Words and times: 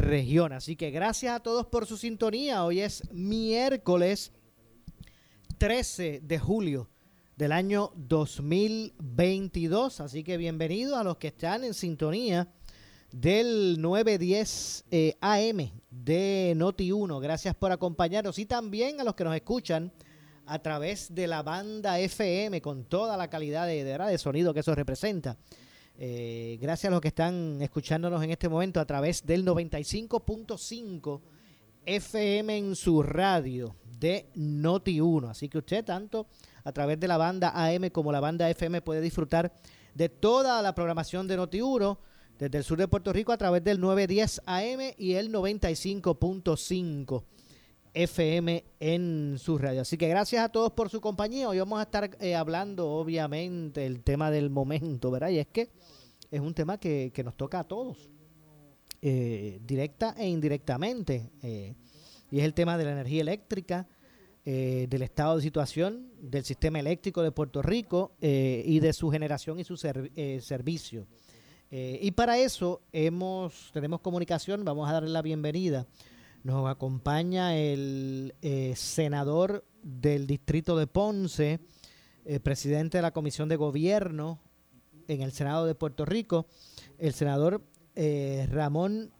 región. 0.00 0.52
Así 0.52 0.76
que 0.76 0.90
gracias 0.90 1.34
a 1.34 1.40
todos 1.40 1.66
por 1.66 1.86
su 1.86 1.96
sintonía. 1.96 2.64
Hoy 2.64 2.80
es 2.80 3.02
miércoles 3.12 4.32
13 5.58 6.20
de 6.22 6.38
julio 6.38 6.88
del 7.36 7.52
año 7.52 7.92
2022. 7.96 10.00
Así 10.00 10.24
que 10.24 10.36
bienvenidos 10.36 10.98
a 10.98 11.04
los 11.04 11.18
que 11.18 11.28
están 11.28 11.64
en 11.64 11.74
sintonía 11.74 12.48
del 13.12 13.80
910 13.80 14.84
eh, 14.90 15.16
AM 15.20 15.70
de 15.90 16.54
Noti 16.56 16.92
1. 16.92 17.20
Gracias 17.20 17.54
por 17.54 17.72
acompañarnos 17.72 18.38
y 18.38 18.46
también 18.46 19.00
a 19.00 19.04
los 19.04 19.14
que 19.14 19.24
nos 19.24 19.36
escuchan 19.36 19.92
a 20.46 20.58
través 20.60 21.14
de 21.14 21.26
la 21.26 21.42
banda 21.42 22.00
FM 22.00 22.60
con 22.60 22.84
toda 22.84 23.16
la 23.16 23.28
calidad 23.28 23.66
de, 23.66 23.84
de 23.84 24.18
sonido 24.18 24.54
que 24.54 24.60
eso 24.60 24.74
representa. 24.74 25.36
Eh, 26.02 26.56
gracias 26.62 26.90
a 26.90 26.92
los 26.92 27.02
que 27.02 27.08
están 27.08 27.60
escuchándonos 27.60 28.24
en 28.24 28.30
este 28.30 28.48
momento 28.48 28.80
a 28.80 28.86
través 28.86 29.26
del 29.26 29.44
95.5 29.44 31.20
FM 31.84 32.56
en 32.56 32.74
su 32.74 33.02
radio 33.02 33.76
de 33.98 34.30
Noti 34.34 34.98
1. 34.98 35.28
Así 35.28 35.50
que 35.50 35.58
usted 35.58 35.84
tanto 35.84 36.26
a 36.64 36.72
través 36.72 36.98
de 36.98 37.06
la 37.06 37.18
banda 37.18 37.52
AM 37.54 37.90
como 37.90 38.12
la 38.12 38.20
banda 38.20 38.48
FM 38.48 38.80
puede 38.80 39.02
disfrutar 39.02 39.52
de 39.94 40.08
toda 40.08 40.62
la 40.62 40.74
programación 40.74 41.28
de 41.28 41.36
Noti 41.36 41.60
1 41.60 41.98
desde 42.38 42.56
el 42.56 42.64
sur 42.64 42.78
de 42.78 42.88
Puerto 42.88 43.12
Rico 43.12 43.32
a 43.32 43.36
través 43.36 43.62
del 43.62 43.78
910 43.78 44.40
AM 44.46 44.94
y 44.96 45.12
el 45.16 45.30
95.5 45.30 47.24
FM 47.94 48.64
en 48.78 49.36
su 49.38 49.58
radio. 49.58 49.82
Así 49.82 49.96
que 49.96 50.08
gracias 50.08 50.44
a 50.44 50.48
todos 50.48 50.72
por 50.72 50.90
su 50.90 51.00
compañía. 51.00 51.48
Hoy 51.48 51.58
vamos 51.58 51.80
a 51.80 51.82
estar 51.82 52.16
eh, 52.20 52.34
hablando, 52.34 52.88
obviamente, 52.90 53.86
el 53.86 54.02
tema 54.02 54.30
del 54.30 54.50
momento, 54.50 55.10
¿verdad? 55.10 55.30
Y 55.30 55.38
es 55.38 55.48
que 55.48 55.70
es 56.30 56.40
un 56.40 56.54
tema 56.54 56.78
que, 56.78 57.12
nos 57.24 57.36
toca 57.36 57.60
a 57.60 57.64
todos, 57.64 58.10
eh, 59.02 59.60
directa 59.64 60.14
e 60.16 60.28
indirectamente. 60.28 61.30
Eh, 61.42 61.74
y 62.30 62.38
es 62.38 62.44
el 62.44 62.54
tema 62.54 62.78
de 62.78 62.84
la 62.84 62.92
energía 62.92 63.22
eléctrica, 63.22 63.88
del 64.42 65.02
estado 65.02 65.36
de 65.36 65.42
situación 65.42 66.10
del 66.18 66.44
sistema 66.44 66.80
eléctrico 66.80 67.22
de 67.22 67.30
Puerto 67.30 67.62
Rico 67.62 68.16
y 68.20 68.80
de 68.80 68.92
su 68.92 69.08
generación 69.10 69.60
y 69.60 69.64
su 69.64 69.76
servicio. 69.76 71.06
Y 71.70 72.10
para 72.12 72.36
eso 72.38 72.80
tenemos 72.90 74.00
comunicación, 74.02 74.64
vamos 74.64 74.88
a 74.88 74.94
darle 74.94 75.10
la 75.10 75.22
bienvenida. 75.22 75.86
Nos 76.42 76.70
acompaña 76.70 77.56
el 77.56 78.34
eh, 78.40 78.72
senador 78.74 79.64
del 79.82 80.26
distrito 80.26 80.76
de 80.76 80.86
Ponce, 80.86 81.60
eh, 82.24 82.40
presidente 82.40 82.98
de 82.98 83.02
la 83.02 83.10
Comisión 83.10 83.48
de 83.48 83.56
Gobierno 83.56 84.40
en 85.06 85.20
el 85.20 85.32
Senado 85.32 85.66
de 85.66 85.74
Puerto 85.74 86.04
Rico, 86.04 86.46
el 86.98 87.12
senador 87.12 87.62
Ramón 87.96 89.12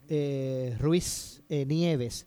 Ruiz 0.78 1.42
Nieves. 1.48 2.24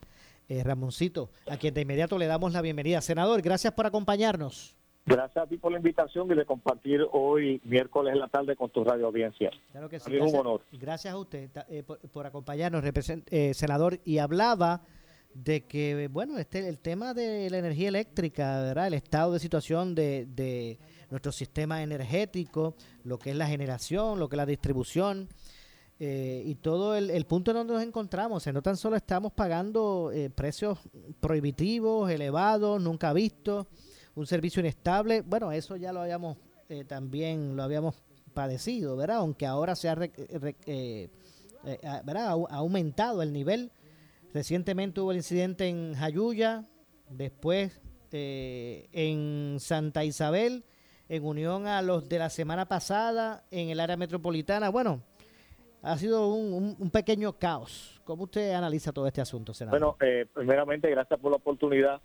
Ramoncito, 0.48 1.30
a 1.48 1.56
quien 1.56 1.74
de 1.74 1.80
inmediato 1.80 2.18
le 2.18 2.26
damos 2.26 2.52
la 2.52 2.60
bienvenida. 2.60 3.00
Senador, 3.00 3.40
gracias 3.42 3.72
por 3.72 3.86
acompañarnos. 3.86 4.73
Gracias 5.06 5.44
a 5.44 5.46
ti 5.46 5.58
por 5.58 5.70
la 5.70 5.76
invitación 5.78 6.30
y 6.30 6.34
de 6.34 6.46
compartir 6.46 7.06
hoy, 7.12 7.60
miércoles 7.64 8.14
en 8.14 8.20
la 8.20 8.28
tarde, 8.28 8.56
con 8.56 8.70
tu 8.70 8.82
radio 8.84 9.06
audiencia. 9.06 9.50
Claro 9.70 9.88
que 9.90 10.00
sí. 10.00 10.16
Es 10.16 10.22
un 10.22 10.34
honor. 10.34 10.62
Gracias 10.72 11.12
a 11.12 11.18
usted 11.18 11.50
eh, 11.68 11.82
por, 11.82 12.26
acompañarnos, 12.26 12.82
eh, 13.30 13.52
senador. 13.52 14.00
Y 14.06 14.16
hablaba 14.16 14.80
de 15.34 15.66
que, 15.66 16.08
bueno, 16.10 16.38
este 16.38 16.66
el 16.66 16.78
tema 16.78 17.12
de 17.12 17.50
la 17.50 17.58
energía 17.58 17.88
eléctrica, 17.88 18.62
¿verdad? 18.62 18.86
El 18.86 18.94
estado 18.94 19.34
de 19.34 19.40
situación 19.40 19.94
de, 19.94 20.26
de 20.26 20.78
nuestro 21.10 21.32
sistema 21.32 21.82
energético, 21.82 22.74
lo 23.02 23.18
que 23.18 23.30
es 23.30 23.36
la 23.36 23.46
generación, 23.46 24.18
lo 24.18 24.30
que 24.30 24.36
es 24.36 24.38
la 24.38 24.46
distribución. 24.46 25.28
Eh, 26.00 26.42
y 26.46 26.54
todo 26.56 26.96
el, 26.96 27.10
el, 27.10 27.24
punto 27.26 27.50
en 27.50 27.58
donde 27.58 27.74
nos 27.74 27.82
encontramos, 27.82 28.46
no 28.46 28.62
tan 28.62 28.76
solo 28.76 28.96
estamos 28.96 29.32
pagando 29.32 30.10
precios 30.34 30.78
prohibitivos, 31.20 32.10
elevados, 32.10 32.82
nunca 32.82 33.12
vistos, 33.12 33.66
un 34.14 34.26
servicio 34.26 34.60
inestable. 34.60 35.22
Bueno, 35.22 35.52
eso 35.52 35.76
ya 35.76 35.92
lo 35.92 36.00
habíamos 36.00 36.36
eh, 36.68 36.84
también 36.84 37.56
lo 37.56 37.62
habíamos 37.62 38.02
padecido, 38.32 38.96
¿verdad? 38.96 39.18
Aunque 39.18 39.46
ahora 39.46 39.76
se 39.76 39.88
ha, 39.88 39.96
eh, 40.02 40.50
eh, 40.66 41.08
¿verdad? 42.04 42.28
ha 42.28 42.56
aumentado 42.56 43.22
el 43.22 43.32
nivel. 43.32 43.70
Recientemente 44.32 45.00
hubo 45.00 45.10
el 45.10 45.18
incidente 45.18 45.68
en 45.68 45.94
Jayuya, 45.94 46.64
después 47.08 47.80
en 48.16 49.56
Santa 49.58 50.04
Isabel, 50.04 50.64
en 51.08 51.24
unión 51.24 51.66
a 51.66 51.82
los 51.82 52.08
de 52.08 52.20
la 52.20 52.30
semana 52.30 52.66
pasada 52.66 53.44
en 53.50 53.70
el 53.70 53.80
área 53.80 53.96
metropolitana. 53.96 54.68
Bueno, 54.68 55.02
ha 55.82 55.98
sido 55.98 56.32
un, 56.32 56.76
un, 56.78 56.90
pequeño 56.90 57.32
caos. 57.38 58.00
¿Cómo 58.04 58.24
usted 58.24 58.52
analiza 58.52 58.92
todo 58.92 59.08
este 59.08 59.20
asunto, 59.20 59.52
senador? 59.52 59.96
Bueno, 59.98 60.26
primeramente, 60.32 60.88
gracias 60.90 61.18
por 61.18 61.32
la 61.32 61.38
oportunidad. 61.38 62.00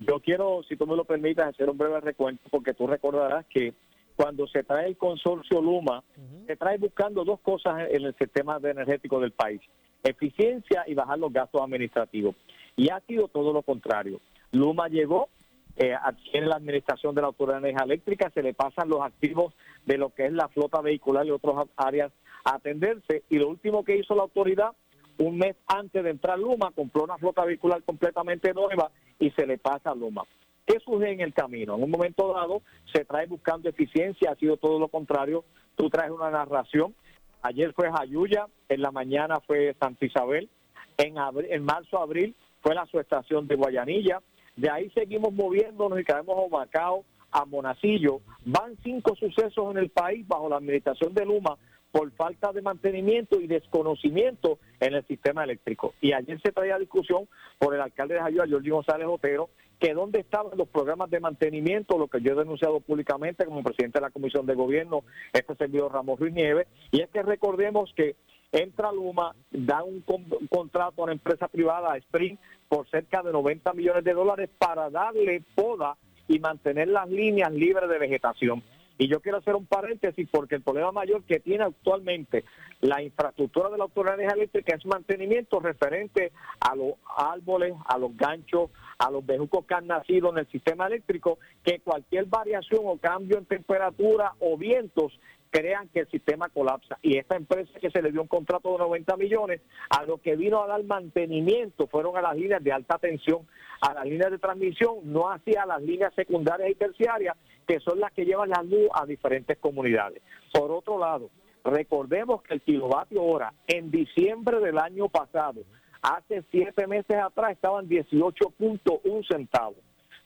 Yo 0.00 0.18
quiero, 0.20 0.62
si 0.68 0.76
tú 0.76 0.86
me 0.86 0.96
lo 0.96 1.04
permitas, 1.04 1.48
hacer 1.48 1.68
un 1.68 1.76
breve 1.76 2.00
recuento 2.00 2.42
porque 2.50 2.72
tú 2.72 2.86
recordarás 2.86 3.44
que 3.46 3.74
cuando 4.16 4.46
se 4.48 4.62
trae 4.64 4.86
el 4.86 4.96
consorcio 4.96 5.60
Luma, 5.60 6.02
se 6.46 6.56
trae 6.56 6.78
buscando 6.78 7.24
dos 7.24 7.40
cosas 7.40 7.88
en 7.90 8.04
el 8.04 8.14
sistema 8.16 8.58
energético 8.62 9.20
del 9.20 9.32
país, 9.32 9.60
eficiencia 10.02 10.84
y 10.86 10.94
bajar 10.94 11.18
los 11.18 11.32
gastos 11.32 11.62
administrativos. 11.62 12.34
Y 12.76 12.90
ha 12.90 13.00
sido 13.00 13.28
todo 13.28 13.52
lo 13.52 13.62
contrario. 13.62 14.20
Luma 14.52 14.88
llegó, 14.88 15.28
eh, 15.76 15.94
adquiere 15.94 16.46
la 16.46 16.56
administración 16.56 17.14
de 17.14 17.20
la 17.20 17.28
Autoridad 17.28 17.60
de 17.60 17.68
Energía 17.68 17.84
Eléctrica, 17.84 18.30
se 18.34 18.42
le 18.42 18.52
pasan 18.52 18.88
los 18.88 19.00
activos 19.00 19.54
de 19.86 19.96
lo 19.96 20.10
que 20.10 20.26
es 20.26 20.32
la 20.32 20.48
flota 20.48 20.80
vehicular 20.80 21.26
y 21.26 21.30
otras 21.30 21.66
áreas 21.76 22.12
a 22.44 22.56
atenderse. 22.56 23.22
Y 23.30 23.38
lo 23.38 23.48
último 23.48 23.84
que 23.84 23.96
hizo 23.96 24.14
la 24.14 24.22
autoridad, 24.22 24.72
un 25.20 25.36
mes 25.36 25.54
antes 25.66 26.02
de 26.02 26.10
entrar 26.10 26.38
Luma, 26.38 26.72
compró 26.74 27.04
una 27.04 27.18
flota 27.18 27.44
vehicular 27.44 27.82
completamente 27.82 28.54
nueva 28.54 28.90
y 29.18 29.30
se 29.32 29.46
le 29.46 29.58
pasa 29.58 29.90
a 29.90 29.94
Luma. 29.94 30.24
¿Qué 30.66 30.80
surge 30.80 31.12
en 31.12 31.20
el 31.20 31.34
camino? 31.34 31.76
En 31.76 31.82
un 31.82 31.90
momento 31.90 32.32
dado 32.32 32.62
se 32.92 33.04
trae 33.04 33.26
buscando 33.26 33.68
eficiencia, 33.68 34.30
ha 34.30 34.36
sido 34.36 34.56
todo 34.56 34.78
lo 34.78 34.88
contrario. 34.88 35.44
Tú 35.76 35.90
traes 35.90 36.10
una 36.10 36.30
narración. 36.30 36.94
Ayer 37.42 37.72
fue 37.74 37.90
Jayuya, 37.90 38.46
en 38.68 38.80
la 38.80 38.90
mañana 38.90 39.40
fue 39.40 39.74
Santa 39.78 40.06
Isabel, 40.06 40.48
en, 40.96 41.14
en 41.50 41.64
marzo, 41.64 41.98
abril 41.98 42.34
fue 42.62 42.74
la 42.74 42.86
subestación 42.86 43.46
de 43.46 43.56
Guayanilla. 43.56 44.20
De 44.56 44.70
ahí 44.70 44.90
seguimos 44.90 45.32
moviéndonos 45.34 46.00
y 46.00 46.04
caemos 46.04 46.36
a 46.38 46.56
Macao, 46.56 47.04
a 47.30 47.44
Monacillo. 47.44 48.20
Van 48.44 48.76
cinco 48.82 49.14
sucesos 49.16 49.70
en 49.70 49.78
el 49.78 49.90
país 49.90 50.26
bajo 50.26 50.48
la 50.48 50.56
administración 50.56 51.12
de 51.12 51.26
Luma 51.26 51.56
por 51.92 52.10
falta 52.12 52.52
de 52.52 52.62
mantenimiento 52.62 53.40
y 53.40 53.46
desconocimiento 53.46 54.58
en 54.78 54.94
el 54.94 55.06
sistema 55.06 55.44
eléctrico. 55.44 55.94
Y 56.00 56.12
ayer 56.12 56.40
se 56.40 56.52
traía 56.52 56.78
discusión 56.78 57.28
por 57.58 57.74
el 57.74 57.80
alcalde 57.80 58.14
de 58.14 58.20
Jayuya, 58.20 58.46
Jorge 58.50 58.70
González 58.70 59.08
Otero, 59.08 59.50
que 59.80 59.94
dónde 59.94 60.20
estaban 60.20 60.56
los 60.56 60.68
programas 60.68 61.10
de 61.10 61.20
mantenimiento, 61.20 61.98
lo 61.98 62.06
que 62.06 62.20
yo 62.20 62.32
he 62.32 62.36
denunciado 62.36 62.80
públicamente 62.80 63.46
como 63.46 63.62
presidente 63.62 63.98
de 63.98 64.02
la 64.02 64.10
Comisión 64.10 64.46
de 64.46 64.54
Gobierno, 64.54 65.02
este 65.32 65.54
servidor 65.56 65.92
Ramos 65.92 66.20
Ruiz 66.20 66.34
Nieves, 66.34 66.68
y 66.92 67.00
es 67.00 67.08
que 67.08 67.22
recordemos 67.22 67.90
que 67.96 68.14
entra 68.52 68.92
Luma, 68.92 69.34
da 69.50 69.82
un, 69.82 70.04
contrato 70.50 71.00
a 71.00 71.04
una 71.04 71.12
empresa 71.12 71.48
privada, 71.48 71.92
a 71.92 71.96
Spring, 71.96 72.36
por 72.68 72.88
cerca 72.90 73.22
de 73.22 73.32
90 73.32 73.72
millones 73.72 74.04
de 74.04 74.12
dólares 74.12 74.50
para 74.58 74.90
darle 74.90 75.42
poda 75.54 75.96
y 76.28 76.38
mantener 76.38 76.88
las 76.88 77.08
líneas 77.08 77.52
libres 77.52 77.88
de 77.88 77.98
vegetación. 77.98 78.62
Y 79.00 79.08
yo 79.08 79.20
quiero 79.20 79.38
hacer 79.38 79.56
un 79.56 79.64
paréntesis 79.64 80.28
porque 80.30 80.56
el 80.56 80.62
problema 80.62 80.92
mayor 80.92 81.22
que 81.24 81.40
tiene 81.40 81.64
actualmente 81.64 82.44
la 82.82 83.02
infraestructura 83.02 83.70
de 83.70 83.78
la 83.78 83.84
Autoridad 83.84 84.18
de 84.18 84.26
Eléctrica 84.26 84.76
es 84.76 84.84
mantenimiento 84.84 85.58
referente 85.58 86.32
a 86.60 86.76
los 86.76 86.96
árboles, 87.16 87.72
a 87.86 87.96
los 87.96 88.14
ganchos, 88.14 88.70
a 88.98 89.10
los 89.10 89.24
bejucos 89.24 89.64
que 89.64 89.72
han 89.72 89.86
nacido 89.86 90.30
en 90.32 90.40
el 90.40 90.46
sistema 90.48 90.86
eléctrico, 90.86 91.38
que 91.64 91.80
cualquier 91.80 92.26
variación 92.26 92.82
o 92.84 92.98
cambio 92.98 93.38
en 93.38 93.46
temperatura 93.46 94.34
o 94.38 94.58
vientos 94.58 95.18
crean 95.48 95.88
que 95.88 96.00
el 96.00 96.10
sistema 96.10 96.50
colapsa. 96.50 96.98
Y 97.00 97.16
esta 97.16 97.36
empresa 97.36 97.78
que 97.80 97.90
se 97.90 98.02
le 98.02 98.12
dio 98.12 98.20
un 98.20 98.28
contrato 98.28 98.70
de 98.70 98.78
90 98.78 99.16
millones, 99.16 99.62
a 99.88 100.04
lo 100.04 100.18
que 100.18 100.36
vino 100.36 100.62
a 100.62 100.66
dar 100.66 100.82
mantenimiento 100.84 101.86
fueron 101.86 102.18
a 102.18 102.22
las 102.22 102.36
líneas 102.36 102.62
de 102.62 102.72
alta 102.72 102.98
tensión, 102.98 103.46
a 103.80 103.94
las 103.94 104.04
líneas 104.04 104.30
de 104.30 104.38
transmisión, 104.38 104.98
no 105.04 105.30
hacia 105.30 105.64
las 105.64 105.82
líneas 105.82 106.12
secundarias 106.14 106.70
y 106.70 106.74
terciarias, 106.74 107.36
que 107.66 107.80
son 107.80 108.00
las 108.00 108.12
que 108.12 108.24
llevan 108.24 108.50
la 108.50 108.62
luz 108.62 108.88
a 108.94 109.06
diferentes 109.06 109.58
comunidades. 109.58 110.22
Por 110.52 110.70
otro 110.70 110.98
lado, 110.98 111.30
recordemos 111.64 112.42
que 112.42 112.54
el 112.54 112.60
kilovatio 112.62 113.22
hora 113.22 113.52
en 113.66 113.90
diciembre 113.90 114.60
del 114.60 114.78
año 114.78 115.08
pasado, 115.08 115.62
hace 116.02 116.42
siete 116.50 116.86
meses 116.86 117.16
atrás, 117.16 117.52
estaban 117.52 117.88
18.1 117.88 119.26
centavos. 119.28 119.78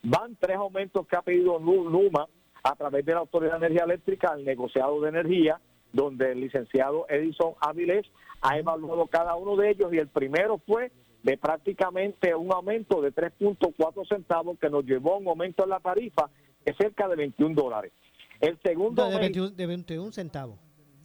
Van 0.02 0.36
tres 0.38 0.56
aumentos 0.56 1.06
que 1.06 1.16
ha 1.16 1.22
pedido 1.22 1.58
Numa 1.58 2.28
a 2.62 2.74
través 2.76 3.04
de 3.04 3.12
la 3.12 3.20
Autoridad 3.20 3.58
de 3.58 3.66
Energía 3.66 3.84
Eléctrica 3.84 4.28
al 4.32 4.44
negociado 4.44 5.00
de 5.00 5.08
energía, 5.08 5.60
donde 5.92 6.32
el 6.32 6.40
licenciado 6.40 7.06
Edison 7.08 7.54
Avilés 7.60 8.06
ha 8.40 8.58
evaluado 8.58 9.06
cada 9.06 9.34
uno 9.36 9.56
de 9.56 9.70
ellos 9.70 9.92
y 9.92 9.98
el 9.98 10.08
primero 10.08 10.58
fue 10.66 10.90
de 11.22 11.38
prácticamente 11.38 12.34
un 12.34 12.52
aumento 12.52 13.00
de 13.00 13.12
3.4 13.12 14.06
centavos 14.06 14.58
que 14.58 14.68
nos 14.68 14.84
llevó 14.84 15.14
a 15.14 15.18
un 15.18 15.28
aumento 15.28 15.64
en 15.64 15.70
la 15.70 15.80
tarifa 15.80 16.28
de 16.64 16.74
cerca 16.74 17.08
de 17.08 17.16
21 17.16 17.54
dólares. 17.54 17.92
El 18.40 18.58
segundo... 18.62 19.08
de, 19.08 19.66
21, 19.66 20.12
centavos. 20.12 20.58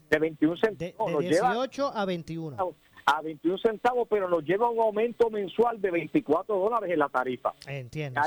De 0.09 0.19
21 0.19 0.57
centavos. 0.57 1.21
De, 1.21 1.29
18 1.29 1.91
a 1.94 2.06
21. 2.06 2.75
A 3.06 3.21
21 3.21 3.57
centavos, 3.57 4.07
pero 4.09 4.29
nos 4.29 4.44
lleva 4.44 4.67
a 4.67 4.69
un 4.69 4.79
aumento 4.79 5.29
mensual 5.29 5.81
de 5.81 5.91
24 5.91 6.56
dólares 6.56 6.91
en 6.91 7.00
la 7.00 7.09
tarifa. 7.09 7.53
Entiendo. 7.67 8.21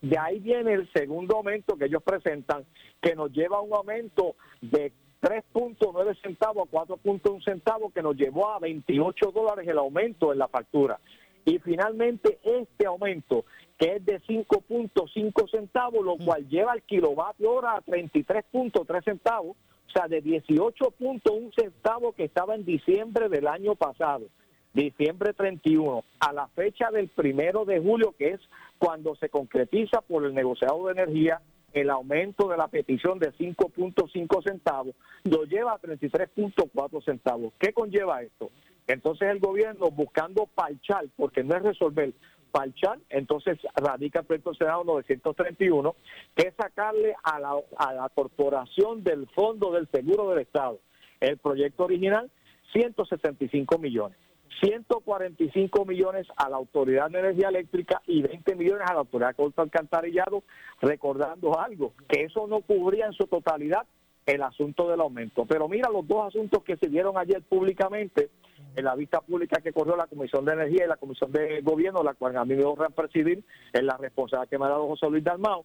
De 0.00 0.18
ahí 0.18 0.38
viene 0.38 0.74
el 0.74 0.92
segundo 0.92 1.36
aumento 1.36 1.76
que 1.76 1.86
ellos 1.86 2.02
presentan, 2.02 2.64
que 3.00 3.14
nos 3.14 3.32
lleva 3.32 3.56
a 3.56 3.60
un 3.60 3.72
aumento 3.72 4.36
de 4.60 4.92
3.9 5.22 6.20
centavos 6.20 6.68
a 6.68 6.70
4.1 6.70 7.42
centavos, 7.42 7.92
que 7.92 8.02
nos 8.02 8.14
llevó 8.14 8.50
a 8.50 8.58
28 8.58 9.32
dólares 9.32 9.66
el 9.66 9.78
aumento 9.78 10.32
en 10.32 10.38
la 10.38 10.48
factura. 10.48 11.00
Y 11.44 11.58
finalmente 11.58 12.38
este 12.42 12.86
aumento, 12.86 13.44
que 13.78 13.96
es 13.96 14.04
de 14.04 14.20
5.5 14.22 15.50
centavos, 15.50 16.04
lo 16.04 16.16
mm. 16.16 16.24
cual 16.24 16.48
lleva 16.48 16.74
el 16.74 16.82
kilovatio 16.82 17.52
hora 17.52 17.72
a 17.72 17.84
33.3 17.84 19.04
centavos, 19.04 19.56
o 19.88 19.90
sea, 19.90 20.08
de 20.08 20.22
18.1 20.22 21.54
centavos 21.54 22.14
que 22.14 22.24
estaba 22.24 22.54
en 22.54 22.64
diciembre 22.64 23.28
del 23.28 23.46
año 23.46 23.74
pasado, 23.74 24.26
diciembre 24.72 25.32
31, 25.34 26.02
a 26.20 26.32
la 26.32 26.48
fecha 26.48 26.90
del 26.90 27.08
primero 27.08 27.64
de 27.64 27.80
julio, 27.80 28.14
que 28.18 28.30
es 28.30 28.40
cuando 28.78 29.14
se 29.16 29.28
concretiza 29.28 30.00
por 30.00 30.24
el 30.24 30.34
negociado 30.34 30.86
de 30.86 30.92
energía 30.92 31.40
el 31.74 31.90
aumento 31.90 32.48
de 32.48 32.56
la 32.56 32.68
petición 32.68 33.18
de 33.18 33.32
5.5 33.32 34.42
centavos, 34.44 34.94
lo 35.24 35.44
lleva 35.44 35.72
a 35.72 35.80
33.4 35.80 37.04
centavos. 37.04 37.52
¿Qué 37.58 37.72
conlleva 37.72 38.22
esto? 38.22 38.50
Entonces 38.86 39.28
el 39.30 39.40
gobierno 39.40 39.90
buscando 39.90 40.46
parchar, 40.46 41.06
porque 41.16 41.42
no 41.42 41.56
es 41.56 41.62
resolver, 41.62 42.12
parchar, 42.50 42.98
entonces 43.08 43.58
radica 43.74 44.20
el 44.20 44.26
proyecto 44.26 44.54
Senado 44.54 44.84
931, 44.84 45.96
que 46.36 46.48
es 46.48 46.54
sacarle 46.54 47.14
a 47.22 47.40
la, 47.40 47.56
a 47.78 47.94
la 47.94 48.08
corporación 48.10 49.02
del 49.02 49.26
Fondo 49.30 49.72
del 49.72 49.88
Seguro 49.90 50.30
del 50.30 50.40
Estado, 50.40 50.78
el 51.20 51.38
proyecto 51.38 51.84
original, 51.84 52.30
165 52.72 53.78
millones. 53.78 54.18
145 54.62 55.84
millones 55.84 56.26
a 56.36 56.48
la 56.48 56.56
Autoridad 56.56 57.10
de 57.10 57.18
Energía 57.18 57.48
Eléctrica 57.48 58.00
y 58.06 58.22
20 58.22 58.54
millones 58.54 58.88
a 58.88 58.94
la 58.94 59.00
Autoridad 59.00 59.30
de 59.30 59.34
Corto 59.34 59.62
Alcantarillado, 59.62 60.44
recordando 60.80 61.58
algo, 61.58 61.92
que 62.08 62.22
eso 62.22 62.46
no 62.46 62.60
cubría 62.60 63.06
en 63.06 63.14
su 63.14 63.26
totalidad 63.26 63.84
el 64.26 64.42
asunto 64.42 64.88
del 64.88 65.00
aumento. 65.00 65.44
Pero 65.46 65.68
mira 65.68 65.90
los 65.90 66.06
dos 66.06 66.28
asuntos 66.28 66.62
que 66.62 66.76
se 66.76 66.88
dieron 66.88 67.18
ayer 67.18 67.42
públicamente 67.42 68.30
en 68.76 68.84
la 68.84 68.94
vista 68.94 69.20
pública 69.20 69.60
que 69.60 69.72
corrió 69.72 69.96
la 69.96 70.06
Comisión 70.06 70.44
de 70.44 70.52
Energía 70.52 70.84
y 70.84 70.88
la 70.88 70.96
Comisión 70.96 71.30
de 71.32 71.60
Gobierno, 71.62 72.02
la 72.02 72.14
cual 72.14 72.36
a 72.36 72.44
mí 72.44 72.54
me 72.54 72.64
honra 72.64 72.88
presidir, 72.90 73.44
en 73.72 73.86
la 73.86 73.96
responsabilidad 73.96 74.48
que 74.48 74.58
me 74.58 74.66
ha 74.66 74.70
dado 74.70 74.88
José 74.88 75.08
Luis 75.10 75.24
Dalmao. 75.24 75.64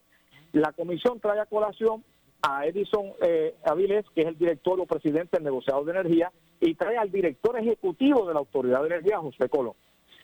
La 0.54 0.72
comisión 0.74 1.20
trae 1.20 1.40
a 1.40 1.46
colación 1.46 2.04
a 2.42 2.66
Edison 2.66 3.14
eh, 3.22 3.56
Avilés, 3.64 4.06
que 4.16 4.22
es 4.22 4.28
el 4.28 4.38
director 4.38 4.80
o 4.80 4.86
presidente 4.86 5.38
del 5.38 5.44
negociado 5.44 5.84
de 5.84 5.92
energía, 5.92 6.32
y 6.60 6.76
trae 6.76 6.98
al 6.98 7.12
director 7.12 7.58
ejecutivo 7.58 8.28
de 8.28 8.34
la 8.34 8.40
Autoridad 8.40 8.82
de 8.82 8.88
Energía, 8.88 9.20
José 9.20 9.50
Colón. 9.50 9.74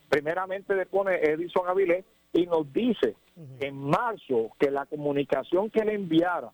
Primeramente 0.10 0.76
le 0.76 0.86
pone 0.86 1.16
Edison 1.16 1.68
Avilés 1.68 2.06
y 2.34 2.46
nos 2.46 2.72
dice 2.72 3.16
en 3.60 3.76
marzo 3.78 4.52
que 4.60 4.70
la 4.70 4.86
comunicación 4.86 5.70
que 5.70 5.84
le 5.84 5.94
enviara 5.94 6.52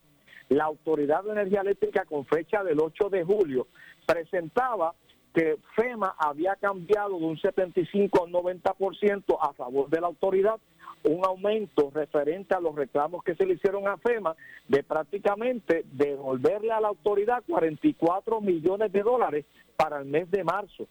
la 0.50 0.66
Autoridad 0.66 1.24
de 1.24 1.31
Energía 1.31 1.62
Eléctrica 1.62 2.06
con 2.06 2.25
fecha 2.25 2.63
del 2.63 2.80
8 2.80 3.10
de 3.10 3.24
julio 3.24 3.68
presentaba 4.06 4.94
que 5.33 5.57
FEMA 5.75 6.16
había 6.18 6.56
cambiado 6.56 7.18
de 7.18 7.25
un 7.25 7.39
75 7.39 8.25
al 8.25 8.31
90% 8.31 9.38
a 9.39 9.54
favor 9.54 9.89
de 9.89 10.01
la 10.01 10.07
autoridad, 10.07 10.60
un 11.04 11.25
aumento 11.25 11.89
referente 11.94 12.54
a 12.54 12.60
los 12.60 12.75
reclamos 12.75 13.24
que 13.24 13.36
se 13.36 13.45
le 13.45 13.54
hicieron 13.54 13.88
a 13.88 13.98
FEMA 13.98 14.36
de 14.68 14.83
prácticamente 14.83 15.83
devolverle 15.92 16.72
a 16.72 16.81
la 16.81 16.89
autoridad 16.89 17.44
44 17.48 18.42
millones 18.42 18.92
de 18.92 19.01
dólares 19.01 19.45
para 19.75 20.00
el 20.00 20.06
mes 20.06 20.30
de 20.30 20.44
marzo. 20.44 20.88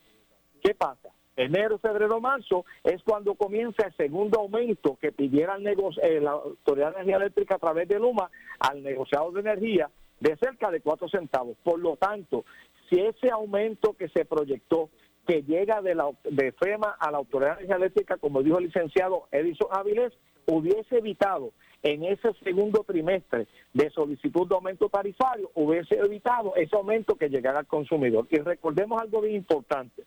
¿Qué 0.62 0.74
pasa? 0.74 1.10
Enero, 1.36 1.78
febrero, 1.78 2.20
marzo 2.20 2.66
es 2.84 3.02
cuando 3.02 3.34
comienza 3.34 3.86
el 3.86 3.96
segundo 3.96 4.40
aumento 4.40 4.98
que 5.00 5.12
pidiera 5.12 5.54
el 5.54 5.66
eh, 5.66 6.20
la 6.20 6.32
Autoridad 6.32 6.88
de 6.88 6.96
Energía 6.96 7.16
Eléctrica 7.16 7.54
a 7.54 7.58
través 7.58 7.88
de 7.88 7.98
Luma 7.98 8.30
al 8.58 8.82
negociado 8.82 9.30
de 9.30 9.40
energía 9.40 9.88
de 10.18 10.36
cerca 10.36 10.70
de 10.70 10.80
4 10.80 11.08
centavos. 11.08 11.56
Por 11.64 11.78
lo 11.78 11.96
tanto, 11.96 12.44
si 12.90 13.00
ese 13.00 13.30
aumento 13.30 13.94
que 13.96 14.08
se 14.08 14.24
proyectó, 14.24 14.90
que 15.26 15.42
llega 15.42 15.80
de, 15.80 15.94
la, 15.94 16.10
de 16.24 16.52
FEMA 16.52 16.96
a 16.98 17.10
la 17.10 17.18
Autoridad 17.18 17.58
de 17.58 17.72
Eléctrica, 17.72 18.16
como 18.16 18.42
dijo 18.42 18.58
el 18.58 18.64
licenciado 18.64 19.28
Edison 19.30 19.68
Avilés, 19.70 20.12
hubiese 20.46 20.98
evitado 20.98 21.52
en 21.82 22.04
ese 22.04 22.32
segundo 22.42 22.84
trimestre 22.84 23.46
de 23.72 23.90
solicitud 23.90 24.48
de 24.48 24.54
aumento 24.54 24.88
tarifario, 24.88 25.50
hubiese 25.54 25.94
evitado 25.94 26.54
ese 26.56 26.76
aumento 26.76 27.14
que 27.14 27.28
llegara 27.28 27.60
al 27.60 27.66
consumidor. 27.66 28.26
Y 28.30 28.38
recordemos 28.38 29.00
algo 29.00 29.20
bien 29.20 29.36
importante. 29.36 30.04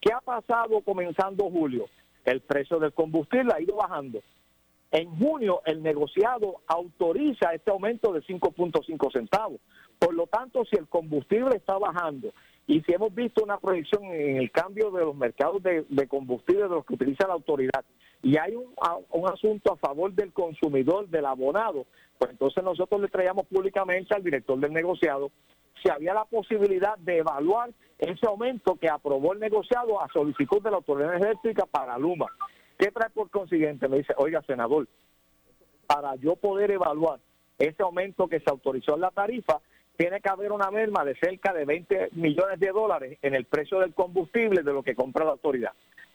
¿Qué 0.00 0.12
ha 0.12 0.20
pasado 0.20 0.80
comenzando 0.82 1.48
julio? 1.50 1.86
El 2.24 2.40
precio 2.40 2.78
del 2.78 2.92
combustible 2.92 3.52
ha 3.54 3.60
ido 3.60 3.76
bajando. 3.76 4.20
En 4.90 5.16
junio 5.18 5.62
el 5.64 5.82
negociado 5.82 6.60
autoriza 6.66 7.52
este 7.54 7.70
aumento 7.70 8.12
de 8.12 8.22
5.5 8.22 9.12
centavos. 9.12 9.60
Por 9.98 10.14
lo 10.14 10.26
tanto, 10.26 10.64
si 10.64 10.76
el 10.76 10.86
combustible 10.88 11.56
está 11.56 11.78
bajando 11.78 12.32
y 12.66 12.80
si 12.82 12.92
hemos 12.92 13.14
visto 13.14 13.42
una 13.42 13.58
proyección 13.58 14.04
en 14.04 14.36
el 14.38 14.50
cambio 14.50 14.90
de 14.90 15.04
los 15.04 15.16
mercados 15.16 15.62
de, 15.62 15.84
combustible 16.08 16.64
de 16.64 16.68
los 16.68 16.84
que 16.84 16.94
utiliza 16.94 17.26
la 17.26 17.34
autoridad 17.34 17.84
y 18.22 18.36
hay 18.38 18.54
un, 18.56 18.74
un, 19.10 19.30
asunto 19.30 19.72
a 19.72 19.76
favor 19.76 20.12
del 20.12 20.32
consumidor, 20.32 21.08
del 21.08 21.26
abonado, 21.26 21.86
pues 22.18 22.32
entonces 22.32 22.64
nosotros 22.64 23.00
le 23.00 23.08
traíamos 23.08 23.46
públicamente 23.46 24.14
al 24.14 24.24
director 24.24 24.58
del 24.58 24.72
negociado 24.72 25.30
si 25.82 25.90
había 25.90 26.14
la 26.14 26.24
posibilidad 26.24 26.96
de 26.98 27.18
evaluar 27.18 27.70
ese 27.98 28.26
aumento 28.26 28.76
que 28.76 28.88
aprobó 28.88 29.32
el 29.32 29.40
negociado 29.40 30.00
a 30.02 30.08
solicitud 30.08 30.62
de 30.62 30.70
la 30.70 30.78
autoridad 30.78 31.14
eléctrica 31.14 31.66
para 31.66 31.98
Luma. 31.98 32.26
¿Qué 32.78 32.90
trae 32.90 33.10
por 33.10 33.30
consiguiente? 33.30 33.88
Me 33.88 33.98
dice, 33.98 34.14
oiga, 34.16 34.42
senador, 34.42 34.86
para 35.86 36.14
yo 36.16 36.36
poder 36.36 36.70
evaluar 36.70 37.20
ese 37.58 37.82
aumento 37.82 38.28
que 38.28 38.40
se 38.40 38.50
autorizó 38.50 38.94
en 38.94 39.00
la 39.02 39.10
tarifa, 39.10 39.60
tiene 39.96 40.20
que 40.20 40.28
haber 40.28 40.52
una 40.52 40.70
merma 40.70 41.04
de 41.04 41.14
cerca 41.16 41.52
de 41.52 41.64
20 41.64 42.10
millones 42.12 42.60
de 42.60 42.68
dólares 42.68 43.18
en 43.22 43.34
el 43.34 43.44
precio 43.44 43.80
del 43.80 43.94
combustible 43.94 44.62
de 44.62 44.72
lo 44.72 44.82
que 44.82 44.94
compra 44.94 45.24
la 45.24 45.32
autoridad. 45.32 45.72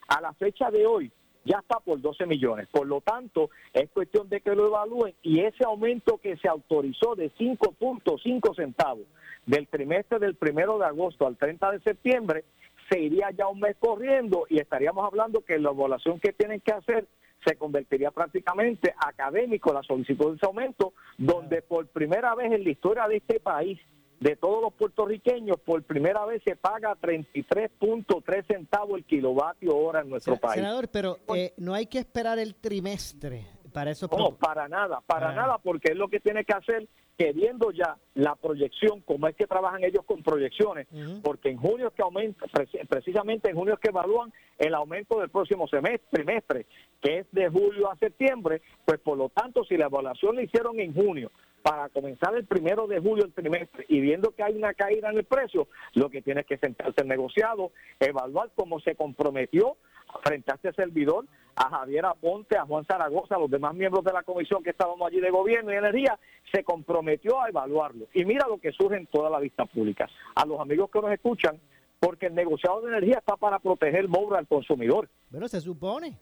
A 0.08 0.22
la 0.22 0.34
fecha 0.34 0.70
de 0.70 0.86
hoy 0.86 1.12
ya 1.46 1.60
está 1.60 1.80
por 1.80 2.00
12 2.00 2.26
millones. 2.26 2.68
Por 2.72 2.88
lo 2.88 3.02
tanto, 3.02 3.50
es 3.74 3.90
cuestión 3.92 4.30
de 4.30 4.42
que 4.42 4.56
lo 4.56 4.68
evalúen 4.68 5.16
y 5.24 5.40
ese 5.40 5.64
aumento 5.66 6.18
que 6.18 6.38
se 6.38 6.48
autorizó 6.48 7.16
de 7.16 7.32
5.5 7.32 8.56
centavos 8.56 9.06
del 9.46 9.68
trimestre 9.68 10.20
del 10.20 10.36
primero 10.36 10.78
de 10.78 10.86
agosto 10.86 11.26
al 11.26 11.38
30 11.38 11.72
de 11.72 11.80
septiembre 11.80 12.44
se 12.90 13.00
iría 13.00 13.32
ya 13.32 13.48
un 13.48 13.60
mes 13.60 13.76
corriendo 13.80 14.46
y 14.50 14.60
estaríamos 14.60 15.06
hablando 15.06 15.42
que 15.46 15.58
la 15.58 15.72
evaluación 15.72 16.20
que 16.20 16.34
tienen 16.34 16.60
que 16.60 16.74
hacer 16.74 17.08
se 17.46 17.56
convertiría 17.56 18.12
prácticamente 18.12 18.94
académico 18.98 19.74
la 19.74 19.84
solicitud 19.84 20.32
de 20.32 20.36
ese 20.38 20.46
aumento, 20.46 20.94
donde 21.18 21.62
por 21.62 21.88
primera 21.88 22.36
vez 22.36 22.52
en 22.52 22.64
la 22.64 22.70
historia 22.70 23.08
de 23.08 23.18
este 23.18 23.40
país, 23.40 23.80
de 24.20 24.36
todos 24.36 24.62
los 24.62 24.74
puertorriqueños, 24.74 25.60
por 25.60 25.82
primera 25.84 26.24
vez 26.26 26.44
se 26.46 26.56
paga 26.56 26.96
33.3 27.02 28.46
centavos 28.46 29.00
el 29.00 29.06
kilovatio 29.06 29.76
hora 29.76 30.02
en 30.02 30.10
nuestro 30.10 30.38
país. 30.38 30.56
Senador, 30.56 30.90
pero 30.90 31.18
eh, 31.36 31.54
no 31.58 31.74
hay 31.74 31.88
que 31.88 31.98
esperar 31.98 32.38
el 32.38 32.54
trimestre 32.54 33.48
para 33.74 33.92
eso. 33.92 34.08
No, 34.16 34.36
para 34.36 34.68
nada, 34.68 35.02
para, 35.08 35.34
nada, 35.34 35.58
porque 35.58 35.94
es 35.94 35.98
lo 35.98 36.08
que 36.08 36.20
tiene 36.20 36.46
que 36.46 36.54
hacer 36.54 36.88
que 37.18 37.34
viendo 37.34 37.72
ya 37.72 37.98
la 38.16 38.36
proyección, 38.36 39.02
como 39.02 39.28
es 39.28 39.36
que 39.36 39.48
trabajan 39.48 39.84
ellos 39.84 40.04
con 40.06 40.24
proyecciones, 40.24 40.88
porque 41.24 41.50
en 41.50 41.58
junio 41.58 41.88
es 41.88 41.94
que 41.94 42.02
aumenta, 42.02 42.46
precisamente 42.90 43.50
en 43.50 43.56
junio 43.56 43.76
es 43.76 43.80
que 43.80 43.90
evalúan 43.90 44.34
el 44.58 44.74
aumento 44.74 45.20
del 45.20 45.30
próximo 45.30 45.68
semestre, 45.68 46.08
trimestre, 46.12 46.66
que 47.02 47.20
es 47.20 47.28
de 47.32 47.50
julio 47.50 47.92
a 47.92 47.96
septiembre, 47.98 48.62
pues 48.86 49.00
por 49.00 49.18
lo 49.18 49.30
tanto, 49.30 49.64
si 49.66 49.78
la 49.78 49.86
evaluación 49.86 50.36
la 50.36 50.44
hicieron 50.44 50.80
en 50.80 50.94
junio, 50.94 51.32
para 51.62 51.90
comenzar 51.90 52.36
el 52.36 52.46
primero 52.46 52.88
de 52.88 53.00
julio 53.00 53.26
el 53.26 53.34
trimestre 53.34 53.86
y 53.88 54.00
viendo 54.00 54.32
que 54.32 54.44
hay 54.44 54.56
una 54.56 54.74
caída 54.74 55.10
en 55.10 55.18
el 55.18 55.24
precio, 55.24 55.68
lo 55.94 56.10
que 56.10 56.22
tiene 56.22 56.44
que 56.44 56.58
sentarse 56.58 57.02
el 57.02 57.08
negociado, 57.08 57.72
evaluar 58.00 58.50
cómo 58.56 58.80
se 58.80 58.96
comprometió 58.96 59.78
frente 60.24 60.52
a 60.52 60.56
este 60.56 60.74
servidor, 60.74 61.26
a 61.56 61.70
Javier 61.70 62.06
Aponte, 62.06 62.58
a 62.58 62.66
Juan 62.66 62.86
Zaragoza, 62.86 63.36
a 63.36 63.40
los 63.40 63.50
demás 63.50 63.74
miembros 63.74 64.04
de 64.04 64.14
la 64.14 64.24
comisión 64.24 64.64
que 64.64 64.72
estábamos 64.72 65.08
allí 65.08 65.20
de 65.20 65.30
gobierno 65.30 65.72
y 65.72 65.76
energía, 65.76 66.18
se 66.52 66.64
comprometió 66.64 67.42
a 67.42 67.50
evaluarlo. 67.50 68.08
Y 68.14 68.26
mira 68.26 68.48
lo 68.48 68.58
que 68.58 68.72
surge 68.72 68.98
en 68.98 69.08
toda 69.08 69.30
la 69.30 69.40
vista 69.40 69.66
pública. 69.66 70.10
A 70.36 70.46
los 70.46 70.60
amigos 70.60 70.90
que 70.90 71.02
nos 71.02 71.12
escuchan, 71.12 71.60
porque 72.00 72.28
el 72.28 72.36
negociado 72.36 72.82
de 72.82 72.90
energía 72.90 73.20
está 73.20 73.36
para 73.38 73.60
proteger 73.60 74.06
el 74.06 74.36
al 74.36 74.48
consumidor. 74.48 75.08
Pero 75.32 75.48
se 75.48 75.62
supone. 75.62 76.18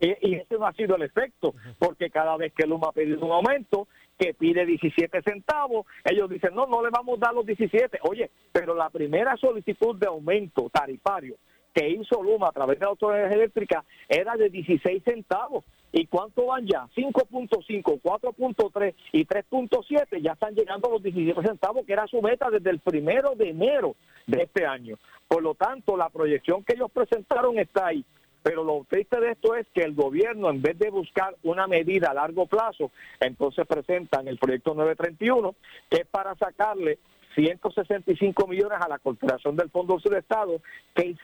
Y, 0.00 0.34
ese 0.34 0.58
no 0.58 0.66
ha 0.66 0.72
sido 0.72 0.96
el 0.96 1.02
efecto, 1.02 1.54
porque 1.78 2.10
cada 2.10 2.36
vez 2.36 2.52
que 2.54 2.66
Luma 2.66 2.88
ha 2.88 2.92
pedido 2.92 3.24
un 3.24 3.30
aumento, 3.30 3.86
que 4.18 4.34
pide 4.34 4.66
17 4.66 5.22
centavos, 5.22 5.86
ellos 6.04 6.28
dicen, 6.28 6.54
no, 6.54 6.66
no 6.66 6.82
le 6.82 6.90
vamos 6.90 7.18
a 7.18 7.26
dar 7.26 7.34
los 7.34 7.46
17. 7.46 8.00
Oye, 8.02 8.30
pero 8.50 8.74
la 8.74 8.90
primera 8.90 9.36
solicitud 9.36 9.96
de 9.96 10.08
aumento 10.08 10.68
tarifario 10.70 11.36
que 11.72 11.88
hizo 11.88 12.22
Luma 12.22 12.48
a 12.48 12.52
través 12.52 12.78
de 12.78 12.84
la 12.84 12.90
autoridad 12.90 13.32
eléctrica 13.32 13.84
era 14.08 14.36
de 14.36 14.50
16 14.50 15.02
centavos. 15.04 15.64
¿Y 15.92 16.06
cuánto 16.06 16.46
van 16.46 16.66
ya? 16.66 16.86
5.5, 16.96 18.00
4.3 18.00 18.94
y 19.12 19.26
3.7 19.26 20.22
ya 20.22 20.32
están 20.32 20.54
llegando 20.54 20.88
a 20.88 20.92
los 20.92 21.02
17 21.02 21.42
centavos, 21.42 21.84
que 21.84 21.92
era 21.92 22.06
su 22.06 22.22
meta 22.22 22.48
desde 22.50 22.70
el 22.70 22.80
primero 22.80 23.34
de 23.34 23.50
enero 23.50 23.94
de 24.26 24.42
este 24.44 24.64
año. 24.64 24.96
Por 25.28 25.42
lo 25.42 25.54
tanto, 25.54 25.96
la 25.96 26.08
proyección 26.08 26.64
que 26.64 26.74
ellos 26.74 26.90
presentaron 26.90 27.58
está 27.58 27.88
ahí. 27.88 28.04
Pero 28.42 28.64
lo 28.64 28.84
triste 28.88 29.20
de 29.20 29.32
esto 29.32 29.54
es 29.54 29.66
que 29.72 29.82
el 29.82 29.94
gobierno, 29.94 30.50
en 30.50 30.62
vez 30.62 30.78
de 30.78 30.90
buscar 30.90 31.36
una 31.44 31.66
medida 31.66 32.10
a 32.10 32.14
largo 32.14 32.46
plazo, 32.46 32.90
entonces 33.20 33.66
presentan 33.66 34.26
el 34.26 34.38
proyecto 34.38 34.74
931, 34.74 35.54
que 35.88 35.98
es 35.98 36.06
para 36.06 36.34
sacarle 36.34 36.98
165 37.34 38.46
millones 38.46 38.78
a 38.80 38.88
la 38.88 38.98
Corporación 38.98 39.56
del 39.56 39.70
Fondo 39.70 39.98
Sur 40.00 40.14
Estado, 40.14 40.60
que, 40.94 41.14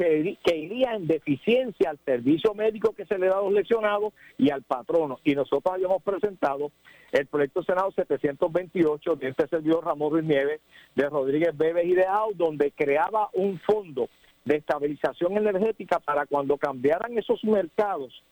que 0.43 0.57
iría 0.57 0.95
en 0.95 1.07
deficiencia 1.07 1.91
al 1.91 1.99
servicio 2.05 2.55
médico 2.55 2.95
que 2.95 3.07
se 3.07 3.19
le 3.19 3.29
da 3.29 3.38
a 3.38 3.43
los 3.43 3.53
lesionados 3.53 4.12
y 4.37 4.50
al 4.50 4.62
patrono. 4.62 5.19
Y 5.25 5.35
nosotros 5.35 5.75
habíamos 5.75 6.03
presentado 6.03 6.71
el 7.12 7.27
proyecto 7.27 7.62
Senado 7.62 7.91
728 7.93 9.17
de 9.17 9.29
este 9.29 9.49
servidor 9.49 9.85
Ramón 9.85 10.12
Ruiz 10.12 10.25
Nieves, 10.25 10.61
de 10.95 11.09
Rodríguez 11.09 11.57
Bebes 11.57 11.87
y 11.87 11.95
de 11.95 12.07
AU, 12.07 12.33
donde 12.35 12.71
creaba 12.73 13.31
un 13.33 13.59
fondo 13.61 14.09
de 14.45 14.57
estabilización 14.57 15.37
energética 15.37 16.00
para 16.00 16.27
cuando 16.27 16.57
cambiaran 16.57 17.17
esos 17.19 17.45
mercados, 17.45 18.23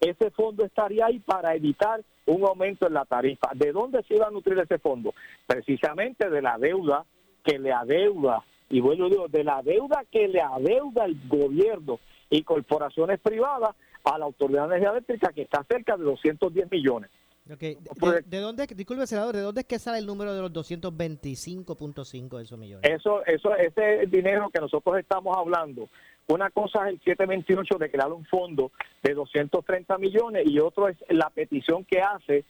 ese 0.00 0.30
fondo 0.30 0.64
estaría 0.64 1.06
ahí 1.06 1.18
para 1.18 1.54
evitar 1.54 2.02
un 2.26 2.44
aumento 2.44 2.86
en 2.86 2.94
la 2.94 3.04
tarifa. 3.04 3.50
¿De 3.54 3.72
dónde 3.72 4.02
se 4.04 4.14
iba 4.14 4.26
a 4.26 4.30
nutrir 4.30 4.58
ese 4.58 4.78
fondo? 4.78 5.14
Precisamente 5.46 6.30
de 6.30 6.42
la 6.42 6.58
deuda 6.58 7.04
que 7.44 7.58
le 7.58 7.72
adeuda, 7.72 8.42
y 8.70 8.80
bueno, 8.80 9.08
digo, 9.08 9.28
de 9.28 9.44
la 9.44 9.62
deuda 9.62 10.04
que 10.10 10.26
le 10.26 10.40
adeuda 10.40 11.04
el 11.04 11.16
gobierno 11.28 12.00
y 12.30 12.42
corporaciones 12.42 13.20
privadas 13.20 13.76
a 14.04 14.18
la 14.18 14.24
Autoridad 14.24 14.68
de 14.68 14.76
Energía 14.76 14.90
Eléctrica, 14.90 15.32
que 15.32 15.42
está 15.42 15.64
cerca 15.68 15.96
de 15.96 16.04
210 16.04 16.70
millones. 16.70 17.10
¿De, 17.46 18.40
dónde, 18.40 18.66
disculpe, 18.66 19.06
senador, 19.06 19.36
de 19.36 19.42
dónde 19.42 19.60
es 19.60 19.66
que 19.66 19.78
sale 19.78 19.98
el 19.98 20.06
número 20.06 20.34
de 20.34 20.40
los 20.40 20.50
225.5 20.50 22.38
de 22.38 22.42
esos 22.42 22.58
millones? 22.58 22.90
Eso, 22.90 23.22
eso, 23.26 23.54
ese 23.54 24.06
dinero 24.06 24.48
que 24.48 24.60
nosotros 24.60 24.98
estamos 24.98 25.36
hablando. 25.36 25.90
Una 26.26 26.50
cosa 26.50 26.88
es 26.88 26.94
el 26.94 27.00
728 27.00 27.76
de 27.78 27.90
crear 27.90 28.10
un 28.10 28.24
fondo 28.24 28.72
de 29.02 29.12
230 29.12 29.98
millones 29.98 30.44
y 30.46 30.58
otro 30.58 30.88
es 30.88 30.96
la 31.08 31.28
petición 31.28 31.84
que 31.84 32.00
hace 32.00 32.44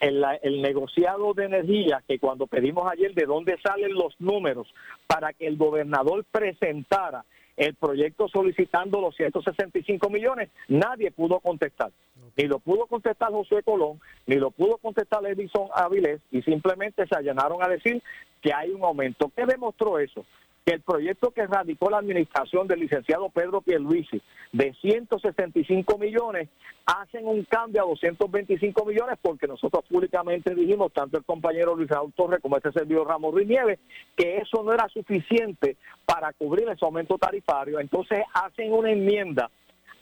el, 0.00 0.24
el, 0.42 0.62
negociado 0.62 1.34
de 1.34 1.44
energía, 1.44 2.02
que 2.08 2.18
cuando 2.18 2.46
pedimos 2.46 2.90
ayer 2.90 3.12
de 3.14 3.26
dónde 3.26 3.58
salen 3.62 3.92
los 3.92 4.18
números 4.18 4.66
para 5.06 5.34
que 5.34 5.46
el 5.46 5.58
gobernador 5.58 6.24
presentara 6.30 7.24
el 7.56 7.74
proyecto 7.74 8.28
solicitando 8.28 9.00
los 9.00 9.14
165 9.14 10.08
millones, 10.08 10.48
nadie 10.68 11.10
pudo 11.10 11.40
contestar. 11.40 11.92
Ni 12.36 12.44
lo 12.44 12.60
pudo 12.60 12.86
contestar 12.86 13.30
José 13.30 13.62
Colón, 13.62 14.00
ni 14.26 14.36
lo 14.36 14.50
pudo 14.50 14.78
contestar 14.78 15.24
Edison 15.26 15.68
Avilés, 15.74 16.20
y 16.30 16.40
simplemente 16.42 17.06
se 17.06 17.16
allanaron 17.16 17.62
a 17.62 17.68
decir 17.68 18.02
que 18.40 18.54
hay 18.54 18.70
un 18.70 18.82
aumento. 18.82 19.30
¿Qué 19.36 19.44
demostró 19.44 19.98
eso? 19.98 20.24
Que 20.64 20.74
el 20.74 20.80
proyecto 20.82 21.30
que 21.32 21.46
radicó 21.46 21.90
la 21.90 21.98
administración 21.98 22.68
del 22.68 22.80
licenciado 22.80 23.28
Pedro 23.30 23.62
Pierluisi 23.62 24.22
de 24.52 24.72
165 24.80 25.98
millones 25.98 26.48
hacen 26.86 27.26
un 27.26 27.44
cambio 27.44 27.82
a 27.82 27.86
225 27.86 28.84
millones 28.84 29.18
porque 29.20 29.46
nosotros 29.46 29.84
públicamente 29.88 30.54
dijimos, 30.54 30.92
tanto 30.92 31.18
el 31.18 31.24
compañero 31.24 31.74
Luis 31.74 31.88
Raúl 31.88 32.12
Torres 32.12 32.40
como 32.40 32.56
este 32.56 32.72
servidor 32.72 33.08
Ramos 33.08 33.32
Ruiz 33.32 33.48
Nieves, 33.48 33.80
que 34.16 34.38
eso 34.38 34.62
no 34.62 34.72
era 34.72 34.88
suficiente 34.88 35.76
para 36.04 36.32
cubrir 36.32 36.68
ese 36.68 36.84
aumento 36.84 37.18
tarifario. 37.18 37.80
Entonces 37.80 38.22
hacen 38.34 38.72
una 38.72 38.90
enmienda 38.90 39.50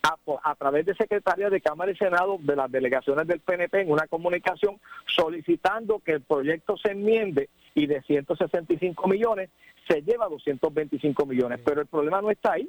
a, 0.03 0.17
a, 0.43 0.55
través 0.55 0.87
de 0.87 0.95
Secretaría 0.95 1.51
de 1.51 1.61
Cámara 1.61 1.91
y 1.91 1.97
Senado 1.97 2.39
de 2.41 2.57
las 2.57 2.71
delegaciones 2.71 3.27
del 3.27 3.41
PNP 3.41 3.83
en 3.83 3.91
una 3.91 4.07
comunicación 4.07 4.81
solicitando 5.07 6.01
que 6.01 6.13
el 6.13 6.23
proyecto 6.23 6.77
se 6.77 6.93
enmiende 6.93 7.49
y 7.75 7.87
de 7.87 8.03
165 8.03 9.09
millones 9.09 9.51
se 9.89 10.03
lleva 10.03 10.29
225 10.29 11.27
millones. 11.27 11.61
Pero 11.65 11.81
el 11.81 11.87
problema 11.87 12.23
no 12.23 12.31
está 12.31 12.53
ahí. 12.53 12.69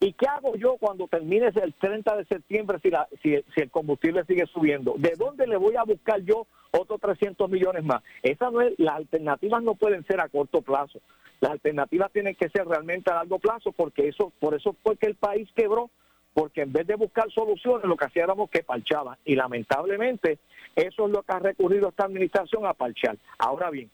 ¿Y 0.00 0.14
qué 0.14 0.26
hago 0.26 0.56
yo 0.56 0.78
cuando 0.80 1.06
termine 1.06 1.52
el 1.54 1.74
30 1.74 2.16
de 2.16 2.24
septiembre 2.24 2.78
si, 2.82 2.90
la, 2.90 3.06
si, 3.22 3.34
el 3.54 3.70
combustible 3.70 4.24
sigue 4.24 4.46
subiendo? 4.46 4.94
¿De 4.98 5.12
dónde 5.16 5.46
le 5.46 5.56
voy 5.56 5.76
a 5.76 5.84
buscar 5.84 6.20
yo 6.22 6.48
otros 6.72 7.00
300 7.00 7.48
millones 7.48 7.84
más? 7.84 8.02
Esa 8.20 8.50
no 8.50 8.62
es, 8.62 8.76
las 8.78 8.96
alternativas 8.96 9.62
no 9.62 9.76
pueden 9.76 10.04
ser 10.06 10.20
a 10.20 10.28
corto 10.28 10.60
plazo. 10.60 11.00
Las 11.40 11.52
alternativas 11.52 12.10
tienen 12.10 12.34
que 12.34 12.48
ser 12.48 12.66
realmente 12.66 13.12
a 13.12 13.14
largo 13.14 13.38
plazo 13.38 13.70
porque 13.70 14.08
eso, 14.08 14.32
por 14.40 14.54
eso 14.54 14.74
fue 14.82 14.96
que 14.96 15.06
el 15.06 15.14
país 15.14 15.48
quebró, 15.54 15.88
porque 16.34 16.62
en 16.62 16.72
vez 16.72 16.86
de 16.86 16.94
buscar 16.94 17.30
soluciones 17.30 17.84
lo 17.84 17.96
que 17.96 18.06
hacíamos 18.06 18.50
que 18.50 18.62
parchaba. 18.62 19.18
Y 19.24 19.34
lamentablemente 19.34 20.38
eso 20.74 21.06
es 21.06 21.12
lo 21.12 21.22
que 21.22 21.32
ha 21.32 21.38
recurrido 21.38 21.88
esta 21.88 22.04
administración 22.04 22.66
a 22.66 22.72
parchar. 22.72 23.16
Ahora 23.38 23.70
bien, 23.70 23.90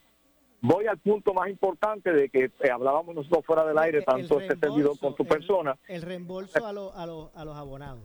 voy 0.61 0.87
al 0.87 0.99
punto 0.99 1.35
más 1.35 1.49
importante 1.49 2.13
de 2.13 2.29
que 2.29 2.45
eh, 2.45 2.71
hablábamos 2.71 3.15
nosotros 3.15 3.45
fuera 3.45 3.65
del 3.65 3.79
aire, 3.79 4.03
tanto 4.03 4.41
este 4.41 4.57
servidor 4.57 4.99
con 4.99 5.15
tu 5.15 5.25
persona. 5.25 5.77
El 5.89 6.03
reembolso 6.03 6.65
a, 6.65 6.69
a, 6.69 6.73
a 6.73 7.45
los 7.45 7.57
abonados. 7.57 8.03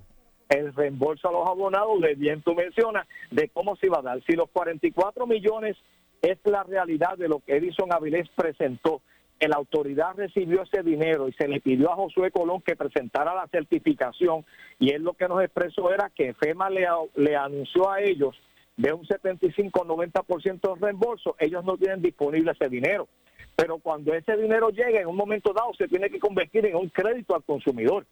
El 0.49 0.73
reembolso 0.73 1.29
a 1.29 1.31
los 1.31 1.47
abonados, 1.47 2.01
de 2.01 2.15
bien 2.15 2.41
tú 2.41 2.53
mencionas, 2.53 3.07
de 3.31 3.49
cómo 3.49 3.75
se 3.75 3.87
iba 3.87 3.99
a 3.99 4.03
dar. 4.03 4.23
Si 4.25 4.33
los 4.33 4.49
44 4.49 5.25
millones 5.25 5.77
es 6.21 6.37
la 6.45 6.63
realidad 6.63 7.17
de 7.17 7.27
lo 7.27 7.39
que 7.39 7.57
Edison 7.57 7.91
Avilés 7.91 8.29
presentó, 8.35 9.01
la 9.39 9.57
autoridad 9.57 10.15
recibió 10.15 10.63
ese 10.63 10.83
dinero 10.83 11.27
y 11.27 11.33
se 11.33 11.47
le 11.47 11.59
pidió 11.59 11.91
a 11.91 11.95
Josué 11.95 12.31
Colón 12.31 12.61
que 12.61 12.75
presentara 12.75 13.35
la 13.35 13.47
certificación 13.47 14.45
y 14.79 14.91
él 14.91 15.03
lo 15.03 15.13
que 15.13 15.27
nos 15.27 15.41
expresó 15.43 15.93
era 15.93 16.09
que 16.15 16.33
FEMA 16.33 16.69
le, 16.69 16.87
le 17.15 17.35
anunció 17.35 17.91
a 17.91 18.01
ellos 18.01 18.35
de 18.77 18.93
un 18.93 19.05
75-90% 19.05 20.73
de 20.73 20.81
reembolso, 20.81 21.35
ellos 21.39 21.63
no 21.63 21.77
tienen 21.77 22.01
disponible 22.01 22.51
ese 22.51 22.69
dinero. 22.69 23.07
Pero 23.55 23.77
cuando 23.77 24.13
ese 24.13 24.35
dinero 24.35 24.69
llega 24.69 25.01
en 25.01 25.07
un 25.07 25.15
momento 25.15 25.53
dado, 25.53 25.73
se 25.77 25.87
tiene 25.87 26.09
que 26.09 26.19
convertir 26.19 26.65
en 26.65 26.75
un 26.75 26.89
crédito 26.89 27.35
al 27.35 27.43
consumidor. 27.43 28.05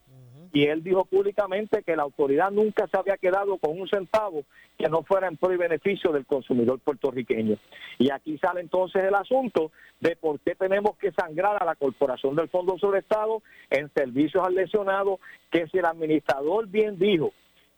Y 0.53 0.65
él 0.65 0.83
dijo 0.83 1.05
públicamente 1.05 1.83
que 1.83 1.95
la 1.95 2.03
autoridad 2.03 2.51
nunca 2.51 2.87
se 2.87 2.97
había 2.97 3.17
quedado 3.17 3.57
con 3.57 3.79
un 3.79 3.87
centavo 3.87 4.43
que 4.77 4.89
no 4.89 5.03
fuera 5.03 5.27
en 5.27 5.37
pro 5.37 5.53
y 5.53 5.57
beneficio 5.57 6.11
del 6.11 6.25
consumidor 6.25 6.79
puertorriqueño. 6.79 7.57
Y 7.99 8.11
aquí 8.11 8.37
sale 8.37 8.61
entonces 8.61 9.03
el 9.03 9.15
asunto 9.15 9.71
de 9.99 10.15
por 10.15 10.39
qué 10.39 10.55
tenemos 10.55 10.97
que 10.97 11.11
sangrar 11.11 11.61
a 11.61 11.65
la 11.65 11.75
Corporación 11.75 12.35
del 12.35 12.49
Fondo 12.49 12.77
sobre 12.77 12.99
Estado 12.99 13.41
en 13.69 13.89
servicios 13.93 14.45
al 14.45 14.55
lesionado, 14.55 15.19
que 15.51 15.67
si 15.67 15.77
el 15.77 15.85
administrador 15.85 16.67
bien 16.67 16.97
dijo 16.97 17.31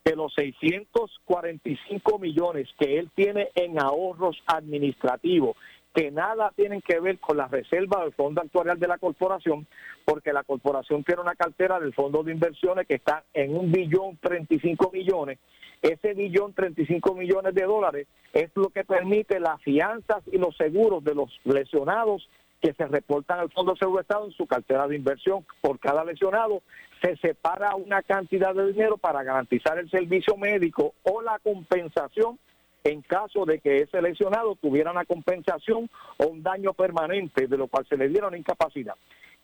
que 0.04 0.16
los 0.16 0.34
645 0.34 2.20
millones 2.20 2.68
que 2.78 3.00
él 3.00 3.10
tiene 3.16 3.50
en 3.56 3.80
ahorros 3.80 4.38
administrativos, 4.48 5.56
que 5.94 6.12
nada 6.12 6.52
tienen 6.56 6.82
que 6.82 7.00
ver 7.00 7.20
con 7.20 7.38
la 7.38 7.48
reserva 7.48 8.04
del 8.04 8.14
fondo 8.14 8.42
actuarial 8.42 8.80
de 8.80 8.88
la 8.88 8.98
corporación, 8.98 9.68
porque 10.06 10.34
la 10.34 10.44
corporación 10.44 11.04
tiene 11.04 11.22
una 11.22 11.36
cartera 11.36 11.80
del 11.80 11.94
fondo 11.94 12.24
de 12.24 12.32
inversiones 12.32 12.88
que 12.88 12.96
está 12.96 13.24
en 13.34 13.56
un 13.56 13.72
billón 13.72 14.18
35 14.18 14.92
millones. 14.92 15.40
Ese 15.82 16.14
billón 16.14 16.54
35 16.54 17.14
millones 17.14 17.54
de 17.54 17.64
dólares 17.64 18.08
es 18.32 18.50
lo 18.56 18.70
que 18.70 18.84
permite 18.84 19.40
las 19.40 19.62
fianzas 19.62 20.24
y 20.32 20.38
los 20.38 20.56
seguros 20.58 21.04
de 21.04 21.14
los 21.14 21.30
lesionados 21.44 22.28
que 22.62 22.74
se 22.74 22.88
reportan 22.88 23.40
al 23.40 23.52
Fondo 23.52 23.74
de 23.74 23.80
Seguro 23.80 24.00
Estado 24.00 24.26
en 24.26 24.32
su 24.32 24.48
cartera 24.48 24.88
de 24.88 24.96
inversión. 24.96 25.46
Por 25.60 25.80
cada 25.80 26.06
lesionado 26.06 26.62
se 27.02 27.18
separa 27.18 27.76
una 27.76 28.02
cantidad 28.02 28.56
de 28.56 28.72
dinero 28.72 28.98
para 28.98 29.22
garantizar 29.24 29.78
el 29.78 29.92
servicio 29.92 30.38
médico 30.38 30.94
o 31.04 31.22
la 31.22 31.38
compensación 31.40 32.40
en 32.84 33.02
caso 33.02 33.46
de 33.46 33.60
que 33.60 33.82
ese 33.82 34.02
lesionado 34.02 34.56
tuviera 34.56 34.92
una 34.92 35.06
compensación 35.06 35.90
o 36.18 36.28
un 36.28 36.44
daño 36.44 36.74
permanente, 36.74 37.48
de 37.48 37.58
lo 37.58 37.68
cual 37.68 37.86
se 37.88 37.98
le 37.98 38.10
diera 38.10 38.28
una 38.28 38.38
incapacidad. 38.38 38.96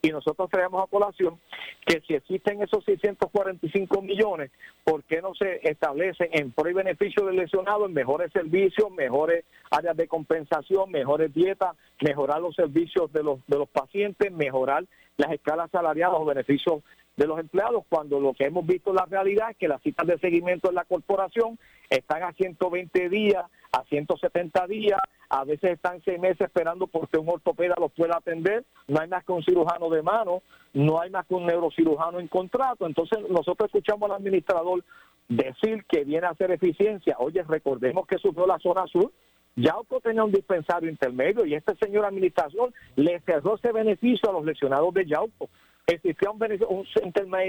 Y 0.01 0.11
nosotros 0.11 0.49
traemos 0.49 0.81
a 0.81 0.87
colación 0.89 1.39
que 1.85 2.01
si 2.07 2.13
existen 2.13 2.61
esos 2.61 2.85
645 2.85 4.01
millones, 4.01 4.49
¿por 4.85 5.03
qué 5.03 5.21
no 5.21 5.35
se 5.35 5.59
establece 5.69 6.29
en 6.31 6.51
pro 6.51 6.69
y 6.69 6.73
beneficio 6.73 7.25
del 7.25 7.35
lesionado 7.35 7.85
en 7.85 7.93
mejores 7.93 8.31
servicios, 8.31 8.89
mejores 8.91 9.43
áreas 9.69 9.97
de 9.97 10.07
compensación, 10.07 10.89
mejores 10.89 11.33
dietas, 11.33 11.75
mejorar 12.01 12.41
los 12.41 12.55
servicios 12.55 13.11
de 13.11 13.23
los, 13.23 13.39
de 13.47 13.57
los 13.57 13.67
pacientes, 13.67 14.31
mejorar 14.31 14.85
las 15.17 15.31
escalas 15.31 15.69
salariales 15.69 16.17
o 16.17 16.25
beneficios 16.25 16.81
de 17.19 17.27
los 17.27 17.37
empleados, 17.37 17.83
cuando 17.89 18.17
lo 18.17 18.33
que 18.33 18.45
hemos 18.45 18.65
visto 18.65 18.91
en 18.91 18.95
la 18.95 19.05
realidad 19.05 19.51
es 19.51 19.57
que 19.57 19.67
las 19.67 19.81
citas 19.81 20.07
de 20.07 20.17
seguimiento 20.19 20.69
en 20.69 20.75
la 20.75 20.85
corporación 20.85 21.59
están 21.89 22.23
a 22.23 22.31
120 22.31 23.09
días, 23.09 23.45
a 23.73 23.83
170 23.83 24.67
días, 24.67 25.01
a 25.27 25.43
veces 25.43 25.71
están 25.71 26.01
seis 26.05 26.17
meses 26.17 26.39
esperando 26.39 26.87
porque 26.87 27.17
un 27.17 27.27
ortopeda 27.27 27.75
los 27.77 27.91
pueda 27.91 28.15
atender, 28.15 28.63
no 28.87 29.01
hay 29.01 29.09
más 29.09 29.25
que 29.25 29.33
un 29.33 29.43
cirujano 29.43 29.89
de 29.89 30.01
mano, 30.01 30.43
no 30.73 31.01
hay 31.01 31.09
más 31.09 31.27
que 31.27 31.33
un 31.35 31.45
neurocirujano 31.45 32.21
en 32.21 32.29
contrato, 32.29 32.87
entonces 32.87 33.19
nosotros 33.29 33.67
escuchamos 33.67 34.09
al 34.09 34.15
administrador 34.15 34.85
decir 35.27 35.83
que 35.89 36.05
viene 36.05 36.25
a 36.25 36.29
hacer 36.29 36.51
eficiencia, 36.51 37.17
oye, 37.19 37.43
recordemos 37.43 38.07
que 38.07 38.17
sufrió 38.17 38.47
la 38.47 38.59
zona 38.59 38.87
sur, 38.87 39.11
Yauco 39.57 39.99
tenía 39.99 40.23
un 40.23 40.31
dispensario 40.31 40.89
intermedio 40.89 41.45
y 41.45 41.53
este 41.53 41.75
señor 41.75 42.05
administración 42.05 42.73
le 42.95 43.19
cerró 43.21 43.55
ese 43.55 43.73
beneficio 43.73 44.29
a 44.29 44.33
los 44.33 44.45
lesionados 44.45 44.93
de 44.93 45.05
Yauco 45.05 45.49
existía 45.93 46.29
un, 46.31 46.41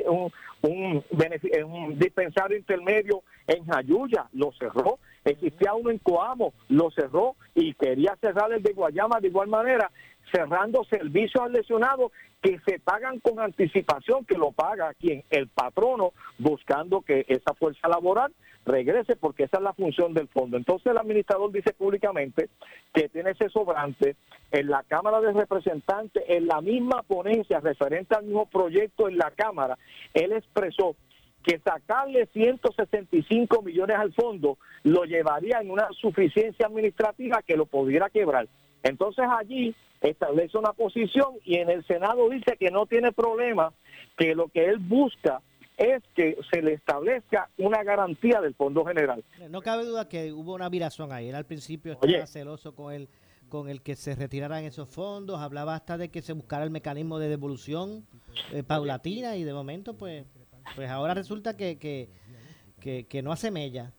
un, 0.06 0.32
un, 0.62 1.04
un, 1.12 1.98
dispensario 1.98 2.56
intermedio 2.56 3.22
en 3.46 3.64
Jayuya, 3.66 4.26
lo 4.32 4.52
cerró. 4.52 4.98
Existía 5.24 5.74
uno 5.74 5.90
en 5.90 5.98
Coamo, 5.98 6.54
lo 6.68 6.90
cerró 6.90 7.36
y 7.54 7.74
quería 7.74 8.16
cerrar 8.20 8.52
el 8.52 8.62
de 8.62 8.72
Guayama 8.72 9.20
de 9.20 9.28
igual 9.28 9.48
manera, 9.48 9.90
cerrando 10.32 10.84
servicios 10.84 11.42
al 11.42 11.52
lesionado 11.52 12.12
que 12.42 12.58
se 12.66 12.78
pagan 12.78 13.20
con 13.20 13.38
anticipación, 13.38 14.24
que 14.24 14.38
lo 14.38 14.52
paga 14.52 14.94
quien, 14.94 15.24
el 15.30 15.48
patrono, 15.48 16.12
buscando 16.38 17.02
que 17.02 17.26
esa 17.28 17.54
fuerza 17.54 17.88
laboral 17.88 18.32
regrese 18.64 19.16
porque 19.16 19.44
esa 19.44 19.58
es 19.58 19.62
la 19.62 19.72
función 19.72 20.14
del 20.14 20.28
fondo. 20.28 20.56
Entonces 20.56 20.86
el 20.86 20.98
administrador 20.98 21.50
dice 21.52 21.72
públicamente 21.72 22.48
que 22.92 23.08
tiene 23.08 23.30
ese 23.30 23.48
sobrante 23.48 24.16
en 24.52 24.68
la 24.68 24.82
Cámara 24.84 25.20
de 25.20 25.32
Representantes, 25.32 26.22
en 26.28 26.46
la 26.46 26.60
misma 26.60 27.02
ponencia 27.02 27.60
referente 27.60 28.14
al 28.14 28.24
mismo 28.24 28.46
proyecto 28.46 29.08
en 29.08 29.18
la 29.18 29.30
Cámara, 29.30 29.78
él 30.14 30.32
expresó 30.32 30.96
que 31.42 31.58
sacarle 31.58 32.26
165 32.32 33.62
millones 33.62 33.96
al 33.96 34.12
fondo 34.12 34.58
lo 34.82 35.04
llevaría 35.04 35.60
en 35.60 35.70
una 35.70 35.88
suficiencia 35.92 36.66
administrativa 36.66 37.42
que 37.42 37.56
lo 37.56 37.66
pudiera 37.66 38.10
quebrar. 38.10 38.46
Entonces 38.82 39.24
allí 39.28 39.74
establece 40.00 40.56
una 40.56 40.72
posición 40.72 41.34
y 41.44 41.56
en 41.56 41.70
el 41.70 41.84
Senado 41.86 42.28
dice 42.28 42.56
que 42.58 42.70
no 42.70 42.86
tiene 42.86 43.12
problema, 43.12 43.72
que 44.16 44.34
lo 44.34 44.48
que 44.48 44.66
él 44.66 44.78
busca 44.78 45.42
es 45.76 46.02
que 46.14 46.36
se 46.52 46.62
le 46.62 46.74
establezca 46.74 47.48
una 47.58 47.82
garantía 47.82 48.40
del 48.40 48.54
Fondo 48.54 48.84
General. 48.84 49.24
No 49.48 49.62
cabe 49.62 49.84
duda 49.84 50.08
que 50.08 50.32
hubo 50.32 50.54
una 50.54 50.68
viración 50.68 51.12
ahí. 51.12 51.28
Él 51.28 51.34
al 51.34 51.46
principio 51.46 51.92
estaba 51.92 52.26
celoso 52.26 52.74
con 52.74 52.92
el, 52.92 53.08
con 53.48 53.68
el 53.68 53.82
que 53.82 53.96
se 53.96 54.14
retiraran 54.14 54.64
esos 54.64 54.88
fondos, 54.88 55.40
hablaba 55.40 55.74
hasta 55.74 55.96
de 55.96 56.10
que 56.10 56.20
se 56.20 56.34
buscara 56.34 56.64
el 56.64 56.70
mecanismo 56.70 57.18
de 57.18 57.28
devolución 57.28 58.06
eh, 58.52 58.62
paulatina 58.62 59.36
y 59.36 59.44
de 59.44 59.54
momento 59.54 59.96
pues 59.96 60.26
pues 60.74 60.88
ahora 60.88 61.14
resulta 61.14 61.56
que, 61.56 61.78
que, 61.78 63.06
que, 63.06 63.22
no 63.22 63.32
hace 63.32 63.50
mella. 63.50 63.92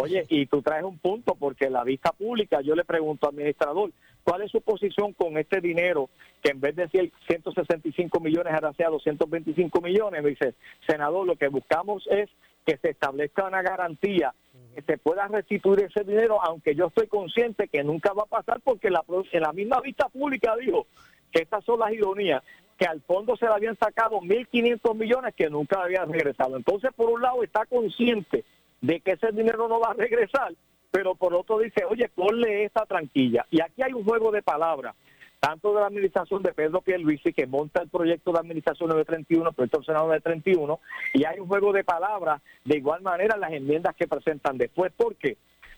Oye, 0.00 0.24
y 0.28 0.46
tú 0.46 0.62
traes 0.62 0.84
un 0.84 0.98
punto 0.98 1.34
porque 1.34 1.68
la 1.68 1.84
vista 1.84 2.12
pública 2.12 2.60
yo 2.60 2.74
le 2.74 2.84
pregunto 2.84 3.26
al 3.26 3.34
administrador, 3.34 3.92
¿cuál 4.24 4.42
es 4.42 4.50
su 4.50 4.60
posición 4.60 5.12
con 5.12 5.36
este 5.38 5.60
dinero 5.60 6.08
que 6.42 6.50
en 6.50 6.60
vez 6.60 6.76
de 6.76 6.88
165 6.88 8.20
millones 8.20 8.52
ahora 8.52 8.72
sea 8.74 8.88
225 8.88 9.80
millones? 9.80 10.22
Me 10.22 10.30
dice, 10.30 10.54
senador, 10.86 11.26
lo 11.26 11.36
que 11.36 11.48
buscamos 11.48 12.06
es 12.10 12.28
que 12.64 12.76
se 12.78 12.90
establezca 12.90 13.46
una 13.46 13.62
garantía 13.62 14.34
que 14.74 14.82
se 14.82 14.98
pueda 14.98 15.26
restituir 15.28 15.84
ese 15.84 16.04
dinero, 16.04 16.42
aunque 16.42 16.74
yo 16.74 16.86
estoy 16.86 17.06
consciente 17.06 17.68
que 17.68 17.82
nunca 17.82 18.12
va 18.12 18.22
a 18.22 18.26
pasar 18.26 18.60
porque 18.62 18.90
la, 18.90 19.02
en 19.32 19.40
la 19.40 19.52
misma 19.52 19.80
vista 19.80 20.08
pública 20.08 20.54
dijo 20.56 20.86
que 21.32 21.42
estas 21.42 21.64
son 21.64 21.80
las 21.80 21.92
ironías, 21.92 22.42
que 22.78 22.86
al 22.86 23.00
fondo 23.02 23.36
se 23.36 23.46
le 23.46 23.52
habían 23.52 23.76
sacado 23.76 24.20
1.500 24.20 24.94
millones 24.94 25.34
que 25.34 25.50
nunca 25.50 25.82
habían 25.82 26.12
regresado. 26.12 26.56
Entonces, 26.56 26.90
por 26.94 27.10
un 27.10 27.20
lado, 27.20 27.42
está 27.42 27.66
consciente 27.66 28.44
de 28.80 29.00
que 29.00 29.12
ese 29.12 29.32
dinero 29.32 29.68
no 29.68 29.80
va 29.80 29.90
a 29.90 29.94
regresar, 29.94 30.54
pero 30.90 31.14
por 31.14 31.34
otro 31.34 31.58
dice, 31.58 31.84
oye, 31.88 32.08
ponle 32.08 32.64
esta 32.64 32.84
tranquila. 32.86 33.46
Y 33.50 33.60
aquí 33.60 33.82
hay 33.82 33.92
un 33.92 34.04
juego 34.04 34.30
de 34.30 34.42
palabras, 34.42 34.94
tanto 35.38 35.72
de 35.72 35.80
la 35.80 35.86
administración 35.86 36.42
de 36.42 36.52
Pedro 36.52 36.80
Pierluisi, 36.80 37.32
que 37.32 37.46
monta 37.46 37.82
el 37.82 37.88
proyecto 37.88 38.32
de 38.32 38.40
administración 38.40 38.90
931, 38.90 39.48
el 39.48 39.54
proyecto 39.54 39.78
del 39.78 39.86
Senado 39.86 40.06
931, 40.06 40.80
y 41.14 41.24
hay 41.24 41.38
un 41.38 41.48
juego 41.48 41.72
de 41.72 41.84
palabras 41.84 42.42
de 42.64 42.76
igual 42.76 43.02
manera 43.02 43.36
las 43.36 43.52
enmiendas 43.52 43.94
que 43.96 44.08
presentan 44.08 44.58
después. 44.58 44.92
¿Por 44.92 45.16
qué? 45.16 45.36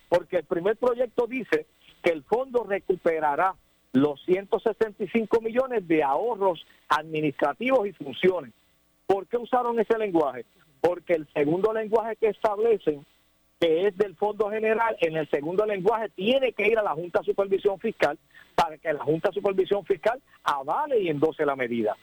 Porque 0.08 0.38
el 0.38 0.44
primer 0.44 0.76
proyecto 0.76 1.26
dice 1.26 1.66
que 2.02 2.10
el 2.10 2.22
fondo 2.24 2.64
recuperará 2.64 3.54
los 3.92 4.22
165 4.24 5.40
millones 5.40 5.86
de 5.86 6.02
ahorros 6.02 6.64
administrativos 6.88 7.86
y 7.86 7.92
funciones. 7.92 8.52
¿Por 9.06 9.26
qué 9.26 9.36
usaron 9.36 9.78
ese 9.78 9.98
lenguaje? 9.98 10.44
Porque 10.80 11.14
el 11.14 11.28
segundo 11.32 11.72
lenguaje 11.72 12.16
que 12.16 12.28
establecen, 12.28 13.04
que 13.62 13.86
es 13.86 13.96
del 13.96 14.16
Fondo 14.16 14.50
General, 14.50 14.96
en 15.00 15.16
el 15.16 15.30
segundo 15.30 15.64
lenguaje 15.64 16.08
tiene 16.16 16.52
que 16.52 16.66
ir 16.66 16.76
a 16.80 16.82
la 16.82 16.94
Junta 16.94 17.20
de 17.20 17.26
Supervisión 17.26 17.78
Fiscal 17.78 18.18
para 18.56 18.76
que 18.76 18.92
la 18.92 19.04
Junta 19.04 19.28
de 19.28 19.36
Supervisión 19.36 19.84
Fiscal 19.84 20.20
avale 20.42 20.98
y 20.98 21.08
endose 21.08 21.46
la 21.46 21.54
medida. 21.54 21.96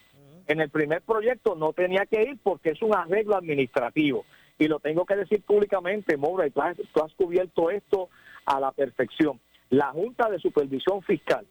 En 0.47 0.61
el 0.61 0.69
primer 0.69 1.01
proyecto 1.01 1.55
no 1.55 1.73
tenía 1.73 2.05
que 2.05 2.21
ir 2.21 2.37
porque 2.41 2.69
es 2.69 2.81
un 2.81 2.95
arreglo 2.95 3.35
administrativo. 3.35 4.23
Y 4.57 4.69
lo 4.69 4.79
tengo 4.79 5.05
que 5.05 5.17
decir 5.17 5.41
públicamente, 5.41 6.15
Moura, 6.15 6.47
y 6.47 6.51
tú 6.51 6.61
has 6.61 7.13
cubierto 7.15 7.69
esto 7.71 8.07
a 8.45 8.61
la 8.61 8.71
perfección. 8.71 9.37
La 9.69 9.87
Junta 9.87 10.29
de 10.29 10.39
Supervisión 10.39 11.01
Fiscal 11.01 11.45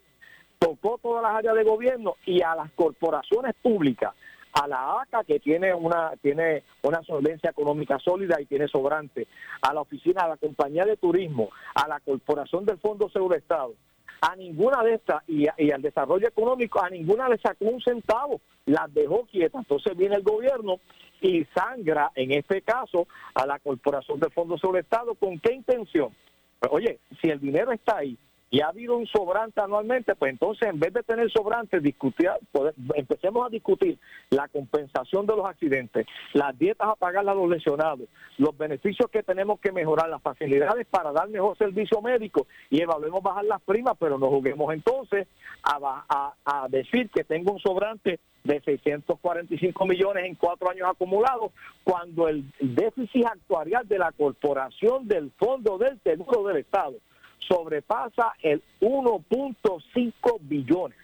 tocó 0.57 0.97
todas 1.03 1.21
las 1.21 1.35
áreas 1.35 1.53
de 1.53 1.63
gobierno 1.65 2.15
y 2.25 2.41
a 2.41 2.55
las 2.55 2.71
corporaciones 2.71 3.53
públicas, 3.61 4.15
a 4.53 4.67
la 4.67 5.01
ACA 5.01 5.23
que 5.23 5.39
tiene 5.39 5.73
una 5.73 6.13
tiene 6.21 6.63
una 6.83 7.01
solvencia 7.03 7.49
económica 7.51 7.99
sólida 7.99 8.39
y 8.41 8.45
tiene 8.45 8.67
sobrante, 8.67 9.27
a 9.61 9.73
la 9.73 9.81
oficina, 9.81 10.23
a 10.23 10.29
la 10.29 10.37
compañía 10.37 10.85
de 10.85 10.97
turismo, 10.97 11.49
a 11.75 11.87
la 11.87 11.99
corporación 11.99 12.65
del 12.65 12.77
Fondo 12.79 13.09
Seguro 13.09 13.35
Estado, 13.35 13.73
a 14.21 14.35
ninguna 14.35 14.83
de 14.83 14.95
estas 14.95 15.23
y, 15.27 15.47
al 15.47 15.81
desarrollo 15.81 16.27
económico, 16.27 16.83
a 16.83 16.89
ninguna 16.89 17.29
le 17.29 17.37
sacó 17.37 17.65
un 17.65 17.81
centavo, 17.81 18.41
las 18.65 18.93
dejó 18.93 19.25
quietas. 19.25 19.61
Entonces 19.61 19.95
viene 19.95 20.15
el 20.15 20.23
gobierno 20.23 20.79
y 21.21 21.45
sangra, 21.55 22.11
en 22.15 22.31
este 22.31 22.61
caso, 22.61 23.07
a 23.33 23.45
la 23.45 23.59
corporación 23.59 24.19
del 24.19 24.31
Fondo 24.31 24.57
Seguro 24.57 24.79
Estado. 24.79 25.15
¿Con 25.15 25.39
qué 25.39 25.53
intención? 25.53 26.13
Pues, 26.59 26.71
oye, 26.73 26.99
si 27.21 27.29
el 27.29 27.39
dinero 27.39 27.71
está 27.71 27.97
ahí, 27.97 28.17
y 28.51 28.61
ha 28.61 28.67
habido 28.67 28.97
un 28.97 29.05
sobrante 29.07 29.61
anualmente, 29.61 30.15
pues 30.15 30.31
entonces 30.31 30.67
en 30.67 30.79
vez 30.79 30.93
de 30.93 31.03
tener 31.03 31.31
sobrante, 31.31 31.79
discutir, 31.79 32.29
empecemos 32.95 33.45
a 33.45 33.49
discutir 33.49 33.99
la 34.29 34.47
compensación 34.47 35.25
de 35.25 35.35
los 35.35 35.45
accidentes, 35.45 36.07
las 36.33 36.57
dietas 36.57 36.89
a 36.89 36.95
pagar 36.95 37.27
a 37.27 37.33
los 37.33 37.49
lesionados, 37.49 38.07
los 38.37 38.57
beneficios 38.57 39.09
que 39.11 39.23
tenemos 39.23 39.59
que 39.59 39.71
mejorar, 39.71 40.09
las 40.09 40.21
facilidades 40.21 40.87
para 40.87 41.11
dar 41.11 41.29
mejor 41.29 41.57
servicio 41.57 42.01
médico 42.01 42.47
y 42.69 42.81
evaluemos 42.81 43.21
bajar 43.21 43.45
las 43.45 43.61
primas, 43.61 43.95
pero 43.99 44.17
no 44.17 44.29
juguemos 44.29 44.73
entonces 44.73 45.27
a, 45.63 46.33
a 46.45 46.67
decir 46.69 47.09
que 47.09 47.23
tengo 47.23 47.53
un 47.53 47.59
sobrante 47.59 48.19
de 48.43 48.61
645 48.61 49.85
millones 49.85 50.25
en 50.25 50.35
cuatro 50.35 50.69
años 50.69 50.87
acumulados, 50.89 51.51
cuando 51.83 52.27
el 52.27 52.45
déficit 52.59 53.25
actuarial 53.25 53.87
de 53.87 53.99
la 53.99 54.11
corporación 54.11 55.07
del 55.07 55.31
Fondo 55.31 55.77
del 55.77 55.99
Seguro 56.01 56.43
del 56.47 56.57
Estado 56.57 56.95
sobrepasa 57.39 58.33
el 58.41 58.61
1.5 58.81 60.37
billones. 60.41 60.97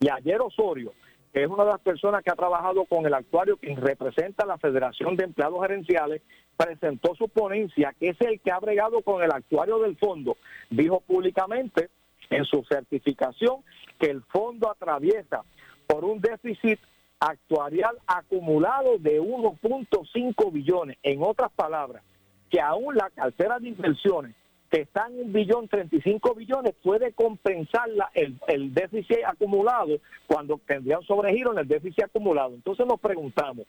Y 0.00 0.08
ayer 0.08 0.40
Osorio, 0.40 0.92
que 1.32 1.42
es 1.42 1.48
una 1.48 1.64
de 1.64 1.70
las 1.70 1.80
personas 1.80 2.22
que 2.22 2.30
ha 2.30 2.36
trabajado 2.36 2.84
con 2.84 3.06
el 3.06 3.14
actuario 3.14 3.56
que 3.56 3.74
representa 3.76 4.46
la 4.46 4.58
Federación 4.58 5.16
de 5.16 5.24
Empleados 5.24 5.60
Gerenciales, 5.60 6.22
presentó 6.56 7.14
su 7.14 7.28
ponencia, 7.28 7.94
que 7.98 8.10
es 8.10 8.20
el 8.20 8.40
que 8.40 8.50
ha 8.50 8.58
bregado 8.58 9.02
con 9.02 9.22
el 9.22 9.30
actuario 9.30 9.78
del 9.78 9.96
fondo, 9.96 10.36
dijo 10.70 11.00
públicamente 11.00 11.88
en 12.30 12.44
su 12.44 12.64
certificación 12.64 13.62
que 13.98 14.10
el 14.10 14.22
fondo 14.22 14.70
atraviesa 14.70 15.42
por 15.86 16.04
un 16.04 16.20
déficit 16.20 16.78
actuarial 17.18 17.96
acumulado 18.06 18.98
de 18.98 19.20
1.5 19.20 20.52
billones. 20.52 20.96
En 21.02 21.22
otras 21.22 21.50
palabras, 21.52 22.02
que 22.50 22.60
aún 22.60 22.96
la 22.96 23.10
cartera 23.10 23.58
de 23.58 23.68
inversiones 23.68 24.34
que 24.70 24.82
está 24.82 25.08
en 25.08 25.20
un 25.20 25.32
billón, 25.32 25.68
35 25.68 26.34
billones, 26.34 26.74
puede 26.82 27.12
compensar 27.12 27.88
el, 28.14 28.38
el 28.46 28.72
déficit 28.72 29.18
acumulado 29.26 29.98
cuando 30.26 30.60
tendrían 30.64 31.02
sobregiro 31.02 31.52
en 31.52 31.58
el 31.58 31.68
déficit 31.68 32.04
acumulado. 32.04 32.54
Entonces 32.54 32.86
nos 32.86 33.00
preguntamos, 33.00 33.66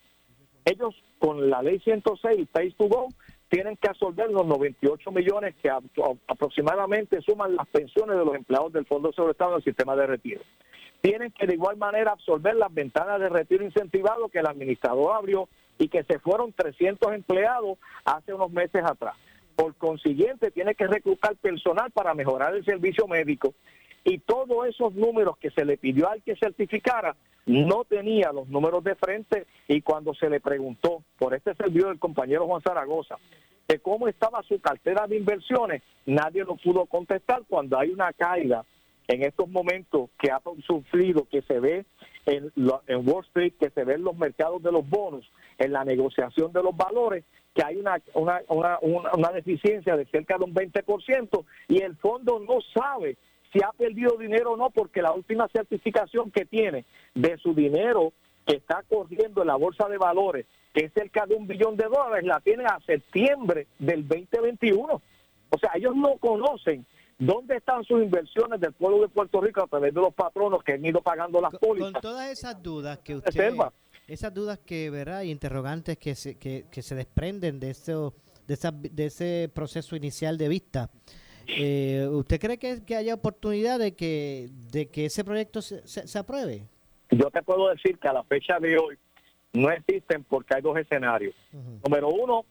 ellos 0.64 0.96
con 1.18 1.50
la 1.50 1.62
ley 1.64 1.80
106, 1.80 2.48
Pay 2.52 2.72
to 2.74 2.88
Go, 2.88 3.08
tienen 3.50 3.76
que 3.78 3.90
absorber 3.90 4.30
los 4.30 4.46
98 4.46 5.12
millones 5.12 5.56
que 5.62 5.70
aproximadamente 6.28 7.20
suman 7.22 7.56
las 7.56 7.68
pensiones 7.68 8.18
de 8.18 8.24
los 8.24 8.36
empleados 8.36 8.72
del 8.72 8.86
Fondo 8.86 9.12
sobre 9.12 9.32
Estado 9.32 9.56
del 9.56 9.64
sistema 9.64 9.96
de 9.96 10.08
retiro. 10.08 10.42
Tienen 11.02 11.32
que 11.32 11.48
de 11.48 11.56
igual 11.56 11.78
manera 11.78 12.12
absorber 12.12 12.56
las 12.56 12.74
ventanas 12.74 13.20
de 13.20 13.28
retiro 13.28 13.66
incentivado 13.66 14.30
que 14.30 14.40
el 14.40 14.48
administrador 14.48 15.16
abrió 15.16 15.50
y 15.80 15.90
que 15.90 16.04
se 16.04 16.20
fueron 16.20 16.54
300 16.54 17.12
empleados 17.14 17.78
hace 18.06 18.34
unos 18.34 18.52
meses 18.52 18.84
atrás. 18.86 19.16
Por 19.62 19.76
consiguiente, 19.76 20.50
tiene 20.50 20.74
que 20.74 20.88
reclutar 20.88 21.36
personal 21.36 21.92
para 21.92 22.16
mejorar 22.16 22.56
el 22.56 22.66
servicio 22.66 23.06
médico. 23.06 23.54
Y 24.04 24.18
todos 24.18 24.66
esos 24.68 24.96
números 24.96 25.38
que 25.38 25.52
se 25.52 25.66
le 25.66 25.78
pidió 25.78 26.10
al 26.10 26.24
que 26.24 26.36
certificara 26.36 27.16
no 27.46 27.84
tenía 27.84 28.32
los 28.32 28.48
números 28.48 28.84
de 28.84 28.96
frente. 28.96 29.46
Y 29.68 29.84
cuando 29.84 30.16
se 30.16 30.32
le 30.32 30.40
preguntó 30.40 31.04
por 31.20 31.36
este 31.36 31.54
servidor 31.54 31.90
del 31.90 32.00
compañero 32.00 32.48
Juan 32.48 32.64
Zaragoza 32.64 33.18
de 33.68 33.78
cómo 33.78 34.08
estaba 34.08 34.42
su 34.42 34.60
cartera 34.60 35.06
de 35.06 35.18
inversiones, 35.18 35.84
nadie 36.08 36.44
lo 36.44 36.56
pudo 36.56 36.88
contestar. 36.88 37.44
Cuando 37.48 37.78
hay 37.78 37.92
una 37.92 38.12
caída 38.14 38.66
en 39.08 39.22
estos 39.22 39.48
momentos 39.48 40.10
que 40.18 40.32
ha 40.32 40.42
sufrido, 40.66 41.28
que 41.30 41.44
se 41.44 41.60
ve 41.60 41.86
en, 42.26 42.52
en 42.88 43.08
Wall 43.08 43.26
Street, 43.26 43.54
que 43.60 43.70
se 43.70 43.84
ve 43.84 43.94
en 43.94 44.06
los 44.06 44.18
mercados 44.18 44.64
de 44.64 44.72
los 44.72 44.90
bonos, 44.90 45.24
en 45.60 45.72
la 45.72 45.86
negociación 45.86 46.52
de 46.52 46.64
los 46.64 46.76
valores, 46.76 47.24
que 47.54 47.64
hay 47.64 47.78
una, 47.78 48.02
una, 48.14 48.42
una, 48.48 48.80
una 49.14 49.30
deficiencia 49.32 49.98
de 49.98 50.06
cerca 50.06 50.38
de 50.38 50.46
un 50.46 50.54
20% 50.54 51.46
y 51.68 51.82
el 51.82 51.96
fondo 51.98 52.40
no 52.40 52.60
sabe 52.74 53.18
si 53.52 53.60
ha 53.64 53.72
perdido 53.72 54.18
dinero 54.18 54.54
o 54.54 54.58
no, 54.58 54.70
porque 54.70 55.02
la 55.02 55.12
última 55.12 55.48
certificación 55.50 56.32
que 56.32 56.46
tiene 56.46 56.86
de 57.14 57.38
su 57.38 57.54
dinero 57.54 58.14
que 58.46 58.56
está 58.56 58.84
corriendo 58.90 59.42
en 59.42 59.48
la 59.48 59.56
bolsa 59.56 59.88
de 59.88 59.98
valores, 59.98 60.46
que 60.74 60.86
es 60.86 60.94
cerca 60.94 61.26
de 61.26 61.36
un 61.36 61.48
billón 61.48 61.76
de 61.76 61.86
dólares, 61.86 62.26
la 62.26 62.40
tiene 62.40 62.66
a 62.66 62.80
septiembre 62.86 63.68
del 63.78 64.08
2021. 64.08 65.02
O 65.50 65.58
sea, 65.58 65.72
ellos 65.76 65.96
no 65.96 66.16
conocen 66.18 66.86
dónde 67.20 67.58
están 67.58 67.84
sus 67.84 68.02
inversiones 68.02 68.60
del 68.62 68.74
pueblo 68.74 69.02
de 69.02 69.10
Puerto 69.10 69.42
Rico 69.42 69.62
a 69.64 69.68
través 69.68 69.94
de 69.94 70.02
los 70.02 70.14
patronos 70.14 70.64
que 70.64 70.74
han 70.74 70.86
ido 70.86 71.02
pagando 71.02 71.42
las 71.42 71.54
pólizas. 71.56 71.92
Con 71.92 72.02
todas 72.02 72.32
esas 72.32 72.62
dudas 72.64 73.00
que 73.00 73.16
usted, 73.16 73.54
esas 74.08 74.34
dudas 74.34 74.60
que 74.60 74.90
verá 74.90 75.24
y 75.24 75.32
interrogantes 75.32 75.98
que 75.98 76.16
se, 76.16 76.38
que, 76.38 76.66
que 76.72 76.82
se 76.82 76.96
desprenden 76.96 77.60
de, 77.60 77.72
eso, 77.72 78.14
de, 78.48 78.54
esa, 78.54 78.72
de 78.72 79.06
ese 79.06 79.50
proceso 79.54 79.96
inicial 79.96 80.38
de 80.38 80.50
vista, 80.50 80.90
eh, 81.48 82.08
¿Usted 82.10 82.40
cree 82.40 82.58
que, 82.58 82.84
que, 82.86 82.96
haya 82.96 83.14
oportunidad 83.14 83.80
de 83.80 83.94
que, 83.94 84.50
de 84.72 84.88
que 84.88 85.06
ese 85.06 85.24
proyecto 85.24 85.62
se, 85.62 85.86
se, 85.86 86.20
apruebe? 86.20 86.64
Yo 87.10 87.30
te 87.30 87.42
puedo 87.42 87.70
decir 87.70 87.98
que 87.98 88.08
a 88.08 88.14
la 88.14 88.24
fecha 88.24 88.60
de 88.60 88.78
hoy 88.78 88.98
no 89.54 89.70
existen 89.70 90.24
porque 90.24 90.56
hay 90.56 90.62
dos 90.62 90.78
escenarios. 90.78 91.36
Número 91.84 92.10
uno, 92.10 92.46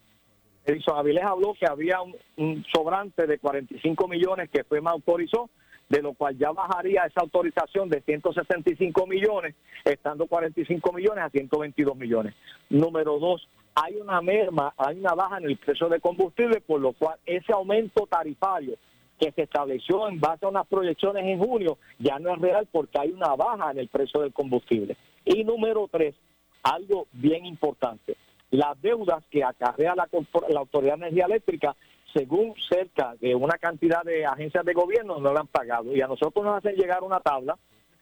Edison 0.67 0.99
Avilés 0.99 1.25
habló 1.25 1.55
que 1.55 1.67
había 1.67 1.99
un, 2.03 2.65
sobrante 2.73 3.27
de 3.27 3.39
45 3.39 4.09
millones 4.09 4.51
que 4.51 4.65
FEMA 4.65 4.91
autorizó, 4.91 5.49
de 5.91 6.01
lo 6.01 6.15
cual 6.15 6.39
ya 6.39 6.53
bajaría 6.53 7.03
esa 7.03 7.21
autorización 7.21 7.91
de 7.91 8.01
165 8.01 9.07
millones, 9.07 9.57
estando 9.85 10.27
45 10.27 10.93
millones 10.93 11.25
a 11.25 11.31
122 11.31 11.97
millones. 11.97 12.35
Número 12.71 13.19
dos, 13.19 13.47
hay 13.75 13.97
una 13.97 14.23
merma, 14.23 14.73
hay 14.77 15.01
una 15.01 15.15
baja 15.15 15.39
en 15.39 15.47
el 15.47 15.57
precio 15.57 15.89
de 15.89 16.01
combustible, 16.01 16.61
por 16.61 16.81
lo 16.81 16.93
cual 16.93 17.19
ese 17.27 17.53
aumento 17.53 18.07
tarifario 18.07 18.77
que 19.19 19.33
se 19.33 19.43
estableció 19.43 20.09
en 20.09 20.21
base 20.21 20.47
a 20.47 20.49
unas 20.49 20.67
proyecciones 20.69 21.25
en 21.25 21.41
junio 21.41 21.77
ya 21.99 22.19
no 22.21 22.33
es 22.33 22.41
real 22.41 22.69
porque 22.71 22.99
hay 22.99 23.11
una 23.11 23.35
baja 23.35 23.73
en 23.73 23.79
el 23.79 23.89
precio 23.89 24.21
del 24.21 24.33
combustible. 24.33 24.97
Y 25.25 25.43
número 25.43 25.89
tres, 25.91 26.15
algo 26.63 27.09
bien 27.13 27.45
importante, 27.45 28.17
las 28.53 28.81
deudas 28.81 29.25
que 29.29 29.43
acarrea 29.43 29.97
la, 29.97 30.09
la 30.49 30.61
Autoridad 30.61 30.95
de 30.95 31.07
Energía 31.07 31.27
Eléctrica, 31.27 31.77
según 32.13 32.55
cerca 32.69 33.15
de 33.21 33.35
una 33.35 33.59
cantidad 33.59 34.03
de 34.03 34.27
agencias 34.27 34.65
de 34.65 34.73
gobierno, 34.73 35.19
no 35.19 35.33
la 35.33 35.41
han 35.41 35.47
pagado. 35.47 35.95
Y 35.95 36.01
a 36.01 36.07
nosotros 36.09 36.45
nos 36.45 36.59
hacen 36.59 36.77
llegar 36.77 37.03
una 37.03 37.21
tabla 37.21 37.59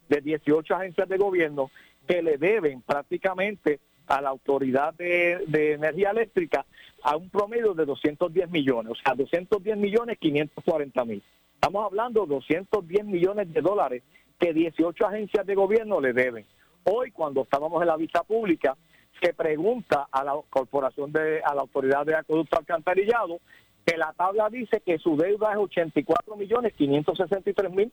de 0.08 0.20
18 0.20 0.74
agencias 0.74 1.08
de 1.08 1.18
gobierno 1.18 1.70
que 2.06 2.22
le 2.22 2.38
deben 2.38 2.80
prácticamente 2.82 3.80
a 4.06 4.22
la 4.22 4.30
Autoridad 4.30 4.94
de, 4.94 5.72
Energía 5.74 6.10
Eléctrica 6.10 6.64
a 7.02 7.16
un 7.16 7.28
promedio 7.28 7.74
de 7.74 7.84
210 7.84 8.50
millones, 8.50 8.92
o 8.92 8.94
sea, 8.94 9.14
210 9.14 9.76
millones 9.76 10.18
540 10.18 11.04
mil. 11.04 11.22
Estamos 11.54 11.84
hablando 11.84 12.22
de 12.22 12.34
210 12.34 13.04
millones 13.04 13.52
de 13.52 13.60
dólares 13.60 14.02
que 14.38 14.54
18 14.54 15.06
agencias 15.06 15.46
de 15.46 15.54
gobierno 15.54 16.00
le 16.00 16.12
deben. 16.12 16.46
Hoy, 16.84 17.10
cuando 17.10 17.42
estábamos 17.42 17.82
en 17.82 17.88
la 17.88 17.96
vista 17.96 18.22
pública, 18.22 18.76
se 19.20 19.34
pregunta 19.34 20.08
a 20.10 20.24
la 20.24 20.34
corporación 20.48 21.12
de, 21.12 21.42
a 21.42 21.54
la 21.54 21.62
autoridad 21.62 22.06
de 22.06 22.14
acueducto 22.14 22.56
alcantarillado, 22.56 23.40
que 23.88 23.96
la 23.96 24.12
tabla 24.12 24.50
dice 24.50 24.82
que 24.84 24.98
su 24.98 25.16
deuda 25.16 25.52
es 25.52 25.56
84 25.56 26.36
millones 26.36 26.74
563 26.74 27.70
mil 27.70 27.90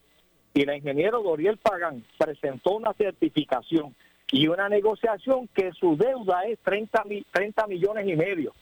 y 0.53 0.65
la 0.65 0.75
ingeniero 0.75 1.23
Doriel 1.23 1.57
Pagán 1.57 2.03
presentó 2.17 2.75
una 2.75 2.91
certificación 2.93 3.95
y 4.29 4.47
una 4.47 4.67
negociación 4.67 5.47
que 5.53 5.71
su 5.71 5.95
deuda 5.95 6.43
es 6.47 6.59
30, 6.59 7.03
30 7.31 7.67
millones 7.67 8.07
y 8.09 8.15
medio. 8.17 8.53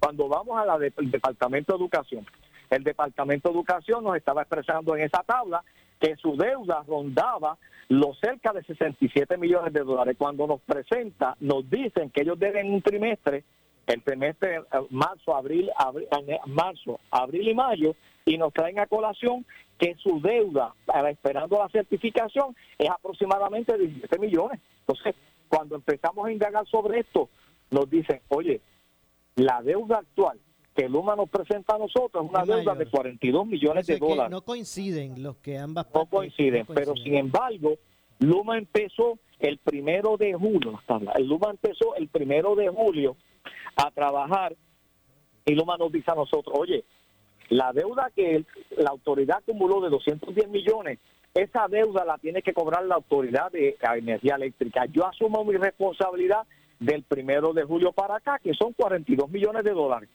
Cuando 0.00 0.28
vamos 0.28 0.58
a 0.58 0.64
la 0.64 0.78
del 0.78 0.94
Departamento 1.10 1.74
de 1.74 1.78
Educación, 1.78 2.24
el 2.70 2.84
Departamento 2.84 3.50
de 3.50 3.56
Educación 3.56 4.04
nos 4.04 4.16
estaba 4.16 4.42
expresando 4.42 4.96
en 4.96 5.02
esa 5.02 5.22
tabla 5.24 5.62
que 6.00 6.16
su 6.16 6.38
deuda 6.38 6.84
rondaba 6.88 7.58
los 7.88 8.18
cerca 8.18 8.52
de 8.54 8.62
67 8.62 9.36
millones 9.36 9.74
de 9.74 9.80
dólares. 9.80 10.16
Cuando 10.16 10.46
nos 10.46 10.60
presenta, 10.62 11.36
nos 11.40 11.68
dicen 11.68 12.08
que 12.08 12.22
ellos 12.22 12.38
deben 12.38 12.72
un 12.72 12.80
trimestre, 12.80 13.44
el 13.88 14.02
trimestre 14.02 14.56
eh, 14.56 14.62
marzo, 14.90 15.34
abril, 15.34 15.70
abril, 15.76 16.06
eh, 16.26 16.38
marzo, 16.46 17.00
abril 17.10 17.48
y 17.48 17.54
mayo, 17.54 17.94
y 18.24 18.36
nos 18.36 18.52
traen 18.52 18.78
a 18.78 18.86
colación 18.86 19.44
que 19.78 19.94
su 19.96 20.20
deuda, 20.20 20.74
esperando 21.08 21.58
la 21.58 21.68
certificación, 21.68 22.54
es 22.76 22.90
aproximadamente 22.90 23.78
17 23.78 24.18
millones. 24.18 24.60
Entonces, 24.80 25.14
cuando 25.48 25.76
empezamos 25.76 26.26
a 26.26 26.32
indagar 26.32 26.66
sobre 26.66 27.00
esto, 27.00 27.28
nos 27.70 27.88
dicen, 27.88 28.20
oye, 28.28 28.60
la 29.36 29.62
deuda 29.62 29.98
actual 29.98 30.38
que 30.74 30.88
Luma 30.88 31.16
nos 31.16 31.28
presenta 31.28 31.74
a 31.74 31.78
nosotros 31.78 32.24
es 32.24 32.30
una 32.30 32.44
deuda 32.44 32.74
de 32.74 32.86
42 32.86 33.46
millones 33.46 33.86
de 33.86 33.98
dólares. 33.98 34.30
No 34.30 34.42
coinciden 34.42 35.22
los 35.22 35.36
que 35.38 35.58
ambas 35.58 35.86
no 35.92 36.06
coinciden, 36.06 36.66
pero 36.66 36.94
sin 36.96 37.16
embargo, 37.16 37.78
Luma 38.18 38.58
empezó 38.58 39.18
el 39.38 39.58
primero 39.58 40.16
de 40.16 40.34
julio, 40.34 40.80
el 41.16 41.26
Luma 41.26 41.50
empezó 41.50 41.94
el 41.96 42.08
primero 42.08 42.54
de 42.54 42.68
julio 42.68 43.16
a 43.76 43.90
trabajar 43.90 44.54
y 45.46 45.54
Luma 45.54 45.76
nos 45.76 45.90
dice 45.90 46.10
a 46.10 46.14
nosotros, 46.14 46.54
oye, 46.58 46.84
la 47.48 47.72
deuda 47.72 48.10
que 48.14 48.44
la 48.76 48.90
autoridad 48.90 49.38
acumuló 49.38 49.80
de 49.80 49.88
210 49.88 50.48
millones, 50.48 50.98
esa 51.34 51.68
deuda 51.68 52.04
la 52.04 52.18
tiene 52.18 52.42
que 52.42 52.52
cobrar 52.52 52.84
la 52.84 52.96
autoridad 52.96 53.50
de 53.50 53.76
energía 53.96 54.34
eléctrica. 54.34 54.84
Yo 54.86 55.06
asumo 55.06 55.44
mi 55.44 55.56
responsabilidad 55.56 56.46
del 56.78 57.02
primero 57.02 57.52
de 57.52 57.64
julio 57.64 57.92
para 57.92 58.16
acá, 58.16 58.38
que 58.42 58.52
son 58.54 58.72
42 58.72 59.30
millones 59.30 59.64
de 59.64 59.70
dólares. 59.70 60.08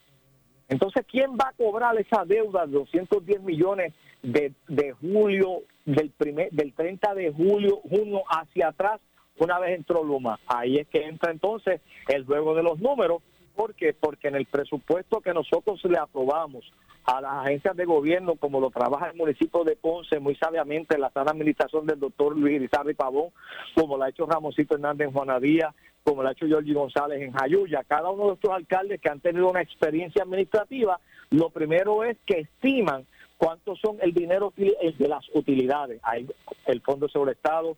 Entonces, 0.70 1.06
¿quién 1.10 1.32
va 1.32 1.50
a 1.50 1.54
cobrar 1.54 1.98
esa 2.00 2.26
deuda 2.26 2.66
de 2.66 2.74
210 2.74 3.42
millones 3.42 3.94
de, 4.22 4.54
de 4.68 4.94
julio, 4.94 5.64
del, 5.86 6.12
primer, 6.12 6.52
del 6.52 6.74
30 6.74 7.14
de 7.16 7.32
julio, 7.32 7.82
junio 7.90 8.22
hacia 8.30 8.70
atrás, 8.70 9.02
una 9.38 9.60
vez 9.60 9.78
entró 9.78 10.04
Luma? 10.04 10.40
Ahí 10.48 10.78
es 10.78 10.88
que 10.88 11.06
entra 11.06 11.32
entonces 11.32 11.82
el 12.08 12.26
juego 12.26 12.56
de 12.56 12.64
los 12.64 12.80
números. 12.80 13.22
¿Por 13.56 13.76
qué? 13.76 13.94
Porque 13.94 14.30
en 14.30 14.36
el 14.36 14.46
presupuesto 14.46 15.22
que 15.22 15.34
nosotros 15.34 15.84
le 15.86 15.98
aprobamos 15.98 16.72
a 17.06 17.22
las 17.22 17.46
agencias 17.46 17.76
de 17.76 17.86
gobierno, 17.86 18.36
como 18.36 18.60
lo 18.60 18.70
trabaja 18.70 19.10
el 19.10 19.18
municipio 19.18 19.64
de 19.64 19.76
Ponce 19.76 20.20
muy 20.20 20.36
sabiamente, 20.36 20.98
la 20.98 21.12
sana 21.12 21.32
administración 21.32 21.86
del 21.86 22.00
doctor 22.00 22.36
Luis 22.36 22.56
Irizarry 22.56 22.94
Pavón, 22.94 23.30
como 23.76 23.98
lo 23.98 24.04
ha 24.04 24.10
hecho 24.10 24.26
Ramoncito 24.26 24.76
Hernández 24.76 25.08
en 25.08 25.14
Juanadía, 25.14 25.74
como 26.04 26.24
lo 26.24 26.30
ha 26.30 26.32
hecho 26.32 26.48
Jorge 26.50 26.74
González 26.74 27.22
en 27.22 27.34
Jayuya. 27.34 27.84
Cada 27.88 28.10
uno 28.10 28.28
de 28.28 28.34
estos 28.36 28.52
alcaldes 28.52 29.02
que 29.02 29.10
han 29.10 29.20
tenido 29.20 29.50
una 29.50 29.62
experiencia 29.62 30.24
administrativa, 30.24 31.00
lo 31.30 31.50
primero 31.50 32.04
es 32.04 32.18
que 32.26 32.40
estiman 32.42 33.06
cuántos 33.44 33.80
son 33.80 33.98
el 34.02 34.14
dinero 34.14 34.54
de 34.56 35.08
las 35.08 35.24
utilidades. 35.34 36.00
Hay 36.04 36.28
el 36.68 36.82
Fondo 36.82 37.08
sobre 37.10 37.34
Estado, 37.34 37.76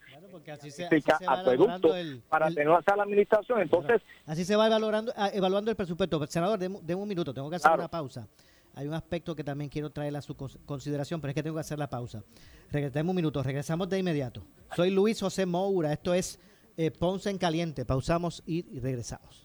para 2.30 2.50
tener 2.50 2.70
una 2.70 2.82
sala 2.82 3.04
administración. 3.04 3.62
Entonces, 3.62 4.02
así 4.26 4.46
se 4.46 4.56
va 4.56 4.68
evaluando, 4.68 5.12
ah, 5.16 5.30
evaluando 5.34 5.72
el 5.72 5.78
presupuesto. 5.78 6.26
Senador, 6.28 6.60
de 6.60 6.96
un 6.96 7.08
minuto, 7.08 7.34
tengo 7.34 7.50
que 7.50 7.56
hacer 7.56 7.72
una 7.72 7.88
pausa 7.88 8.28
hay 8.76 8.88
un 8.88 8.94
aspecto 8.94 9.36
que 9.36 9.44
también 9.44 9.70
quiero 9.70 9.90
traer 9.90 10.16
a 10.18 10.22
su 10.22 10.36
consideración, 10.36 11.22
pero 11.22 11.30
es 11.32 11.36
que 11.36 11.44
tengo 11.44 11.56
que 11.56 11.62
hacer 11.62 11.80
la 11.80 11.90
pausa. 11.90 12.24
Regresemos 12.72 13.12
un 13.12 13.16
minuto, 13.16 13.42
regresamos 13.42 13.88
de 13.90 14.00
inmediato. 14.00 14.44
Soy 14.76 14.90
Luis 14.90 15.20
José 15.20 15.46
Moura, 15.46 15.94
esto 15.94 16.14
es 16.14 16.40
eh, 16.76 16.92
Ponce 16.92 17.30
en 17.30 17.38
Caliente. 17.38 17.86
Pausamos 17.86 18.44
y, 18.46 18.64
regresamos. 18.80 19.45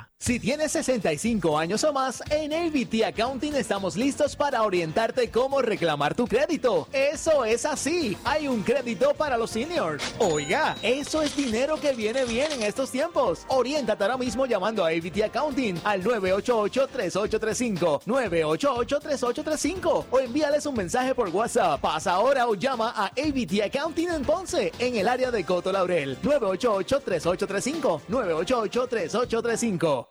있다. 0.01 0.10
Si 0.21 0.39
tienes 0.39 0.71
65 0.73 1.57
años 1.57 1.83
o 1.83 1.91
más, 1.91 2.21
en 2.29 2.53
ABT 2.53 3.05
Accounting 3.07 3.55
estamos 3.55 3.95
listos 3.95 4.35
para 4.35 4.61
orientarte 4.61 5.31
cómo 5.31 5.63
reclamar 5.63 6.13
tu 6.13 6.27
crédito. 6.27 6.87
Eso 6.93 7.43
es 7.43 7.65
así. 7.65 8.15
Hay 8.23 8.47
un 8.47 8.61
crédito 8.61 9.15
para 9.15 9.35
los 9.35 9.49
seniors. 9.49 10.03
Oiga, 10.19 10.75
eso 10.83 11.23
es 11.23 11.35
dinero 11.35 11.81
que 11.81 11.93
viene 11.93 12.23
bien 12.25 12.51
en 12.51 12.61
estos 12.61 12.91
tiempos. 12.91 13.47
Oriéntate 13.47 14.03
ahora 14.03 14.17
mismo 14.17 14.45
llamando 14.45 14.85
a 14.85 14.89
ABT 14.89 15.23
Accounting 15.23 15.81
al 15.83 16.03
988-3835, 16.03 18.03
988-3835 18.05 20.05
o 20.11 20.19
envíales 20.19 20.67
un 20.67 20.75
mensaje 20.75 21.15
por 21.15 21.29
WhatsApp. 21.29 21.81
Pasa 21.81 22.11
ahora 22.11 22.45
o 22.45 22.53
llama 22.53 22.93
a 22.95 23.07
ABT 23.07 23.63
Accounting 23.65 24.11
en 24.11 24.21
Ponce, 24.21 24.71
en 24.77 24.97
el 24.97 25.07
área 25.07 25.31
de 25.31 25.43
Coto 25.43 25.71
Laurel, 25.71 26.21
988-3835, 26.21 28.01
988-3835. 28.07 30.10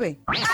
1120 0.01 0.51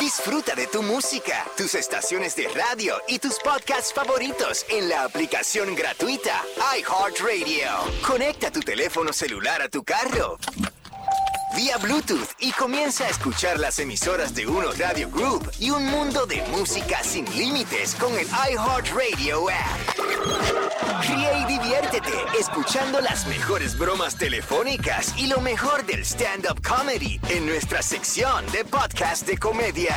Disfruta 0.00 0.54
de 0.54 0.66
tu 0.66 0.82
música, 0.82 1.46
tus 1.56 1.74
estaciones 1.74 2.34
de 2.36 2.48
radio 2.48 2.96
y 3.08 3.18
tus 3.18 3.38
podcasts 3.38 3.92
favoritos 3.92 4.66
en 4.68 4.88
la 4.88 5.04
aplicación 5.04 5.74
gratuita 5.74 6.42
iHeartRadio. 6.76 7.68
Conecta 8.06 8.50
tu 8.50 8.60
teléfono 8.60 9.12
celular 9.12 9.62
a 9.62 9.68
tu 9.68 9.82
carro 9.84 10.38
vía 11.54 11.76
Bluetooth 11.78 12.30
y 12.40 12.50
comienza 12.52 13.04
a 13.04 13.08
escuchar 13.08 13.60
las 13.60 13.78
emisoras 13.78 14.34
de 14.34 14.46
Uno 14.46 14.72
Radio 14.72 15.08
Group 15.08 15.50
y 15.60 15.70
un 15.70 15.86
mundo 15.86 16.26
de 16.26 16.42
música 16.48 17.02
sin 17.04 17.24
límites 17.36 17.94
con 17.94 18.12
el 18.14 18.26
iHeartRadio 18.26 19.48
app. 19.48 20.73
Ríe 21.02 21.30
y 21.40 21.58
diviértete 21.58 22.12
escuchando 22.38 23.00
las 23.00 23.26
mejores 23.26 23.76
bromas 23.78 24.16
telefónicas 24.16 25.14
y 25.16 25.26
lo 25.26 25.40
mejor 25.40 25.84
del 25.86 26.04
stand-up 26.04 26.60
comedy 26.66 27.20
en 27.28 27.46
nuestra 27.46 27.82
sección 27.82 28.44
de 28.52 28.64
podcast 28.64 29.26
de 29.26 29.38
comedia. 29.38 29.96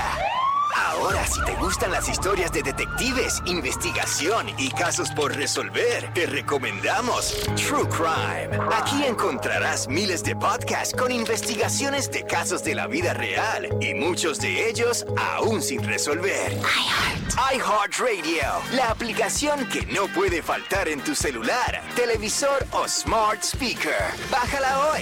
Ahora, 0.77 1.25
si 1.25 1.41
te 1.43 1.55
gustan 1.55 1.91
las 1.91 2.07
historias 2.07 2.51
de 2.51 2.61
detectives, 2.61 3.41
investigación 3.45 4.47
y 4.59 4.69
casos 4.69 5.09
por 5.11 5.35
resolver, 5.35 6.13
te 6.13 6.27
recomendamos 6.27 7.33
True 7.55 7.87
Crime. 7.89 8.49
Aquí 8.71 9.03
encontrarás 9.03 9.87
miles 9.87 10.23
de 10.23 10.35
podcasts 10.35 10.95
con 10.95 11.11
investigaciones 11.11 12.11
de 12.11 12.23
casos 12.23 12.63
de 12.63 12.75
la 12.75 12.85
vida 12.85 13.13
real 13.13 13.69
y 13.81 13.95
muchos 13.95 14.39
de 14.39 14.69
ellos 14.69 15.05
aún 15.17 15.61
sin 15.61 15.83
resolver. 15.83 16.51
iHeart. 16.53 17.55
iHeart 17.55 17.93
Radio, 17.97 18.43
la 18.73 18.91
aplicación 18.91 19.67
que 19.69 19.85
no 19.87 20.07
puede 20.13 20.43
faltar 20.43 20.87
en 20.87 21.01
tu 21.01 21.15
celular, 21.15 21.81
televisor 21.95 22.65
o 22.71 22.87
smart 22.87 23.41
speaker. 23.43 23.95
Bájala 24.29 24.91
hoy. 24.91 25.01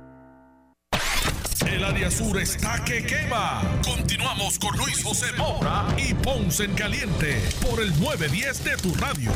El 1.67 1.83
área 1.83 2.09
sur 2.09 2.39
está 2.39 2.83
que 2.83 3.03
quema. 3.03 3.61
Continuamos 3.83 4.57
con 4.57 4.75
Luis 4.77 5.03
José 5.03 5.27
Moura 5.37 5.87
y 5.97 6.13
Ponce 6.15 6.63
en 6.63 6.73
Caliente 6.73 7.39
por 7.61 7.79
el 7.79 7.89
910 7.99 8.63
de 8.63 8.77
tu 8.77 8.93
radio. 8.95 9.31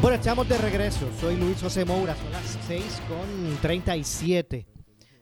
Bueno, 0.00 0.16
estamos 0.16 0.48
de 0.48 0.56
regreso. 0.56 1.10
Soy 1.20 1.36
Luis 1.36 1.60
José 1.60 1.84
Moura. 1.84 2.16
Son 2.16 2.32
las 2.32 2.58
6 2.66 3.02
con 3.08 3.58
37. 3.60 4.66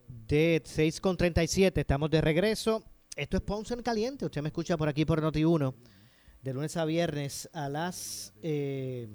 De 0.09 0.63
6 0.65 1.01
con 1.01 1.17
37. 1.17 1.81
Estamos 1.81 2.09
de 2.11 2.21
regreso. 2.21 2.85
Esto 3.17 3.37
es 3.37 3.43
Ponce 3.43 3.75
en 3.75 3.83
Caliente. 3.83 4.27
Usted 4.27 4.43
me 4.43 4.49
escucha 4.49 4.77
por 4.77 4.89
aquí 4.89 5.05
por 5.05 5.21
Noti1. 5.21 5.75
De 6.41 6.55
lunes 6.55 6.77
a 6.77 6.85
viernes 6.85 7.49
a 7.53 7.69
las 7.69 8.33
eh, 8.43 9.09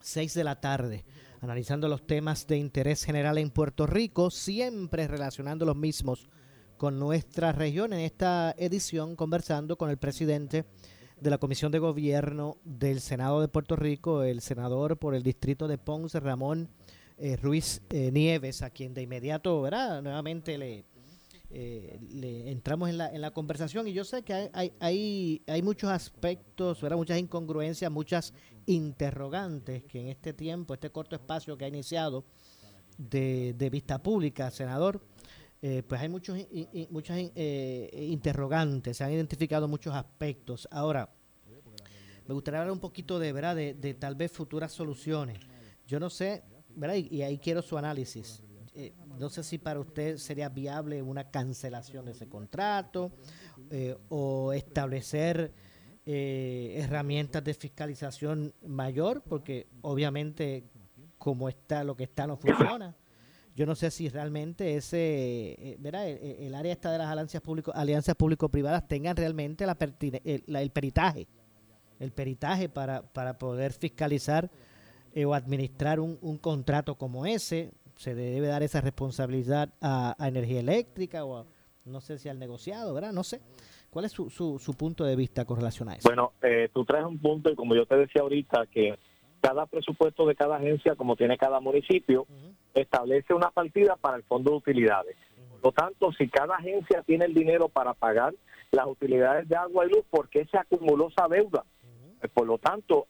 6 0.00 0.34
de 0.34 0.44
la 0.44 0.60
tarde. 0.60 1.04
Analizando 1.44 1.88
los 1.88 2.06
temas 2.06 2.46
de 2.46 2.56
interés 2.56 3.04
general 3.04 3.36
en 3.36 3.50
Puerto 3.50 3.86
Rico. 3.86 4.30
Siempre 4.30 5.06
relacionando 5.06 5.66
los 5.66 5.76
mismos 5.76 6.26
con 6.78 6.98
nuestra 6.98 7.52
región. 7.52 7.92
En 7.92 8.00
esta 8.00 8.54
edición 8.56 9.14
conversando 9.14 9.76
con 9.76 9.90
el 9.90 9.98
presidente 9.98 10.64
de 11.20 11.28
la 11.28 11.36
Comisión 11.36 11.70
de 11.70 11.80
Gobierno 11.80 12.56
del 12.64 13.02
Senado 13.02 13.42
de 13.42 13.48
Puerto 13.48 13.76
Rico, 13.76 14.22
el 14.22 14.40
senador 14.40 14.96
por 14.96 15.14
el 15.14 15.22
distrito 15.22 15.68
de 15.68 15.76
Ponce, 15.76 16.18
Ramón 16.18 16.70
eh, 17.18 17.36
Ruiz 17.36 17.82
eh, 17.90 18.10
Nieves, 18.10 18.62
a 18.62 18.70
quien 18.70 18.94
de 18.94 19.02
inmediato, 19.02 19.60
¿verdad? 19.60 20.00
Nuevamente 20.00 20.56
le, 20.56 20.86
eh, 21.56 22.00
le 22.10 22.50
entramos 22.50 22.88
en 22.88 22.98
la, 22.98 23.14
en 23.14 23.20
la 23.20 23.30
conversación 23.30 23.86
y 23.86 23.92
yo 23.92 24.02
sé 24.02 24.24
que 24.24 24.50
hay, 24.52 24.72
hay, 24.80 25.40
hay, 25.46 25.62
muchos 25.62 25.88
aspectos, 25.88 26.82
¿verdad? 26.82 26.96
muchas 26.96 27.16
incongruencias, 27.16 27.92
muchas 27.92 28.34
interrogantes 28.66 29.84
que 29.84 30.00
en 30.00 30.08
este 30.08 30.32
tiempo, 30.32 30.74
este 30.74 30.90
corto 30.90 31.14
espacio 31.14 31.56
que 31.56 31.64
ha 31.64 31.68
iniciado 31.68 32.24
de, 32.98 33.54
de 33.56 33.70
vista 33.70 34.02
pública, 34.02 34.50
senador, 34.50 35.00
pues 35.60 36.00
hay 36.00 36.08
muchos 36.08 36.36
muchas 36.90 37.18
interrogantes, 37.20 38.96
se 38.96 39.04
han 39.04 39.12
identificado 39.12 39.68
muchos 39.68 39.94
aspectos. 39.94 40.66
Ahora, 40.72 41.08
me 42.26 42.34
gustaría 42.34 42.60
hablar 42.60 42.72
un 42.72 42.80
poquito 42.80 43.20
de, 43.20 43.32
¿verdad? 43.32 43.54
De, 43.54 43.74
de 43.74 43.94
tal 43.94 44.16
vez 44.16 44.32
futuras 44.32 44.72
soluciones. 44.72 45.38
Yo 45.86 46.00
no 46.00 46.10
sé, 46.10 46.42
¿verdad? 46.74 46.96
Y 46.96 47.22
ahí 47.22 47.38
quiero 47.38 47.62
su 47.62 47.78
análisis. 47.78 48.42
Eh, 48.74 48.92
no 49.18 49.28
sé 49.28 49.42
si 49.44 49.58
para 49.58 49.78
usted 49.78 50.16
sería 50.16 50.48
viable 50.48 51.00
una 51.00 51.30
cancelación 51.30 52.04
de 52.04 52.12
ese 52.12 52.28
contrato 52.28 53.12
eh, 53.70 53.96
o 54.08 54.52
establecer 54.52 55.52
eh, 56.06 56.74
herramientas 56.76 57.42
de 57.42 57.54
fiscalización 57.54 58.52
mayor, 58.66 59.22
porque 59.22 59.68
obviamente 59.80 60.64
como 61.16 61.48
está 61.48 61.82
lo 61.82 61.96
que 61.96 62.04
está 62.04 62.26
no 62.26 62.36
funciona. 62.36 62.94
Yo 63.56 63.64
no 63.64 63.74
sé 63.74 63.90
si 63.90 64.10
realmente 64.10 64.76
ese, 64.76 64.98
eh, 64.98 65.76
¿verdad? 65.78 66.06
El, 66.08 66.54
área 66.54 66.72
esta 66.72 66.92
de 66.92 66.98
las 66.98 67.08
alianzas 67.08 67.40
público, 67.40 67.72
alianzas 67.74 68.16
público-privadas 68.16 68.86
tengan 68.86 69.16
realmente 69.16 69.64
la, 69.64 69.78
el, 70.24 70.44
la, 70.46 70.60
el 70.60 70.70
peritaje, 70.70 71.26
el 72.00 72.12
peritaje 72.12 72.68
para, 72.68 73.00
para 73.00 73.38
poder 73.38 73.72
fiscalizar 73.72 74.50
eh, 75.14 75.24
o 75.24 75.32
administrar 75.32 76.00
un, 76.00 76.18
un, 76.20 76.36
contrato 76.36 76.96
como 76.96 77.24
ese. 77.24 77.72
Se 77.96 78.14
debe 78.14 78.48
dar 78.48 78.62
esa 78.62 78.80
responsabilidad 78.80 79.70
a, 79.80 80.14
a, 80.18 80.28
energía 80.28 80.60
eléctrica 80.60 81.24
o 81.24 81.38
a, 81.38 81.46
no 81.84 82.00
sé 82.00 82.18
si 82.18 82.28
al 82.28 82.38
negociado, 82.38 82.92
¿verdad? 82.94 83.12
No 83.12 83.22
sé. 83.22 83.40
¿Cuál 83.90 84.06
es 84.06 84.12
su, 84.12 84.28
su, 84.30 84.58
su 84.58 84.74
punto 84.74 85.04
de 85.04 85.14
vista 85.14 85.44
con 85.44 85.58
relación 85.58 85.88
a 85.88 85.94
eso? 85.94 86.08
Bueno, 86.08 86.32
eh, 86.42 86.68
tú 86.72 86.84
traes 86.84 87.04
un 87.06 87.18
punto 87.18 87.50
y 87.50 87.54
como 87.54 87.76
yo 87.76 87.86
te 87.86 87.96
decía 87.96 88.22
ahorita 88.22 88.66
que 88.66 88.98
cada 89.40 89.66
presupuesto 89.66 90.26
de 90.26 90.34
cada 90.34 90.56
agencia, 90.56 90.96
como 90.96 91.16
tiene 91.16 91.36
cada 91.36 91.60
municipio, 91.60 92.22
uh 92.22 92.32
-huh. 92.32 92.54
establece 92.74 93.34
una 93.34 93.50
partida 93.50 93.94
para 93.96 94.16
el 94.16 94.24
fondo 94.24 94.50
de 94.50 94.56
utilidades. 94.56 95.16
Uh 95.16 95.40
-huh. 95.40 95.60
Por 95.60 95.64
lo 95.66 95.72
tanto, 95.72 96.12
si 96.12 96.28
cada 96.28 96.56
agencia 96.56 97.02
tiene 97.02 97.26
el 97.26 97.34
dinero 97.34 97.68
para 97.68 97.94
pagar 97.94 98.34
las 98.72 98.86
utilidades 98.86 99.48
de 99.48 99.56
agua 99.56 99.86
y 99.86 99.90
luz, 99.90 100.04
¿por 100.10 100.28
qué 100.28 100.44
se 100.46 100.58
acumuló 100.58 101.08
esa 101.08 101.28
deuda? 101.28 101.64
-huh. 102.24 102.34
Por 102.34 102.46
lo 102.46 102.58
tanto, 102.58 103.06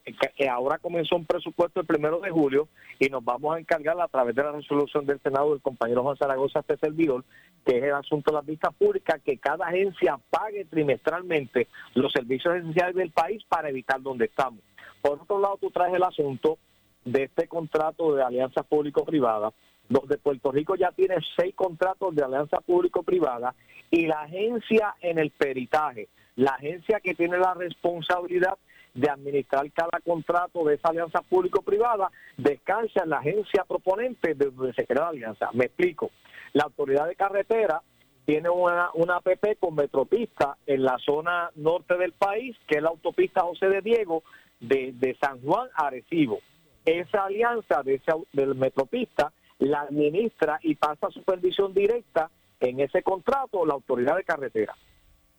ahora 0.51 0.79
comenzó 0.79 1.17
un 1.17 1.27
presupuesto 1.27 1.81
el 1.81 1.87
primero 1.87 2.21
de 2.21 2.31
julio 2.31 2.69
y 2.99 3.09
nos 3.09 3.25
vamos 3.25 3.55
a 3.55 3.59
encargar 3.59 4.01
a 4.01 4.09
través 4.09 4.35
de 4.35 4.43
la 4.43 4.53
resolución 4.53 5.07
del 5.07 5.21
Senado 5.21 5.51
del 5.51 5.61
compañero 5.61 6.03
Juan 6.03 6.17
Zaragoza, 6.17 6.61
este 6.61 6.77
servidor, 6.77 7.25
que 7.65 7.79
es 7.79 7.85
el 7.85 7.95
asunto 7.95 8.31
de 8.31 8.37
las 8.37 8.47
vistas 8.47 8.75
públicas, 8.75 9.21
que 9.25 9.39
cada 9.39 9.67
agencia 9.67 10.19
pague 10.31 10.65
trimestralmente 10.67 11.69
los 11.95 12.13
servicios 12.13 12.57
esenciales 12.57 12.95
del 12.95 13.11
país 13.11 13.43
para 13.49 13.69
evitar 13.69 14.01
donde 14.03 14.27
estamos. 14.27 14.61
Por 15.01 15.21
otro 15.21 15.39
lado, 15.39 15.59
tú 15.61 15.71
traes 15.71 15.95
el 15.95 16.03
asunto 16.03 16.59
de 17.05 17.25
este 17.25 17.47
contrato 17.49 18.15
de 18.15 18.23
alianza 18.23 18.63
público-privada, 18.63 19.53
donde 19.89 20.17
Puerto 20.17 20.51
Rico 20.51 20.77
ya 20.77 20.93
tiene 20.93 21.17
seis 21.37 21.55
contratos 21.55 22.15
de 22.15 22.25
alianza 22.25 22.61
público-privada 22.61 23.55
y 23.91 24.07
la 24.07 24.23
agencia 24.23 24.95
en 25.01 25.19
el 25.19 25.31
peritaje, 25.31 26.09
la 26.37 26.53
agencia 26.53 27.01
que 27.01 27.15
tiene 27.15 27.39
la 27.39 27.53
responsabilidad 27.55 28.57
de 28.95 29.11
administrar 29.11 29.71
cada 29.73 30.01
contrato 30.05 30.65
de 30.65 30.77
esa 30.77 30.89
alianza 30.89 31.21
público-privada, 31.23 32.11
descansa 32.37 33.03
en 33.03 33.11
la 33.11 33.19
agencia 33.19 33.65
proponente 33.65 34.35
de 34.35 34.51
donde 34.51 34.73
se 34.73 34.87
crea 34.87 35.03
la 35.03 35.09
alianza. 35.09 35.51
Me 35.53 35.67
explico. 35.67 36.11
La 36.53 36.65
autoridad 36.65 37.09
de 37.09 37.17
carretera 37.17 37.83
tiene 38.25 38.49
una, 38.49 38.91
una 38.95 39.17
APP 39.17 39.59
con 39.59 39.75
Metropista 39.75 40.57
en 40.67 40.85
la 40.85 40.97
zona 40.99 41.51
norte 41.57 41.97
del 41.97 42.13
país, 42.13 42.57
que 42.67 42.77
es 42.77 42.83
la 42.83 42.91
autopista 42.91 43.43
José 43.43 43.69
de 43.69 43.83
Diego, 43.83 44.23
de, 44.61 44.93
de 44.95 45.17
San 45.21 45.41
Juan 45.43 45.69
a 45.75 45.89
Arecibo. 45.89 46.41
Esa 46.87 47.25
alianza 47.25 47.83
de 47.83 47.95
ese, 47.95 48.13
del 48.33 48.55
Metropista 48.55 49.33
la 49.59 49.83
administra 49.83 50.59
y 50.63 50.75
pasa 50.75 51.11
supervisión 51.11 51.75
directa 51.75 52.31
en 52.61 52.81
ese 52.81 53.03
contrato 53.03 53.67
la 53.67 53.75
autoridad 53.75 54.17
de 54.17 54.25
carretera. 54.25 54.75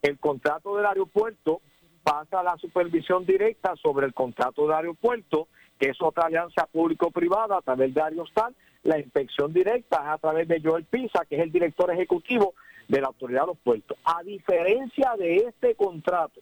El 0.02 0.20
contrato 0.20 0.76
del 0.76 0.86
aeropuerto 0.86 1.62
pasa 2.06 2.44
la 2.44 2.56
supervisión 2.58 3.26
directa 3.26 3.76
sobre 3.82 4.06
el 4.06 4.14
contrato 4.14 4.62
del 4.62 4.74
aeropuerto, 4.74 5.48
que 5.80 5.90
es 5.90 5.98
otra 6.00 6.28
alianza 6.28 6.68
público-privada 6.68 7.58
a 7.58 7.62
través 7.64 7.96
de 7.96 8.02
Ariostal. 8.02 8.56
La 8.84 9.00
inspección 9.00 9.52
directa 9.52 10.04
es 10.04 10.10
a 10.10 10.18
través 10.20 10.48
de 10.48 10.62
Joel 10.62 10.84
Pisa, 10.86 11.26
que 11.28 11.38
es 11.38 11.42
el 11.42 11.52
director 11.52 11.92
ejecutivo 11.92 12.54
de 12.88 13.02
la 13.02 13.08
autoridad 13.08 13.42
de 13.42 13.48
los 13.48 13.58
puertos. 13.58 13.98
A 14.06 14.22
diferencia 14.22 15.16
de 15.18 15.38
este 15.38 15.74
contrato, 15.74 16.42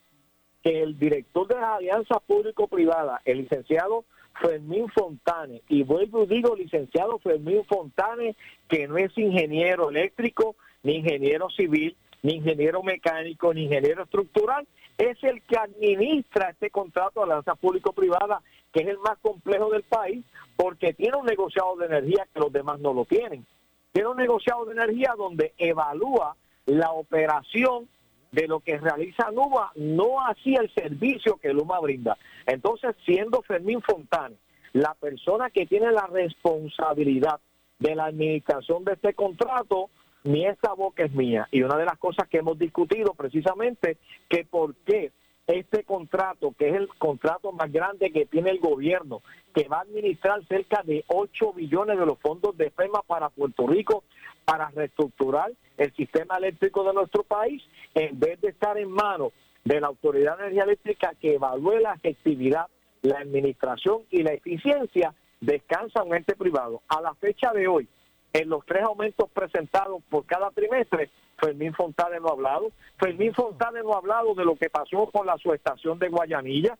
que 0.61 0.83
el 0.83 0.99
director 0.99 1.47
de 1.47 1.55
la 1.55 1.75
alianza 1.75 2.19
público-privada, 2.19 3.21
el 3.23 3.37
licenciado 3.37 4.03
Fermín 4.41 4.89
Fontane, 4.89 5.61
y 5.69 5.83
vuelvo 5.83 6.23
y 6.23 6.27
digo 6.27 6.57
licenciado 6.57 7.19
Fermín 7.19 7.63
Fontane, 7.69 8.35
que 8.67 8.85
no 8.89 8.97
es 8.97 9.17
ingeniero 9.17 9.89
eléctrico, 9.89 10.57
ni 10.83 10.97
ingeniero 10.97 11.49
civil, 11.51 11.95
ni 12.21 12.33
ingeniero 12.35 12.83
mecánico, 12.83 13.53
ni 13.53 13.63
ingeniero 13.63 14.03
estructural, 14.03 14.67
es 14.97 15.17
el 15.23 15.41
que 15.43 15.57
administra 15.57 16.49
este 16.49 16.69
contrato 16.69 17.19
de 17.19 17.25
alianza 17.25 17.55
público-privada, 17.55 18.41
que 18.71 18.81
es 18.81 18.87
el 18.87 18.99
más 18.99 19.17
complejo 19.21 19.69
del 19.69 19.83
país, 19.83 20.25
porque 20.55 20.93
tiene 20.93 21.17
un 21.17 21.25
negociado 21.25 21.75
de 21.77 21.85
energía 21.87 22.27
que 22.33 22.39
los 22.39 22.51
demás 22.51 22.79
no 22.79 22.93
lo 22.93 23.05
tienen. 23.05 23.45
Tiene 23.91 24.09
un 24.09 24.17
negociado 24.17 24.65
de 24.65 24.73
energía 24.73 25.13
donde 25.17 25.53
evalúa 25.57 26.35
la 26.65 26.91
operación 26.91 27.87
de 28.31 28.47
lo 28.47 28.59
que 28.59 28.79
realiza 28.79 29.29
Luma, 29.29 29.71
no 29.75 30.25
así 30.25 30.55
el 30.55 30.73
servicio 30.73 31.37
que 31.37 31.53
Luma 31.53 31.79
brinda. 31.79 32.17
Entonces, 32.47 32.95
siendo 33.05 33.43
Fermín 33.43 33.81
Fontana 33.81 34.35
la 34.73 34.95
persona 34.95 35.51
que 35.51 35.67
tiene 35.67 35.91
la 35.91 36.07
responsabilidad 36.07 37.39
de 37.79 37.95
la 37.95 38.05
administración 38.05 38.83
de 38.83 38.93
este 38.93 39.13
contrato, 39.13 39.89
ni 40.23 40.45
esa 40.45 40.73
boca 40.73 41.03
es 41.03 41.13
mía. 41.13 41.47
Y 41.51 41.63
una 41.63 41.77
de 41.77 41.85
las 41.85 41.97
cosas 41.97 42.27
que 42.27 42.37
hemos 42.37 42.57
discutido 42.57 43.13
precisamente, 43.13 43.97
que 44.29 44.45
por 44.45 44.75
qué 44.85 45.11
este 45.47 45.83
contrato, 45.83 46.53
que 46.57 46.69
es 46.69 46.75
el 46.75 46.87
contrato 46.87 47.51
más 47.51 47.71
grande 47.71 48.11
que 48.11 48.25
tiene 48.25 48.51
el 48.51 48.59
gobierno, 48.59 49.21
que 49.53 49.67
va 49.67 49.79
a 49.79 49.81
administrar 49.81 50.45
cerca 50.47 50.81
de 50.83 51.03
8 51.07 51.53
billones 51.53 51.99
de 51.99 52.05
los 52.05 52.17
fondos 52.19 52.55
de 52.57 52.69
FEMA 52.71 53.01
para 53.05 53.29
Puerto 53.29 53.67
Rico, 53.67 54.03
para 54.45 54.69
reestructurar 54.69 55.51
el 55.77 55.93
sistema 55.95 56.37
eléctrico 56.37 56.83
de 56.83 56.93
nuestro 56.93 57.23
país, 57.23 57.61
en 57.93 58.19
vez 58.19 58.39
de 58.41 58.49
estar 58.49 58.77
en 58.77 58.89
manos 58.89 59.33
de 59.65 59.79
la 59.79 59.87
Autoridad 59.87 60.37
de 60.37 60.43
Energía 60.43 60.63
Eléctrica 60.63 61.13
que 61.19 61.35
evalúe 61.35 61.79
la 61.79 61.93
efectividad, 61.93 62.67
la 63.01 63.19
administración 63.19 64.03
y 64.11 64.23
la 64.23 64.33
eficiencia, 64.33 65.13
descansa 65.41 66.03
un 66.03 66.15
ente 66.15 66.35
privado. 66.35 66.81
A 66.87 67.01
la 67.01 67.13
fecha 67.15 67.51
de 67.53 67.67
hoy, 67.67 67.87
en 68.33 68.49
los 68.49 68.65
tres 68.65 68.83
aumentos 68.83 69.29
presentados 69.29 70.01
por 70.09 70.25
cada 70.25 70.49
trimestre, 70.49 71.11
Fermín 71.37 71.73
Fontane 71.73 72.19
no 72.19 72.29
ha 72.29 72.31
hablado. 72.31 72.71
Fermín 72.97 73.33
Fontane 73.33 73.81
no 73.81 73.93
ha 73.93 73.97
hablado 73.97 74.33
de 74.33 74.43
lo 74.43 74.55
que 74.55 74.69
pasó 74.69 75.05
con 75.11 75.27
la 75.27 75.37
subestación 75.37 75.99
de 75.99 76.09
Guayanilla. 76.09 76.77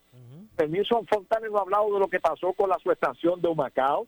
Fermín 0.57 0.83
Fontane 0.85 1.49
no 1.49 1.59
ha 1.59 1.61
hablado 1.61 1.93
de 1.93 1.99
lo 1.99 2.07
que 2.07 2.19
pasó 2.19 2.53
con 2.53 2.69
la 2.69 2.79
subestación 2.79 3.39
de 3.41 3.47
Humacao, 3.47 4.07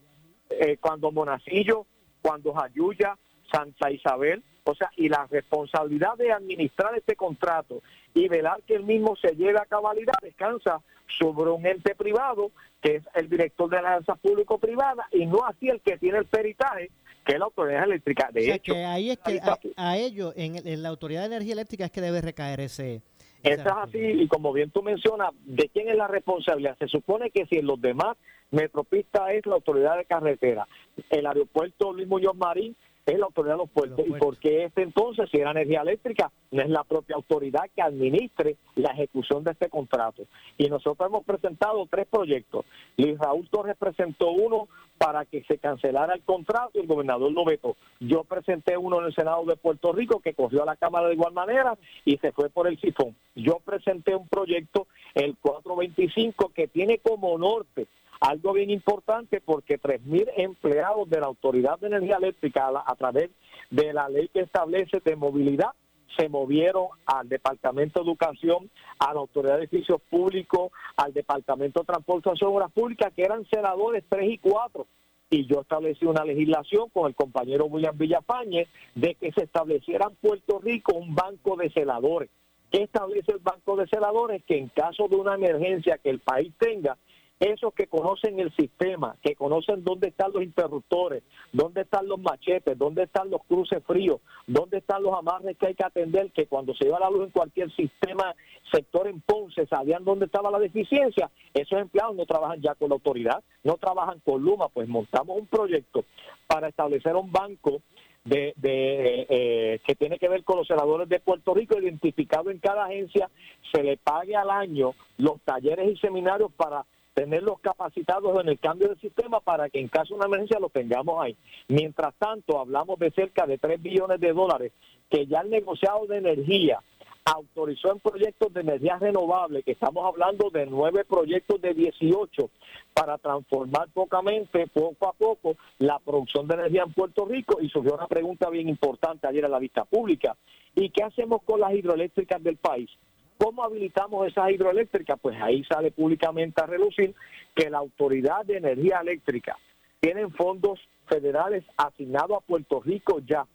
eh, 0.50 0.78
cuando 0.78 1.12
Monacillo, 1.12 1.86
cuando 2.22 2.54
Jayuya, 2.54 3.18
Santa 3.52 3.92
Isabel. 3.92 4.44
O 4.64 4.74
sea, 4.74 4.90
y 4.96 5.10
la 5.10 5.28
responsabilidad 5.30 6.16
de 6.18 6.32
administrar 6.32 6.96
este 6.96 7.16
contrato 7.16 7.84
y 8.16 8.28
velar 8.28 8.64
que 8.64 8.74
el 8.74 8.84
mismo 8.84 9.16
se 9.16 9.36
lleve 9.36 9.60
a 9.60 9.66
cabalidad 9.66 10.16
descansa 10.24 10.82
sobre 11.20 11.52
un 11.52 11.64
ente 11.68 11.94
privado 11.94 12.50
que 12.82 12.96
es 12.96 13.04
el 13.14 13.30
director 13.30 13.70
de 13.70 13.82
la 13.82 13.90
alianza 13.90 14.16
público-privada 14.16 15.08
y 15.12 15.28
no 15.28 15.46
así 15.46 15.70
el 15.70 15.82
que 15.82 15.98
tiene 15.98 16.18
el 16.18 16.26
peritaje 16.26 16.90
que 17.26 17.34
es 17.34 17.40
la 17.40 17.46
autoridad 17.46 17.84
eléctrica. 17.84 18.30
De 18.32 18.42
o 18.42 18.44
sea, 18.44 18.56
hecho, 18.56 18.74
que 18.74 18.86
ahí 18.86 19.10
es 19.10 19.18
que 19.20 19.40
a, 19.40 19.60
a 19.78 19.98
ellos, 19.98 20.34
en, 20.38 20.56
en, 20.68 20.84
la 20.84 20.90
autoridad 20.90 21.22
de 21.22 21.28
energía 21.28 21.54
eléctrica 21.54 21.86
es 21.86 21.92
que 21.92 22.02
debe 22.02 22.22
recaer 22.22 22.60
ese. 22.60 23.02
Eso 23.44 23.62
es 23.62 23.68
así, 23.68 24.00
y 24.00 24.28
como 24.28 24.54
bien 24.54 24.72
tú 24.72 24.82
mencionas, 24.82 25.30
¿de 25.44 25.70
quién 25.70 25.88
es 25.90 25.96
la 25.96 26.08
responsabilidad? 26.08 26.78
Se 26.80 26.88
supone 26.88 27.30
que 27.30 27.46
si 27.46 27.58
en 27.58 27.68
los 27.68 27.80
demás 27.80 28.18
Metropista 28.52 29.32
es 29.34 29.46
la 29.46 29.56
autoridad 29.56 29.98
de 29.98 30.06
carretera. 30.06 30.68
El 31.10 31.26
aeropuerto 31.28 31.94
Luis 31.94 32.08
Muñoz 32.08 32.36
Marín 32.36 32.76
es 33.06 33.20
la 33.20 33.26
autoridad 33.26 33.56
de 33.56 33.60
los 33.60 33.70
puertos. 33.70 34.06
¿Y 34.06 34.12
por 34.14 34.38
qué 34.38 34.66
este 34.66 34.82
entonces, 34.82 35.30
si 35.32 35.38
era 35.38 35.52
energía 35.52 35.82
eléctrica, 35.82 36.32
no 36.52 36.62
es 36.62 36.70
la 36.70 36.84
propia 36.84 37.16
autoridad 37.16 37.64
que 37.76 37.82
administre 37.82 38.58
la 38.76 38.92
ejecución 38.92 39.44
de 39.44 39.52
este 39.52 39.70
contrato? 39.70 40.24
Y 40.58 40.68
nosotros 40.68 41.08
hemos 41.08 41.24
presentado 41.24 41.86
tres 41.90 42.08
proyectos. 42.08 42.66
Luis 42.98 43.18
Raúl 43.20 43.48
Torres 43.50 43.76
presentó 43.78 44.32
uno 44.32 44.68
para 44.98 45.26
que 45.26 45.44
se 45.44 45.58
cancelara 45.58 46.14
el 46.14 46.24
contrato 46.24 46.72
y 46.74 46.80
el 46.80 46.88
gobernador 46.88 47.32
lo 47.32 47.46
vetó. 47.46 47.76
Yo 48.00 48.24
presenté 48.24 48.78
uno 48.78 49.00
en 49.00 49.08
el 49.08 49.16
Senado 49.16 49.44
de 49.46 49.58
Puerto 49.58 49.92
Rico 49.92 50.20
que 50.20 50.34
cogió 50.34 50.64
a 50.64 50.66
la 50.66 50.78
Cámara 50.78 51.08
de 51.08 51.14
igual 51.14 51.34
manera 51.34 51.78
y 52.06 52.18
se 52.18 52.32
fue 52.32 52.50
por 52.50 52.68
el 52.68 52.80
sifón. 52.80 53.16
Yo 53.36 53.60
presenté 53.64 54.16
un 54.16 54.28
proyecto, 54.28 54.88
el 55.14 55.36
425, 55.38 56.52
que 56.56 56.68
tiene 56.68 57.00
como 57.00 57.38
norte 57.38 57.88
algo 58.20 58.54
bien 58.54 58.70
importante 58.70 59.42
porque 59.42 59.80
3.000 59.80 60.32
empleados 60.38 61.10
de 61.10 61.20
la 61.20 61.28
Autoridad 61.28 61.80
de 61.80 61.88
Energía 61.88 62.18
Eléctrica 62.18 62.72
a, 62.86 62.96
través 62.96 63.30
de 63.70 63.94
la 63.94 64.10
ley 64.10 64.30
que 64.30 64.42
establece 64.42 65.02
de 65.04 65.16
movilidad 65.16 65.72
se 66.18 66.30
movieron 66.30 66.88
al 67.06 67.28
Departamento 67.28 68.00
de 68.00 68.06
Educación, 68.06 68.70
a 69.00 69.14
la 69.14 69.20
Autoridad 69.20 69.56
de 69.56 69.64
Edificios 69.64 70.02
Públicos, 70.10 70.72
al 70.96 71.14
Departamento 71.14 71.82
de 71.82 71.88
Transportación 71.88 72.52
y 72.52 72.54
Obras 72.54 72.72
Públicas, 72.72 73.12
que 73.14 73.24
eran 73.24 73.46
senadores 73.50 74.04
3 74.08 74.32
y 74.32 74.38
4. 74.38 74.88
Y 75.30 75.46
yo 75.48 75.62
establecí 75.62 76.06
una 76.06 76.24
legislación 76.24 76.90
con 76.90 77.08
el 77.08 77.16
compañero 77.16 77.66
William 77.66 77.98
Villafañez 77.98 78.70
de 78.94 79.16
que 79.16 79.32
se 79.34 79.44
estableciera 79.44 80.08
en 80.10 80.16
Puerto 80.16 80.60
Rico 80.60 80.94
un 80.96 81.16
banco 81.16 81.58
de 81.58 81.70
celadores. 81.72 82.30
¿Qué 82.72 82.84
establece 82.84 83.32
el 83.32 83.40
banco 83.40 83.76
de 83.76 83.88
celadores? 83.88 84.44
Que 84.46 84.58
en 84.58 84.70
caso 84.70 85.08
de 85.08 85.16
una 85.16 85.36
emergencia 85.36 85.98
que 85.98 86.10
el 86.10 86.20
país 86.20 86.54
tenga, 86.58 86.98
esos 87.40 87.74
que 87.74 87.88
conocen 87.88 88.40
el 88.40 88.56
sistema, 88.56 89.16
que 89.22 89.36
conocen 89.36 89.84
dónde 89.84 90.08
están 90.08 90.32
los 90.34 90.44
interruptores, 90.44 91.24
dónde 91.52 91.82
están 91.82 92.08
los 92.08 92.20
machetes, 92.20 92.78
dónde 92.78 93.04
están 93.04 93.30
los 93.30 93.44
cruces 93.44 93.84
fríos, 93.84 94.22
dónde 94.48 94.78
están 94.78 95.04
los 95.04 95.14
amarres 95.14 95.58
que 95.58 95.68
hay 95.68 95.76
que 95.76 95.84
atender, 95.84 96.32
que 96.32 96.48
cuando 96.48 96.74
se 96.76 96.88
iba 96.88 97.00
la 97.00 97.10
luz 97.10 97.26
en 97.26 97.32
cualquier 97.32 97.70
sistema, 97.76 98.34
sector 98.72 99.08
en 99.08 99.20
Ponce, 99.22 99.68
sabían 99.68 100.06
dónde 100.06 100.26
estaba 100.26 100.50
la 100.50 100.60
deficiencia, 100.60 101.30
esos 101.54 101.80
empleados 101.80 102.16
no 102.16 102.26
trabajan 102.26 102.62
ya 102.62 102.74
con 102.76 102.90
la 102.90 102.96
autoridad, 102.96 103.44
no 103.64 103.76
trabajan 103.78 104.20
con 104.22 104.42
Luma, 104.42 104.70
pues 104.70 104.88
montamos 104.88 105.38
un 105.38 105.48
proyecto 105.48 106.06
para 106.48 106.70
establecer 106.70 107.16
un 107.16 107.32
banco 107.32 107.82
de, 108.24 108.54
de 108.56 109.28
eh, 109.30 109.80
que 109.86 109.96
tiene 109.96 110.18
que 110.18 110.30
ver 110.30 110.44
con 110.44 110.58
los 110.58 110.68
senadores 110.68 111.08
de 111.10 111.20
Puerto 111.20 111.54
Rico, 111.54 111.78
identificado 111.80 112.50
en 112.50 112.60
cada 112.60 112.86
agencia, 112.86 113.30
se 113.72 113.84
le 113.84 113.98
pague 113.98 114.36
al 114.36 114.50
año 114.50 114.96
los 115.18 115.40
talleres 115.42 115.92
y 115.92 115.98
seminarios 115.98 116.52
para 116.54 116.86
tenerlos 117.16 117.60
capacitados 117.62 118.40
en 118.42 118.50
el 118.50 118.60
cambio 118.60 118.90
de 118.90 118.98
sistema 118.98 119.40
para 119.40 119.70
que 119.70 119.80
en 119.80 119.88
caso 119.88 120.14
de 120.14 120.20
una 120.20 120.28
emergencia 120.28 120.60
los 120.60 120.72
tengamos 120.72 121.24
ahí. 121.24 121.36
Mientras 121.70 122.14
tanto, 122.16 122.60
hablamos 122.60 123.00
de 123.00 123.10
cerca 123.12 123.48
de 123.48 123.58
3 123.58 123.82
billones 123.82 124.20
de 124.20 124.34
dólares 124.34 124.74
que 125.10 125.26
ya 125.26 125.40
el 125.40 125.50
negociado 125.50 126.06
de 126.08 126.18
energía 126.18 126.80
autorizó 127.26 127.92
en 127.92 128.00
proyectos 128.00 128.54
de 128.54 128.62
energía 128.62 129.00
renovable, 129.00 129.64
que 129.64 129.72
estamos 129.72 130.06
hablando 130.06 130.52
de 130.52 130.68
nueve 130.68 131.06
proyectos 131.06 131.60
de 131.60 131.74
18 131.74 132.52
para 132.94 133.18
transformar 133.18 133.90
pocamente, 133.94 134.68
poco 134.68 135.08
a 135.08 135.14
poco, 135.14 135.56
la 135.80 135.98
producción 136.00 136.48
de 136.48 136.54
energía 136.54 136.84
en 136.84 136.94
Puerto 136.94 137.26
Rico. 137.26 137.58
Y 137.62 137.70
surgió 137.70 137.96
una 137.96 138.08
pregunta 138.08 138.50
bien 138.50 138.70
importante 138.70 139.28
ayer 139.28 139.44
en 139.44 139.52
la 139.52 139.60
vista 139.60 139.86
pública. 139.86 140.36
¿Y 140.76 140.90
qué 140.92 141.04
hacemos 141.04 141.42
con 141.44 141.60
las 141.62 141.74
hidroeléctricas 141.74 142.44
del 142.44 142.58
país? 142.58 142.92
¿Cómo 143.38 143.64
habilitamos 143.64 144.28
esas 144.28 144.52
hidroeléctricas? 144.52 145.20
Pues 145.22 145.40
ahí 145.42 145.64
sale 145.66 145.92
públicamente 145.92 146.62
a 146.62 146.68
relucir 146.68 147.14
que 147.54 147.70
la 147.70 147.80
Autoridad 147.80 148.46
de 148.46 148.58
Energía 148.58 149.00
Eléctrica 149.02 149.58
tiene 150.00 150.30
fondos 150.30 150.80
federales 151.08 151.64
asignados 151.78 152.38
a 152.38 152.46
Puerto 152.46 152.82
Rico 152.82 153.20
ya 153.20 153.46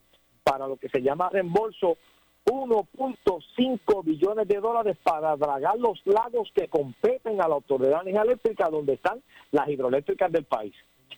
para 0.42 0.66
lo 0.66 0.76
que 0.76 0.88
se 0.88 1.00
llama 1.00 1.30
reembolso 1.30 1.96
1.5 2.46 4.04
billones 4.04 4.48
de 4.48 4.60
dólares 4.60 4.96
para 5.02 5.36
dragar 5.36 5.78
los 5.78 6.00
lagos 6.04 6.50
que 6.54 6.68
competen 6.68 7.40
a 7.40 7.48
la 7.48 7.54
Autoridad 7.54 8.02
de 8.02 8.10
Energía 8.10 8.22
Eléctrica 8.22 8.68
donde 8.68 8.94
están 8.94 9.22
las 9.50 9.68
hidroeléctricas 9.68 10.32
del 10.32 10.44
país. 10.44 10.74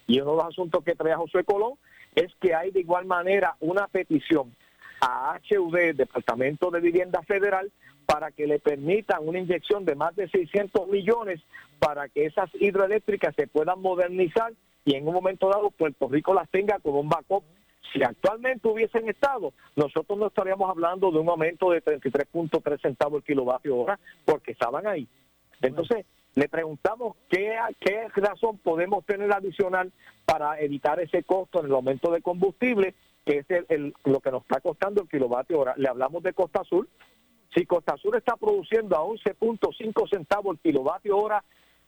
Y 0.07 0.21
uno 0.21 0.33
de 0.33 0.37
los 0.39 0.47
asuntos 0.47 0.85
que 0.85 0.95
trae 0.95 1.15
José 1.15 1.45
Colón 1.45 1.75
es 2.15 2.35
que 2.41 2.55
hay 2.55 2.71
de 2.71 2.81
igual 2.81 3.07
manera 3.07 3.57
una 3.61 3.87
petición 3.89 4.55
a 5.01 5.39
HUD, 5.51 5.95
Departamento 5.95 6.71
de 6.71 6.81
Vivienda 6.81 7.23
Federal, 7.23 7.73
para 8.07 8.31
que 8.31 8.47
le 8.47 8.59
permitan 8.59 9.27
una 9.27 9.39
inyección 9.39 9.85
de 9.85 9.95
más 9.95 10.15
de 10.17 10.29
600 10.29 10.89
millones 10.89 11.41
para 11.79 12.09
que 12.09 12.27
esas 12.27 12.51
hidroeléctricas 12.55 13.35
se 13.35 13.47
puedan 13.47 13.81
modernizar 13.81 14.53
y 14.85 14.97
en 14.97 15.07
un 15.07 15.15
momento 15.15 15.49
dado 15.49 15.71
Puerto 15.71 16.09
Rico 16.09 16.35
las 16.35 16.49
tenga 16.51 16.79
como 16.81 17.01
un 17.01 17.09
backup. 17.09 17.45
Si 17.93 18.03
actualmente 18.03 18.69
hubiesen 18.69 19.09
estado, 19.09 19.53
nosotros 19.77 20.19
no 20.19 20.29
estaríamos 20.29 20.71
hablando 20.71 21.11
de 21.11 21.19
un 21.19 21.29
aumento 21.29 21.71
de 21.71 21.83
33.3 21.83 22.81
centavos 22.81 23.19
el 23.19 23.25
kilovatio 23.25 23.77
hora 23.77 23.99
porque 24.25 24.53
estaban 24.53 24.87
ahí. 24.87 25.07
Entonces, 25.61 26.07
le 26.35 26.49
preguntamos 26.49 27.17
qué, 27.29 27.59
razón 28.17 28.59
podemos 28.59 29.05
tener 29.05 29.31
adicional 29.33 29.93
para 30.25 30.59
evitar 30.61 31.01
ese 31.01 31.23
costo 31.25 31.61
en 31.61 31.67
el 31.67 31.73
aumento 31.73 32.11
de 32.11 32.23
combustible, 32.23 32.95
que 33.27 33.39
es 33.39 33.47
el, 33.69 33.95
lo 34.05 34.21
que 34.21 34.31
nos 34.31 34.43
está 34.43 34.61
costando 34.61 35.03
el 35.03 35.09
kilovatio 35.09 35.61
hora. 35.61 35.75
Le 35.77 35.89
hablamos 35.89 36.23
de 36.23 36.33
Costa 36.33 36.63
Azul, 36.63 36.89
si 37.55 37.67
Costa 37.67 37.97
Sur 37.97 38.17
está 38.17 38.37
produciendo 38.37 38.97
a 38.97 39.01
11.5 39.01 40.09
centavos 40.09 40.57
el 40.57 40.61
kilovatio 40.61 41.19
hora 41.19 41.45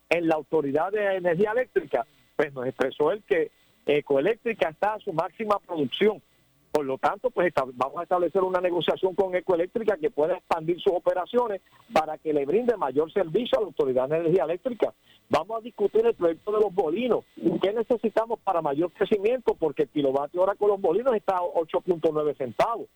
en 0.09 0.29
la 0.29 0.35
Autoridad 0.35 0.93
de 0.93 1.17
Energía 1.17 1.53
Eléctrica, 1.53 2.07
pues 2.37 2.53
nos 2.53 2.67
expresó 2.67 3.13
él 3.13 3.23
que 3.27 3.51
Ecoeléctrica 3.87 4.69
está 4.71 4.95
a 4.95 5.01
su 5.01 5.13
máxima 5.13 5.59
producción. 5.59 6.23
Por 6.75 6.87
lo 6.87 6.99
tanto, 6.99 7.31
pues 7.31 7.55
vamos 7.75 8.01
a 8.01 8.03
establecer 8.03 8.43
una 8.43 8.61
negociación 8.61 9.15
con 9.15 9.33
Ecoeléctrica 9.37 9.97
que 9.97 10.11
pueda 10.11 10.35
expandir 10.35 10.81
sus 10.81 10.93
operaciones 10.93 11.63
para 11.93 12.19
que 12.19 12.33
le 12.33 12.45
brinde 12.45 12.77
mayor 12.77 13.13
servicio 13.13 13.57
a 13.57 13.61
la 13.61 13.69
Autoridad 13.69 14.09
de 14.09 14.17
Energía 14.17 14.43
Eléctrica. 14.43 14.93
Vamos 15.29 15.57
a 15.57 15.61
discutir 15.61 16.05
el 16.05 16.15
proyecto 16.15 16.51
de 16.51 16.59
los 16.59 16.75
bolinos. 16.75 17.25
¿Qué 17.63 17.73
necesitamos 17.73 18.41
para 18.41 18.61
mayor 18.61 18.91
crecimiento? 18.91 19.55
Porque 19.55 19.85
el 19.85 19.89
kilovatio 19.91 20.43
hora 20.43 20.57
con 20.57 20.69
los 20.69 20.81
bolinos 20.81 21.15
está 21.15 21.37
a 21.37 21.43
8.9 21.43 22.37
centavos. 22.37 22.89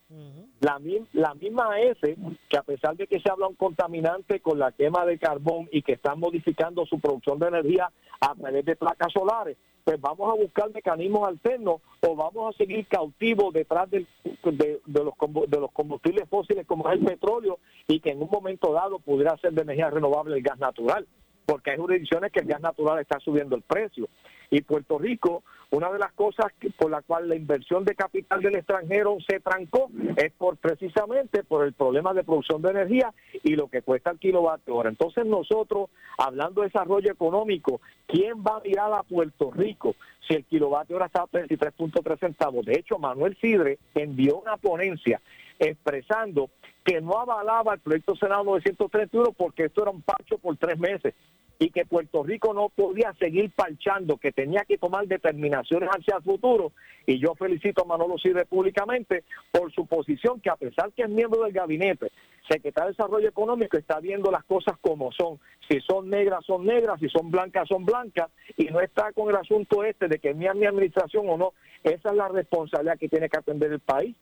la, 0.59 0.81
la 1.12 1.35
misma 1.35 1.81
S, 1.81 2.16
que 2.49 2.57
a 2.57 2.64
pesar 2.64 2.97
de 2.97 3.07
que 3.07 3.20
se 3.20 3.31
habla 3.31 3.47
un 3.47 3.55
contaminante 3.55 4.41
con 4.41 4.59
la 4.59 4.72
quema 4.72 5.07
de 5.07 5.18
carbón 5.18 5.68
y 5.70 5.83
que 5.83 5.93
están 5.93 6.18
modificando 6.18 6.85
su 6.85 6.99
producción 6.99 7.39
de 7.39 7.47
energía 7.47 7.93
a 8.20 8.35
través 8.35 8.64
de 8.64 8.74
placas 8.74 9.12
solares, 9.12 9.57
pues 9.89 10.03
vamos 10.03 10.30
a 10.30 10.36
buscar 10.36 10.70
mecanismos 10.70 11.26
alternos 11.26 11.80
o 12.03 12.14
vamos 12.14 12.55
a 12.55 12.59
seguir 12.59 12.86
cautivos 12.89 13.55
detrás 13.55 13.89
de, 13.91 14.05
de, 14.45 14.80
los, 14.86 15.14
de 15.49 15.59
los 15.59 15.72
combustibles 15.72 16.28
fósiles 16.28 16.66
como 16.66 16.86
es 16.91 16.99
el 16.99 17.07
petróleo 17.07 17.59
y 17.86 17.99
que 18.01 18.11
en 18.11 18.20
un 18.20 18.28
momento 18.30 18.70
dado 18.74 18.99
pudiera 18.99 19.34
ser 19.39 19.55
de 19.55 19.62
energía 19.62 19.89
renovable 19.89 20.36
el 20.36 20.43
gas 20.43 20.59
natural 20.59 21.07
porque 21.47 21.70
hay 21.70 21.78
jurisdicciones 21.78 22.30
que 22.30 22.41
el 22.41 22.47
gas 22.47 22.61
natural 22.61 22.99
está 22.99 23.18
subiendo 23.20 23.57
el 23.57 23.62
precio. 23.62 24.11
Y 24.51 24.62
Puerto 24.62 24.99
Rico, 24.99 25.42
una 25.70 25.90
de 25.90 25.99
las 25.99 26.12
cosas 26.12 26.46
por 26.78 26.90
la 26.90 27.03
cual 27.03 27.28
la 27.28 27.34
inversión 27.34 27.84
de 27.84 27.94
capital 27.94 28.40
del 28.40 28.57
extranjero 28.57 29.18
se 29.28 29.40
trancó 29.40 29.90
es 30.16 30.32
por 30.32 30.57
precisamente 30.57 31.44
por 31.44 31.66
el 31.66 31.74
problema 31.74 32.14
de 32.14 32.24
producción 32.24 32.62
de 32.62 32.70
energía 32.70 33.12
y 33.42 33.55
lo 33.55 33.68
que 33.68 33.82
cuesta 33.82 34.11
el 34.11 34.18
kilovatio 34.18 34.76
hora. 34.76 34.88
Entonces 34.88 35.26
nosotros, 35.26 35.90
hablando 36.16 36.62
de 36.62 36.68
desarrollo 36.68 37.12
económico, 37.12 37.82
¿quién 38.07 38.42
va 38.42 38.57
a 38.57 38.61
mirar 38.61 38.92
a 38.94 39.03
Puerto 39.03 39.51
Rico 39.51 39.94
si 40.26 40.34
el 40.34 40.44
kilovatio 40.44 40.96
hora 40.96 41.07
está 41.07 41.22
a 41.22 41.26
33.3 41.26 42.18
centavos? 42.18 42.64
De 42.64 42.74
hecho, 42.74 42.99
Manuel 42.99 43.36
Sidre 43.38 43.78
envió 43.94 44.38
una 44.38 44.57
ponencia 44.57 45.20
expresando 45.59 46.49
que 46.82 47.03
no 47.03 47.18
avalaba 47.18 47.74
el 47.74 47.80
proyecto 47.80 48.16
Senado 48.16 48.44
931 48.44 49.32
porque 49.32 49.64
esto 49.64 49.82
era 49.82 49.90
un 49.90 50.01
pacho 50.01 50.38
por 50.38 50.57
tres 50.57 50.78
meses 50.78 51.14
y 51.59 51.71
que 51.71 51.85
Puerto 51.85 52.23
Rico 52.23 52.55
no 52.55 52.69
podía 52.69 53.13
seguir 53.15 53.51
parchando, 53.51 54.17
que 54.17 54.31
tenía 54.31 54.65
que 54.67 54.79
tomar 54.79 55.07
determinaciones 55.09 55.89
hacia 55.89 56.17
el 56.17 56.23
futuro. 56.23 56.73
Y 57.05 57.19
yo 57.19 57.35
felicito 57.35 57.83
a 57.83 57.87
Manolo 57.87 58.17
Sidre 58.19 58.47
públicamente 58.47 59.25
por 59.51 59.73
su 59.73 59.87
posición, 59.87 60.41
que 60.41 60.51
a 60.51 60.57
pesar 60.57 60.93
que 60.93 61.03
es 61.03 61.09
miembro 61.09 61.43
del 61.43 61.53
gabinete, 61.53 62.13
secretario 62.49 62.91
de 62.91 62.93
Desarrollo 62.93 63.29
Económico, 63.29 63.77
está 63.77 63.99
viendo 63.99 64.31
las 64.31 64.45
cosas 64.45 64.79
como 64.81 65.11
son. 65.13 65.41
Si 65.69 65.81
son 65.81 66.09
negras, 66.09 66.45
son 66.47 66.65
negras, 66.65 67.01
si 67.01 67.09
son 67.09 67.31
blancas, 67.31 67.69
son 67.69 67.85
blancas, 67.85 68.31
y 68.57 68.67
no 68.67 68.81
está 68.81 69.13
con 69.13 69.29
el 69.29 69.37
asunto 69.37 69.83
este 69.83 70.07
de 70.07 70.19
que 70.21 70.31
es 70.31 70.37
mi 70.37 70.47
administración 70.47 71.29
o 71.29 71.37
no. 71.37 71.55
Esa 71.83 72.11
es 72.11 72.15
la 72.15 72.29
responsabilidad 72.29 72.99
que 72.99 73.09
tiene 73.09 73.29
que 73.29 73.39
atender 73.39 73.73
el 73.73 73.81
país. 73.81 74.15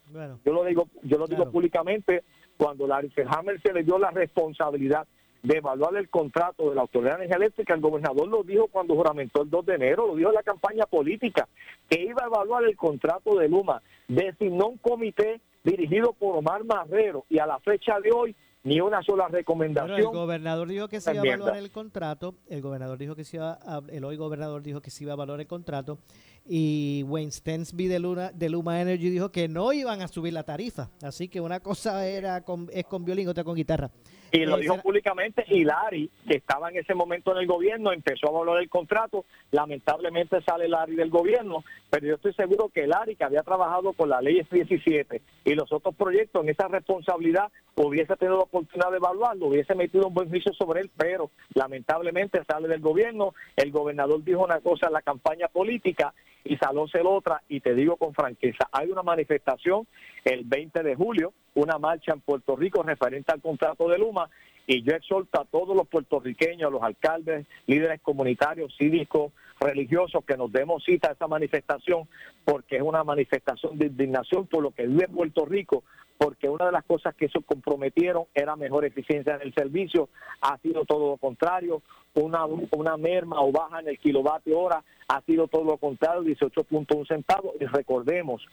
yo 0.44 0.52
lo 0.52 0.64
digo, 0.64 0.88
yo 1.02 1.18
lo 1.18 1.26
digo 1.26 1.50
públicamente, 1.50 2.22
cuando 2.56 2.86
la 2.86 3.02
Hammer 3.28 3.60
se 3.60 3.72
le 3.74 3.82
dio 3.82 3.98
la 3.98 4.10
responsabilidad 4.10 5.06
de 5.46 5.58
evaluar 5.58 5.96
el 5.96 6.08
contrato 6.08 6.68
de 6.70 6.74
la 6.74 6.80
Autoridad 6.80 7.12
de 7.12 7.24
Energía 7.24 7.36
Eléctrica. 7.36 7.74
El 7.74 7.80
gobernador 7.80 8.26
lo 8.26 8.42
dijo 8.42 8.66
cuando 8.66 8.96
juramentó 8.96 9.42
el 9.42 9.50
2 9.50 9.66
de 9.66 9.74
enero, 9.76 10.08
lo 10.08 10.16
dijo 10.16 10.30
en 10.30 10.34
la 10.34 10.42
campaña 10.42 10.86
política, 10.86 11.46
que 11.88 12.02
iba 12.02 12.24
a 12.24 12.26
evaluar 12.26 12.64
el 12.64 12.76
contrato 12.76 13.36
de 13.36 13.48
Luma. 13.48 13.80
Designó 14.08 14.66
un 14.66 14.78
comité 14.78 15.40
dirigido 15.62 16.12
por 16.14 16.36
Omar 16.36 16.64
Marrero 16.64 17.26
y 17.30 17.38
a 17.38 17.46
la 17.46 17.60
fecha 17.60 18.00
de 18.00 18.10
hoy 18.10 18.34
ni 18.64 18.80
una 18.80 19.00
sola 19.04 19.26
Pero 19.26 19.38
el 19.38 19.44
recomendación. 19.44 20.12
gobernador 20.12 20.66
dijo 20.66 20.88
que 20.88 21.00
se 21.00 21.14
iba 21.14 21.22
a 21.22 21.26
evaluar 21.26 21.56
el 21.56 21.70
contrato. 21.70 22.34
El 22.48 22.60
gobernador 22.60 22.98
dijo 22.98 23.14
que 23.14 23.22
se 23.22 23.36
iba 23.36 23.52
a, 23.62 23.80
el 23.88 24.04
hoy 24.04 24.16
gobernador 24.16 24.60
dijo 24.64 24.80
que 24.80 24.90
se 24.90 25.04
iba 25.04 25.12
a 25.12 25.14
evaluar 25.14 25.38
el 25.38 25.46
contrato. 25.46 26.00
Y 26.44 27.04
Wayne 27.06 27.30
Stensby 27.30 27.86
de 27.86 28.00
Luna, 28.00 28.32
de 28.32 28.48
Luma 28.48 28.80
Energy 28.80 29.10
dijo 29.10 29.30
que 29.30 29.46
no 29.46 29.72
iban 29.72 30.02
a 30.02 30.08
subir 30.08 30.32
la 30.32 30.42
tarifa. 30.42 30.90
Así 31.00 31.28
que 31.28 31.40
una 31.40 31.60
cosa 31.60 32.08
era 32.08 32.40
con, 32.42 32.68
es 32.72 32.84
con 32.86 33.04
violín, 33.04 33.28
otra 33.28 33.44
con 33.44 33.54
guitarra. 33.54 33.92
Y 34.32 34.44
lo 34.44 34.56
dijo 34.56 34.76
públicamente 34.78 35.44
y 35.48 35.64
Larry, 35.64 36.10
que 36.28 36.36
estaba 36.36 36.70
en 36.70 36.78
ese 36.78 36.94
momento 36.94 37.32
en 37.32 37.38
el 37.38 37.46
gobierno, 37.46 37.92
empezó 37.92 38.28
a 38.28 38.38
valorar 38.38 38.62
el 38.62 38.68
contrato. 38.68 39.24
Lamentablemente 39.50 40.42
sale 40.42 40.68
Larry 40.68 40.96
del 40.96 41.10
gobierno, 41.10 41.64
pero 41.90 42.06
yo 42.06 42.14
estoy 42.16 42.34
seguro 42.34 42.68
que 42.68 42.86
Larry, 42.86 43.16
que 43.16 43.24
había 43.24 43.42
trabajado 43.42 43.92
con 43.92 44.08
la 44.08 44.20
ley 44.20 44.42
17 44.50 45.22
y 45.44 45.54
los 45.54 45.72
otros 45.72 45.94
proyectos 45.94 46.42
en 46.42 46.50
esa 46.50 46.68
responsabilidad, 46.68 47.50
hubiese 47.76 48.16
tenido 48.16 48.38
la 48.38 48.44
oportunidad 48.44 48.90
de 48.90 48.96
evaluarlo, 48.96 49.46
hubiese 49.46 49.74
metido 49.74 50.08
un 50.08 50.14
buen 50.14 50.28
juicio 50.28 50.52
sobre 50.54 50.80
él, 50.80 50.90
pero 50.96 51.30
lamentablemente 51.54 52.42
sale 52.44 52.68
del 52.68 52.80
gobierno. 52.80 53.34
El 53.54 53.70
gobernador 53.70 54.22
dijo 54.24 54.44
una 54.44 54.60
cosa 54.60 54.88
en 54.88 54.94
la 54.94 55.02
campaña 55.02 55.48
política 55.48 56.14
y 56.48 56.56
salóse 56.56 57.02
la 57.02 57.10
otra. 57.10 57.42
Y 57.48 57.60
te 57.60 57.74
digo 57.74 57.96
con 57.96 58.14
franqueza, 58.14 58.68
hay 58.72 58.90
una 58.90 59.02
manifestación 59.02 59.86
el 60.24 60.44
20 60.44 60.82
de 60.82 60.94
julio, 60.94 61.32
una 61.54 61.78
marcha 61.78 62.12
en 62.12 62.20
Puerto 62.20 62.56
Rico 62.56 62.82
referente 62.82 63.32
al 63.32 63.40
contrato 63.40 63.88
de 63.88 63.98
Luma. 63.98 64.28
Y 64.66 64.82
yo 64.82 64.94
exhorto 64.96 65.40
a 65.40 65.44
todos 65.44 65.76
los 65.76 65.86
puertorriqueños, 65.86 66.68
a 66.68 66.72
los 66.72 66.82
alcaldes, 66.82 67.46
líderes 67.66 68.00
comunitarios, 68.00 68.74
cívicos, 68.76 69.32
religiosos, 69.60 70.24
que 70.24 70.36
nos 70.36 70.52
demos 70.52 70.84
cita 70.84 71.08
a 71.08 71.12
esa 71.12 71.26
manifestación, 71.26 72.08
porque 72.44 72.76
es 72.76 72.82
una 72.82 73.04
manifestación 73.04 73.78
de 73.78 73.86
indignación 73.86 74.46
por 74.46 74.62
lo 74.62 74.70
que 74.70 74.86
vive 74.86 75.08
Puerto 75.08 75.44
Rico, 75.44 75.84
porque 76.18 76.48
una 76.48 76.66
de 76.66 76.72
las 76.72 76.84
cosas 76.84 77.14
que 77.14 77.28
se 77.28 77.42
comprometieron 77.42 78.24
era 78.34 78.56
mejor 78.56 78.84
eficiencia 78.84 79.34
en 79.34 79.42
el 79.42 79.54
servicio, 79.54 80.08
ha 80.40 80.58
sido 80.58 80.84
todo 80.84 81.10
lo 81.10 81.16
contrario, 81.18 81.82
una, 82.14 82.46
una 82.46 82.96
merma 82.96 83.40
o 83.40 83.52
baja 83.52 83.80
en 83.80 83.88
el 83.88 83.98
kilovatio 83.98 84.58
hora, 84.58 84.82
ha 85.08 85.20
sido 85.22 85.48
todo 85.48 85.64
lo 85.64 85.76
contrario, 85.76 86.22
18.1 86.22 87.06
centavos, 87.06 87.54
y 87.60 87.66
recordemos 87.66 88.46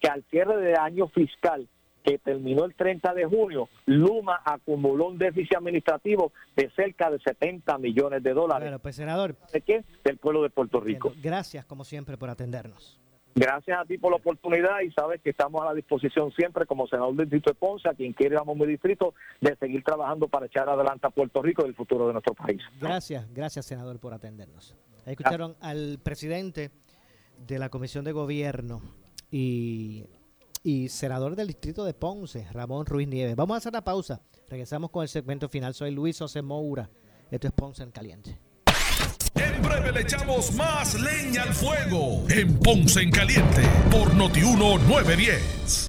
que 0.00 0.08
al 0.08 0.22
cierre 0.30 0.56
de 0.58 0.76
año 0.76 1.08
fiscal, 1.08 1.66
que 2.08 2.18
terminó 2.18 2.64
el 2.64 2.74
30 2.74 3.12
de 3.12 3.26
junio, 3.26 3.68
Luma 3.84 4.40
acumuló 4.42 5.08
un 5.08 5.18
déficit 5.18 5.56
administrativo 5.56 6.32
de 6.56 6.70
cerca 6.70 7.10
de 7.10 7.18
70 7.18 7.76
millones 7.78 8.22
de 8.22 8.32
dólares. 8.32 8.64
Bueno, 8.64 8.78
pues 8.78 8.96
senador, 8.96 9.36
¿De 9.52 9.60
qué? 9.60 9.84
Del 10.04 10.16
pueblo 10.16 10.42
de 10.42 10.48
Puerto 10.48 10.80
Rico. 10.80 11.12
gracias 11.22 11.66
como 11.66 11.84
siempre 11.84 12.16
por 12.16 12.30
atendernos. 12.30 12.98
Gracias 13.34 13.78
a 13.78 13.84
ti 13.84 13.98
por 13.98 14.10
la 14.10 14.16
oportunidad 14.16 14.80
y 14.80 14.90
sabes 14.90 15.20
que 15.20 15.30
estamos 15.30 15.60
a 15.62 15.66
la 15.66 15.74
disposición 15.74 16.32
siempre 16.32 16.64
como 16.66 16.88
senador 16.88 17.14
del 17.14 17.26
distrito 17.26 17.50
de 17.50 17.54
Ponce, 17.54 17.88
a 17.88 17.94
quien 17.94 18.12
quiere 18.14 18.36
vamos 18.36 18.56
mi 18.56 18.66
distrito, 18.66 19.14
de 19.40 19.54
seguir 19.56 19.84
trabajando 19.84 20.28
para 20.28 20.46
echar 20.46 20.68
adelante 20.68 21.06
a 21.06 21.10
Puerto 21.10 21.42
Rico 21.42 21.62
y 21.64 21.68
el 21.68 21.74
futuro 21.74 22.06
de 22.06 22.14
nuestro 22.14 22.34
país. 22.34 22.60
Gracias, 22.80 23.32
gracias 23.32 23.66
senador 23.66 24.00
por 24.00 24.14
atendernos. 24.14 24.74
Ahí 25.04 25.12
escucharon 25.12 25.56
al 25.60 26.00
presidente 26.02 26.70
de 27.46 27.58
la 27.58 27.68
Comisión 27.68 28.04
de 28.04 28.12
Gobierno 28.12 28.80
y, 29.30 30.06
y 30.68 30.90
senador 30.90 31.34
del 31.34 31.46
distrito 31.46 31.82
de 31.82 31.94
Ponce, 31.94 32.46
Ramón 32.52 32.84
Ruiz 32.84 33.08
Nieves. 33.08 33.34
Vamos 33.34 33.54
a 33.54 33.56
hacer 33.56 33.72
la 33.72 33.82
pausa. 33.82 34.20
Regresamos 34.50 34.90
con 34.90 35.02
el 35.02 35.08
segmento 35.08 35.48
final. 35.48 35.72
Soy 35.72 35.92
Luis 35.92 36.18
José 36.18 36.42
Moura. 36.42 36.90
Esto 37.30 37.46
es 37.46 37.54
Ponce 37.54 37.84
en 37.84 37.90
Caliente. 37.90 38.38
En 39.34 39.62
breve 39.62 39.92
le 39.92 40.02
echamos 40.02 40.52
más 40.56 40.92
leña 41.00 41.44
al 41.44 41.54
fuego 41.54 42.22
en 42.28 42.58
Ponce 42.58 43.00
en 43.00 43.10
Caliente 43.10 43.62
por 43.90 44.12
Notiuno 44.12 44.76
910. 44.76 45.88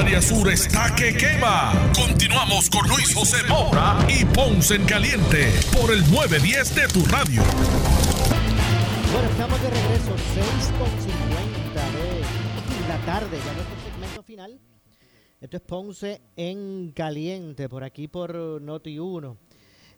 Área 0.00 0.22
sur 0.22 0.48
está 0.48 0.94
que 0.96 1.14
quema. 1.14 1.74
Continuamos 1.94 2.70
con 2.70 2.88
Luis 2.88 3.14
José 3.14 3.36
Moura 3.46 3.98
y 4.08 4.24
Ponce 4.24 4.76
en 4.76 4.86
Caliente 4.86 5.52
por 5.78 5.92
el 5.92 6.00
910 6.10 6.74
de 6.74 6.88
tu 6.88 7.04
radio. 7.04 7.42
Bueno, 9.12 9.28
estamos 9.28 9.60
de 9.60 9.68
regreso, 9.68 10.16
6.50 10.16 11.74
de 11.92 12.88
la 12.88 12.96
tarde, 13.04 13.36
ya 13.44 13.52
nuestro 13.52 13.76
segmento 13.84 14.22
final. 14.22 14.58
Esto 15.38 15.56
es 15.58 15.62
Ponce 15.64 16.22
en 16.34 16.92
Caliente, 16.92 17.68
por 17.68 17.84
aquí 17.84 18.08
por 18.08 18.32
Noti1. 18.34 19.36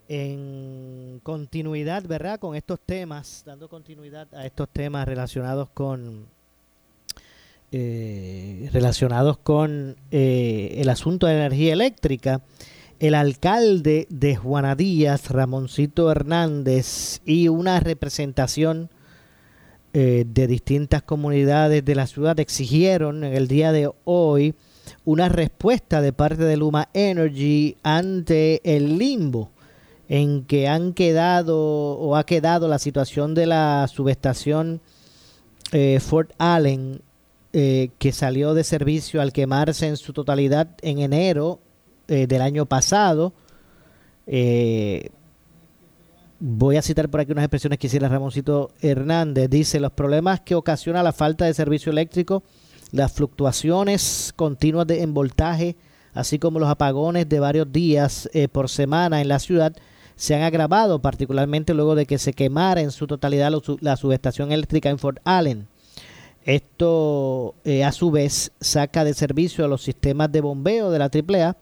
En 0.09 1.21
continuidad, 1.23 2.03
¿verdad? 2.09 2.41
Con 2.41 2.57
estos 2.57 2.81
temas, 2.81 3.45
dando 3.47 3.69
continuidad 3.69 4.35
a 4.35 4.47
estos 4.47 4.69
temas 4.69 5.07
relacionados 5.07 5.71
con 5.71 6.27
eh, 7.73 8.69
relacionados 8.73 9.39
con 9.39 9.97
eh, 10.11 10.75
el 10.77 10.89
asunto 10.89 11.27
de 11.27 11.35
energía 11.35 11.73
eléctrica, 11.73 12.43
el 13.01 13.15
alcalde 13.15 14.07
de 14.11 14.37
Juana 14.37 14.77
Díaz, 14.77 15.31
Ramoncito 15.31 16.11
Hernández, 16.11 17.21
y 17.25 17.49
una 17.49 17.81
representación 17.81 18.91
eh, 19.95 20.25
de 20.27 20.47
distintas 20.47 21.03
comunidades 21.03 21.85
de 21.85 21.95
la 21.95 22.07
ciudad 22.07 22.41
exigieron 22.41 23.25
en 23.25 23.35
el 23.35 23.49
día 23.49 23.73
de 23.73 23.91
hoy 24.05 24.55
una 25.05 25.29
respuesta 25.29 26.01
de 26.01 26.13
parte 26.13 26.45
de 26.45 26.57
Luma 26.57 26.89
Energy 26.95 27.77
ante 27.83 28.61
el 28.65 28.99
limbo 28.99 29.51
en 30.09 30.45
que 30.45 30.69
han 30.69 30.93
quedado 30.93 31.59
o 31.59 32.17
ha 32.17 32.25
quedado 32.25 32.69
la 32.69 32.79
situación 32.79 33.35
de 33.35 33.47
la 33.47 33.87
subestación 33.87 34.81
eh, 35.73 36.01
Fort 36.01 36.33
Allen 36.39 37.03
eh, 37.53 37.91
que 37.99 38.13
salió 38.13 38.55
de 38.55 38.65
servicio 38.65 39.21
al 39.21 39.33
quemarse 39.33 39.87
en 39.87 39.97
su 39.97 40.13
totalidad 40.13 40.69
en 40.83 41.01
enero 41.01 41.61
eh, 42.09 42.27
del 42.27 42.43
año 42.43 42.67
pasado. 42.67 43.33
Eh, 44.27 45.11
voy 46.41 46.77
a 46.77 46.83
citar 46.83 47.09
por 47.09 47.21
aquí 47.21 47.33
unas 47.33 47.45
expresiones 47.45 47.79
que 47.79 47.87
hiciera 47.87 48.09
Ramoncito 48.09 48.73
Hernández. 48.81 49.49
Dice, 49.49 49.79
los 49.79 49.93
problemas 49.93 50.41
que 50.41 50.55
ocasiona 50.57 51.03
la 51.03 51.13
falta 51.13 51.45
de 51.45 51.55
servicio 51.55 51.93
eléctrico, 51.93 52.43
las 52.91 53.13
fluctuaciones 53.13 54.33
continuas 54.35 54.89
de, 54.89 55.03
en 55.03 55.15
voltaje, 55.15 55.77
así 56.13 56.39
como 56.39 56.59
los 56.59 56.69
apagones 56.69 57.29
de 57.29 57.41
varios 57.41 57.71
días 57.71 58.29
eh, 58.33 58.49
por 58.49 58.69
semana 58.69 59.21
en 59.21 59.29
la 59.29 59.39
ciudad, 59.39 59.73
se 60.17 60.35
han 60.35 60.43
agravado, 60.43 61.01
particularmente 61.01 61.73
luego 61.73 61.95
de 61.95 62.07
que 62.07 62.19
se 62.19 62.33
quemara 62.33 62.81
en 62.81 62.91
su 62.91 63.07
totalidad 63.07 63.53
la 63.81 63.97
subestación 63.97 64.53
eléctrica 64.53 64.91
en 64.91 64.99
Fort 64.99 65.19
Allen. 65.25 65.69
Esto, 66.45 67.55
eh, 67.65 67.85
a 67.85 67.93
su 67.93 68.11
vez, 68.11 68.53
saca 68.61 69.05
de 69.05 69.15
servicio 69.15 69.65
a 69.65 69.69
los 69.69 69.83
sistemas 69.83 70.33
de 70.33 70.41
bombeo 70.41 70.91
de 70.91 70.99
la 70.99 71.11
AAA, 71.11 71.57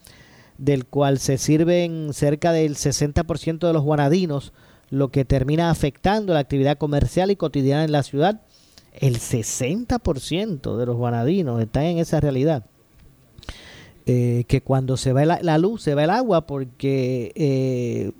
del 0.58 0.86
cual 0.86 1.18
se 1.18 1.38
sirven 1.38 2.12
cerca 2.12 2.52
del 2.52 2.76
60% 2.76 3.66
de 3.66 3.72
los 3.72 3.82
guanadinos, 3.82 4.52
lo 4.90 5.10
que 5.10 5.24
termina 5.24 5.70
afectando 5.70 6.34
la 6.34 6.40
actividad 6.40 6.78
comercial 6.78 7.30
y 7.30 7.36
cotidiana 7.36 7.84
en 7.84 7.92
la 7.92 8.02
ciudad. 8.02 8.42
El 8.92 9.18
60% 9.18 10.76
de 10.76 10.86
los 10.86 10.96
guanadinos 10.96 11.60
están 11.60 11.84
en 11.84 11.98
esa 11.98 12.20
realidad. 12.20 12.64
Eh, 14.06 14.44
que 14.48 14.60
cuando 14.62 14.96
se 14.96 15.12
va 15.12 15.24
la, 15.24 15.58
luz, 15.58 15.82
se 15.82 15.94
va 15.94 16.04
el 16.04 16.10
agua, 16.10 16.46
porque 16.46 17.32
eh, 17.36 18.10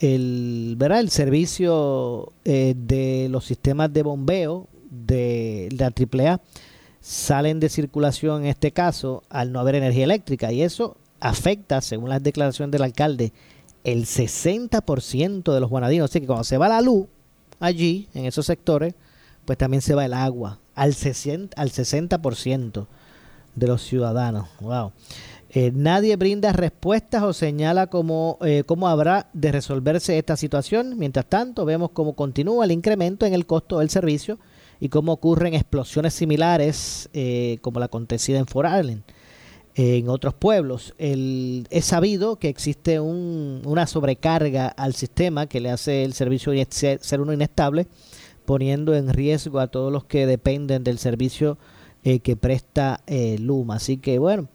el, 0.00 0.76
¿verdad? 0.78 1.00
el 1.00 1.10
servicio 1.10 2.32
eh, 2.44 2.74
de 2.76 3.28
los 3.30 3.44
sistemas 3.44 3.92
de 3.92 4.02
bombeo 4.02 4.68
de 4.90 5.68
la 5.78 5.86
AAA 5.86 6.40
salen 7.00 7.60
de 7.60 7.68
circulación 7.68 8.42
en 8.42 8.48
este 8.48 8.72
caso 8.72 9.22
al 9.28 9.52
no 9.52 9.60
haber 9.60 9.76
energía 9.76 10.04
eléctrica 10.04 10.52
y 10.52 10.62
eso 10.62 10.96
afecta, 11.20 11.80
según 11.80 12.10
las 12.10 12.22
declaraciones 12.22 12.72
del 12.72 12.82
alcalde, 12.82 13.32
el 13.84 14.04
60% 14.04 15.52
de 15.52 15.60
los 15.60 15.70
guanadinos. 15.70 16.10
Así 16.10 16.20
que 16.20 16.26
cuando 16.26 16.44
se 16.44 16.58
va 16.58 16.68
la 16.68 16.80
luz 16.80 17.06
allí, 17.60 18.08
en 18.14 18.26
esos 18.26 18.46
sectores, 18.46 18.94
pues 19.44 19.58
también 19.58 19.80
se 19.80 19.94
va 19.94 20.04
el 20.04 20.12
agua 20.12 20.58
al 20.74 20.92
60%, 20.92 21.50
al 21.56 21.70
60% 21.70 22.86
de 23.54 23.66
los 23.66 23.82
ciudadanos. 23.82 24.48
Wow. 24.60 24.92
Eh, 25.50 25.72
nadie 25.74 26.14
brinda 26.16 26.52
respuestas 26.52 27.22
o 27.22 27.32
señala 27.32 27.86
cómo, 27.86 28.38
eh, 28.42 28.64
cómo 28.66 28.86
habrá 28.86 29.28
de 29.32 29.50
resolverse 29.50 30.18
esta 30.18 30.36
situación. 30.36 30.98
Mientras 30.98 31.26
tanto, 31.26 31.64
vemos 31.64 31.90
cómo 31.92 32.12
continúa 32.14 32.66
el 32.66 32.70
incremento 32.70 33.24
en 33.24 33.34
el 33.34 33.46
costo 33.46 33.78
del 33.78 33.88
servicio 33.88 34.38
y 34.80 34.88
cómo 34.88 35.12
ocurren 35.12 35.54
explosiones 35.54 36.14
similares 36.14 37.08
eh, 37.12 37.58
como 37.60 37.80
la 37.80 37.86
acontecida 37.86 38.38
en 38.38 38.46
Fort 38.46 38.68
en 39.74 40.08
otros 40.08 40.34
pueblos. 40.34 40.94
El, 40.98 41.66
es 41.70 41.84
sabido 41.84 42.36
que 42.36 42.48
existe 42.48 43.00
un, 43.00 43.62
una 43.64 43.86
sobrecarga 43.86 44.68
al 44.68 44.94
sistema 44.94 45.46
que 45.46 45.60
le 45.60 45.70
hace 45.70 46.04
el 46.04 46.14
servicio 46.14 46.52
ser, 46.70 47.20
uno 47.20 47.32
inestable, 47.32 47.86
poniendo 48.44 48.94
en 48.94 49.08
riesgo 49.12 49.60
a 49.60 49.68
todos 49.68 49.92
los 49.92 50.04
que 50.04 50.26
dependen 50.26 50.82
del 50.82 50.98
servicio 50.98 51.58
que 52.02 52.36
presta 52.36 53.02
Luma. 53.38 53.76
Así 53.76 53.98
que 53.98 54.18
bueno, 54.18 54.48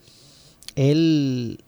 él 0.76 1.60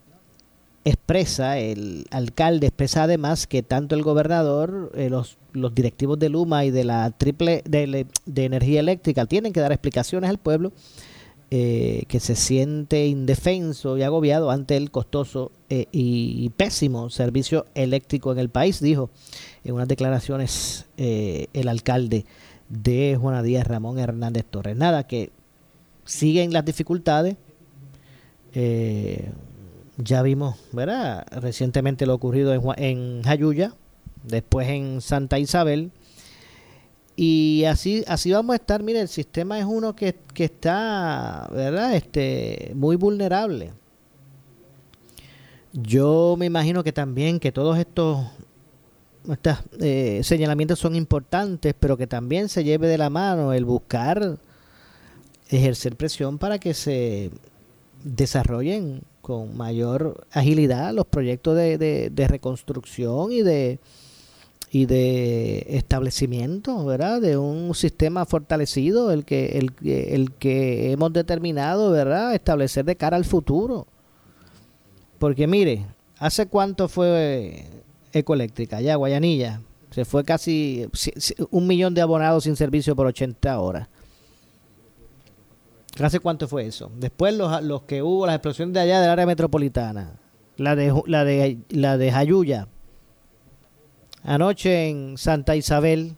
expresa, 0.85 1.57
el 1.57 2.05
alcalde 2.11 2.67
expresa 2.67 3.03
además 3.03 3.47
que 3.47 3.63
tanto 3.63 3.95
el 3.95 4.03
gobernador, 4.03 4.91
eh, 4.93 5.09
los, 5.09 5.37
los, 5.51 5.73
directivos 5.73 6.19
de 6.19 6.29
Luma 6.29 6.63
y 6.63 6.69
de 6.69 6.83
la 6.83 7.09
triple 7.09 7.63
de, 7.65 8.05
energía 8.35 8.81
eléctrica 8.81 9.25
tienen 9.25 9.51
que 9.51 9.59
dar 9.59 9.71
explicaciones 9.71 10.29
al 10.29 10.37
pueblo 10.37 10.71
eh, 11.49 12.03
que 12.07 12.19
se 12.19 12.35
siente 12.35 13.07
indefenso 13.07 13.97
y 13.97 14.03
agobiado 14.03 14.51
ante 14.51 14.77
el 14.77 14.91
costoso 14.91 15.51
eh, 15.71 15.87
y, 15.91 16.49
pésimo 16.51 17.09
servicio 17.09 17.65
eléctrico 17.73 18.31
en 18.31 18.37
el 18.37 18.49
país, 18.49 18.79
dijo 18.79 19.09
en 19.63 19.73
unas 19.73 19.87
declaraciones 19.87 20.85
el 20.97 21.67
alcalde 21.67 22.25
de 22.69 23.17
Juana 23.19 23.41
Díaz 23.41 23.65
Ramón 23.65 23.97
Hernández 23.97 24.45
Torres. 24.45 24.77
Nada, 24.77 25.07
que 25.07 25.31
siguen 26.03 26.53
las 26.53 26.63
dificultades 26.63 27.37
ya 29.97 30.21
vimos, 30.21 30.55
¿verdad? 30.71 31.25
Recientemente 31.31 32.05
lo 32.05 32.13
ocurrido 32.15 32.53
en, 32.53 32.61
en 32.77 33.23
Jayuya, 33.23 33.73
después 34.23 34.67
en 34.69 35.01
Santa 35.01 35.39
Isabel. 35.39 35.91
Y 37.15 37.63
así, 37.65 38.03
así 38.07 38.31
vamos 38.31 38.53
a 38.53 38.57
estar. 38.57 38.83
Mire, 38.83 38.99
el 38.99 39.07
sistema 39.07 39.57
es 39.57 39.65
uno 39.65 39.95
que, 39.95 40.15
que 40.33 40.45
está, 40.45 41.47
¿verdad? 41.51 41.95
Este, 41.95 42.73
muy 42.75 42.97
vulnerable. 42.97 43.71
Yo 45.71 46.35
me 46.37 46.45
imagino 46.45 46.83
que 46.83 46.93
también 46.93 47.39
que 47.39 47.51
todos 47.51 47.77
estos, 47.77 48.25
eh, 49.81 50.21
señalamientos 50.23 50.79
son 50.79 50.95
importantes, 50.95 51.73
pero 51.77 51.97
que 51.97 52.07
también 52.07 52.49
se 52.49 52.63
lleve 52.63 52.87
de 52.87 52.97
la 52.97 53.09
mano 53.09 53.53
el 53.53 53.65
buscar 53.65 54.37
ejercer 55.49 55.95
presión 55.95 56.37
para 56.37 56.59
que 56.59 56.73
se 56.73 57.31
desarrollen 58.03 59.01
con 59.25 59.57
mayor 59.57 60.27
agilidad 60.31 60.93
los 60.93 61.07
proyectos 61.07 61.55
de, 61.57 61.79
de, 62.11 62.27
reconstrucción 62.27 63.31
y 63.31 63.41
de 63.41 63.79
y 64.69 64.85
de 64.85 65.65
establecimiento, 65.69 66.85
¿verdad? 66.85 67.21
De 67.21 67.35
un 67.35 67.73
sistema 67.73 68.27
fortalecido, 68.27 69.11
el 69.11 69.25
que, 69.25 69.57
el, 69.57 69.71
el 69.83 70.31
que 70.33 70.91
hemos 70.91 71.11
determinado, 71.11 71.89
¿verdad? 71.89 72.35
Establecer 72.35 72.85
de 72.85 72.97
cara 72.97 73.17
al 73.17 73.25
futuro. 73.25 73.87
Porque 75.17 75.47
mire, 75.47 75.87
¿hace 76.19 76.45
cuánto 76.45 76.87
fue 76.87 77.65
Ecoeléctrica? 78.13 78.79
Ya, 78.79 78.95
Guayanilla. 78.95 79.59
Se 79.89 80.05
fue 80.05 80.23
casi 80.23 80.87
un 81.49 81.65
millón 81.65 81.95
de 81.95 82.01
abonados 82.01 82.43
sin 82.43 82.55
servicio 82.55 82.95
por 82.95 83.07
80 83.07 83.59
horas. 83.59 83.87
¿Hace 85.99 86.19
cuánto 86.19 86.47
fue 86.47 86.65
eso? 86.65 86.91
Después 86.97 87.33
los, 87.35 87.63
los 87.63 87.83
que 87.83 88.01
hubo, 88.01 88.25
las 88.25 88.35
explosiones 88.35 88.73
de 88.73 88.81
allá 88.81 89.01
del 89.01 89.09
área 89.09 89.25
metropolitana. 89.25 90.19
La 90.57 90.75
de, 90.75 90.93
la 91.07 91.23
de, 91.23 91.59
la 91.69 91.97
de 91.97 92.11
Jayuya. 92.11 92.67
Anoche 94.23 94.89
en 94.89 95.17
Santa 95.17 95.55
Isabel. 95.55 96.15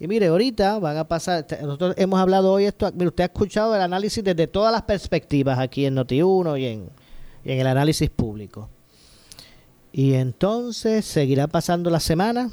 Y 0.00 0.06
mire, 0.06 0.26
ahorita 0.26 0.78
van 0.78 0.96
a 0.96 1.08
pasar, 1.08 1.46
nosotros 1.62 1.94
hemos 1.96 2.20
hablado 2.20 2.52
hoy 2.52 2.64
esto, 2.64 2.90
mire, 2.92 3.08
usted 3.08 3.24
ha 3.24 3.26
escuchado 3.26 3.74
el 3.74 3.80
análisis 3.80 4.22
desde 4.22 4.46
todas 4.46 4.72
las 4.72 4.82
perspectivas 4.82 5.58
aquí 5.58 5.86
en 5.86 5.96
Noti1 5.96 6.60
y 6.60 6.66
en, 6.66 6.90
y 7.44 7.52
en 7.52 7.58
el 7.60 7.66
análisis 7.66 8.08
público. 8.10 8.68
Y 9.92 10.14
entonces 10.14 11.04
seguirá 11.04 11.46
pasando 11.48 11.90
la 11.90 11.98
semana 11.98 12.50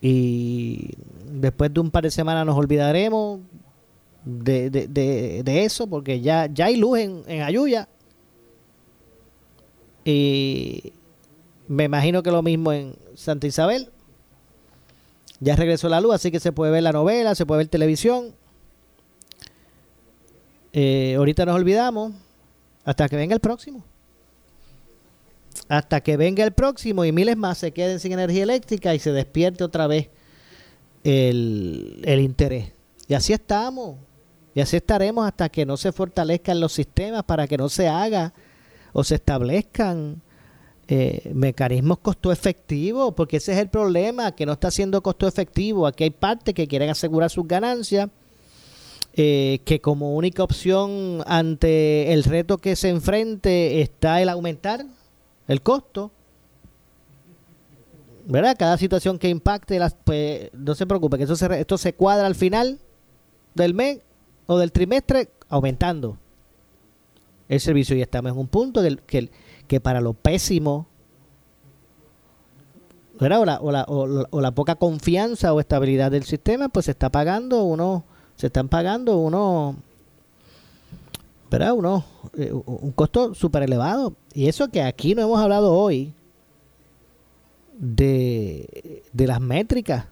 y 0.00 0.90
después 1.32 1.72
de 1.72 1.80
un 1.80 1.90
par 1.90 2.04
de 2.04 2.10
semanas 2.10 2.46
nos 2.46 2.56
olvidaremos, 2.56 3.40
de, 4.26 4.70
de, 4.70 5.42
de, 5.44 5.64
eso, 5.64 5.86
porque 5.86 6.20
ya, 6.20 6.46
ya 6.52 6.66
hay 6.66 6.76
luz 6.76 6.98
en, 6.98 7.22
en 7.28 7.42
Ayuya. 7.42 7.88
Y 10.04 10.92
me 11.68 11.84
imagino 11.84 12.22
que 12.22 12.30
lo 12.30 12.42
mismo 12.42 12.72
en 12.72 12.96
Santa 13.14 13.46
Isabel. 13.46 13.88
Ya 15.38 15.54
regresó 15.54 15.88
la 15.88 16.00
luz, 16.00 16.14
así 16.14 16.30
que 16.30 16.40
se 16.40 16.52
puede 16.52 16.72
ver 16.72 16.82
la 16.82 16.92
novela, 16.92 17.34
se 17.34 17.46
puede 17.46 17.58
ver 17.58 17.68
televisión. 17.68 18.34
Eh, 20.72 21.14
ahorita 21.16 21.46
nos 21.46 21.54
olvidamos 21.54 22.12
hasta 22.84 23.08
que 23.08 23.16
venga 23.16 23.34
el 23.34 23.40
próximo. 23.40 23.84
Hasta 25.68 26.00
que 26.00 26.16
venga 26.16 26.42
el 26.44 26.52
próximo 26.52 27.04
y 27.04 27.12
miles 27.12 27.36
más 27.36 27.58
se 27.58 27.72
queden 27.72 28.00
sin 28.00 28.12
energía 28.12 28.42
eléctrica 28.42 28.94
y 28.94 28.98
se 28.98 29.12
despierte 29.12 29.62
otra 29.62 29.86
vez 29.86 30.08
el, 31.04 32.02
el 32.04 32.20
interés. 32.20 32.72
Y 33.06 33.14
así 33.14 33.32
estamos. 33.32 33.96
Y 34.56 34.62
así 34.62 34.78
estaremos 34.78 35.26
hasta 35.26 35.50
que 35.50 35.66
no 35.66 35.76
se 35.76 35.92
fortalezcan 35.92 36.60
los 36.60 36.72
sistemas 36.72 37.24
para 37.24 37.46
que 37.46 37.58
no 37.58 37.68
se 37.68 37.88
haga 37.88 38.32
o 38.94 39.04
se 39.04 39.16
establezcan 39.16 40.22
eh, 40.88 41.30
mecanismos 41.34 41.98
costo 41.98 42.32
efectivos, 42.32 43.12
porque 43.14 43.36
ese 43.36 43.52
es 43.52 43.58
el 43.58 43.68
problema, 43.68 44.34
que 44.34 44.46
no 44.46 44.54
está 44.54 44.70
siendo 44.70 45.02
costo 45.02 45.28
efectivo. 45.28 45.86
Aquí 45.86 46.04
hay 46.04 46.10
partes 46.10 46.54
que 46.54 46.66
quieren 46.66 46.88
asegurar 46.88 47.28
sus 47.28 47.46
ganancias, 47.46 48.08
eh, 49.12 49.58
que 49.66 49.82
como 49.82 50.14
única 50.14 50.42
opción 50.42 51.22
ante 51.26 52.14
el 52.14 52.24
reto 52.24 52.56
que 52.56 52.76
se 52.76 52.88
enfrente 52.88 53.82
está 53.82 54.22
el 54.22 54.30
aumentar 54.30 54.86
el 55.48 55.60
costo. 55.60 56.12
¿Verdad? 58.24 58.56
Cada 58.58 58.78
situación 58.78 59.18
que 59.18 59.28
impacte, 59.28 59.78
las, 59.78 59.94
pues 60.02 60.48
no 60.54 60.74
se 60.74 60.86
preocupe, 60.86 61.18
que 61.18 61.24
eso 61.24 61.36
se, 61.36 61.60
esto 61.60 61.76
se 61.76 61.92
cuadra 61.92 62.26
al 62.26 62.34
final 62.34 62.78
del 63.54 63.74
mes 63.74 63.98
o 64.46 64.58
del 64.58 64.72
trimestre 64.72 65.30
aumentando 65.48 66.18
el 67.48 67.60
servicio 67.60 67.96
y 67.96 68.02
estamos 68.02 68.32
en 68.32 68.38
un 68.38 68.48
punto 68.48 68.80
que, 69.06 69.80
para 69.80 70.00
lo 70.00 70.14
pésimo 70.14 70.86
O, 73.18 73.26
la, 73.28 73.60
o, 73.60 74.40
la, 74.40 74.50
poca 74.50 74.74
confianza 74.74 75.52
o 75.54 75.60
estabilidad 75.60 76.10
del 76.10 76.24
sistema 76.24 76.68
pues 76.68 76.86
se 76.86 76.90
está 76.92 77.10
pagando 77.10 77.62
uno 77.64 78.04
se 78.36 78.48
están 78.48 78.68
pagando 78.68 79.16
uno 79.16 79.76
¿verdad? 81.50 81.72
Uno, 81.74 82.04
eh, 82.36 82.52
un 82.52 82.90
costo 82.92 83.32
súper 83.34 83.62
elevado 83.62 84.14
y 84.34 84.48
eso 84.48 84.68
que 84.68 84.82
aquí 84.82 85.14
no 85.14 85.22
hemos 85.22 85.38
hablado 85.38 85.72
hoy 85.72 86.12
de, 87.78 89.02
de 89.12 89.26
las 89.26 89.40
métricas 89.40 90.06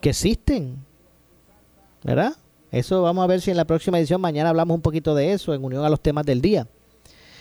que 0.00 0.10
existen 0.10 0.76
¿verdad? 2.02 2.36
Eso 2.72 3.02
vamos 3.02 3.22
a 3.22 3.26
ver 3.26 3.42
si 3.42 3.50
en 3.50 3.58
la 3.58 3.66
próxima 3.66 3.98
edición 3.98 4.22
mañana 4.22 4.48
hablamos 4.48 4.74
un 4.74 4.80
poquito 4.80 5.14
de 5.14 5.34
eso 5.34 5.52
en 5.52 5.62
unión 5.62 5.84
a 5.84 5.90
los 5.90 6.00
temas 6.00 6.24
del 6.24 6.40
día. 6.40 6.66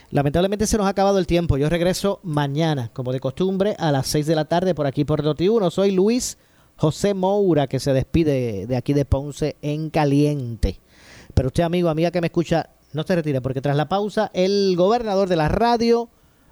Lamentablemente 0.09 0.67
se 0.67 0.77
nos 0.77 0.88
ha 0.88 0.89
acabado 0.89 1.19
el 1.19 1.25
tiempo. 1.25 1.57
Yo 1.57 1.69
regreso 1.69 2.19
mañana, 2.21 2.91
como 2.91 3.13
de 3.13 3.21
costumbre, 3.21 3.77
a 3.79 3.93
las 3.93 4.07
6 4.07 4.25
de 4.25 4.36
la 4.36 4.43
tarde 4.43 4.75
por 4.75 4.88
aquí 4.88 5.05
por 5.05 5.23
Noti1. 5.23 5.71
Soy 5.71 5.91
Luis 5.91 6.38
José 6.75 7.13
Moura, 7.13 7.67
que 7.67 7.79
se 7.79 7.93
despide 7.93 8.67
de 8.67 8.75
aquí 8.75 8.91
de 8.91 9.05
Ponce 9.05 9.55
en 9.61 9.89
caliente. 9.89 10.82
Pero 11.34 11.47
usted, 11.47 11.63
amigo, 11.63 11.88
amiga 11.88 12.11
que 12.11 12.19
me 12.19 12.27
escucha, 12.27 12.69
no 12.91 13.03
se 13.03 13.15
retire, 13.15 13.39
porque 13.39 13.61
tras 13.61 13.77
la 13.77 13.88
pausa, 13.88 14.32
el 14.34 14.75
gobernador 14.75 15.29
de 15.29 15.38
la 15.38 15.47
radio, 15.47 16.09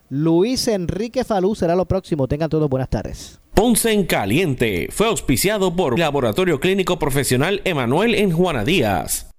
Luis 0.10 0.68
Enrique 0.68 1.24
Falú, 1.24 1.56
será 1.56 1.76
lo 1.76 1.86
próximo. 1.86 2.28
Tengan 2.28 2.50
todos 2.50 2.70
buenas 2.70 2.90
tardes. 2.90 3.40
Ponce 3.54 3.92
en 3.92 4.06
Caliente 4.06 4.88
fue 4.92 5.08
auspiciado 5.08 5.76
por 5.76 6.00
Laboratorio 6.00 6.60
Clínico 6.60 6.98
Profesional 6.98 7.62
Emanuel 7.66 8.16
en 8.16 8.32
Juana 8.32 8.64
Díaz. 8.64 9.30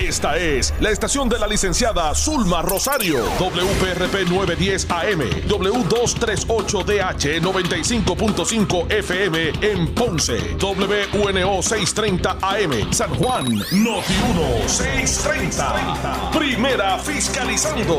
Esta 0.00 0.36
es 0.36 0.74
la 0.80 0.90
estación 0.90 1.28
de 1.30 1.38
la 1.38 1.46
licenciada 1.46 2.14
Zulma 2.14 2.60
Rosario, 2.62 3.24
WPRP 3.40 4.28
910 4.28 4.90
AM, 4.90 5.20
W238DH 5.48 7.40
95.5 7.40 8.92
FM 8.92 9.52
en 9.62 9.94
Ponce, 9.94 10.38
WNO 10.60 11.62
630 11.62 12.38
AM, 12.42 12.92
San 12.92 13.14
Juan, 13.14 13.46
Noti 13.72 14.14
1 14.62 14.68
630. 14.68 16.30
Primera 16.32 16.98
fiscalizando. 16.98 17.98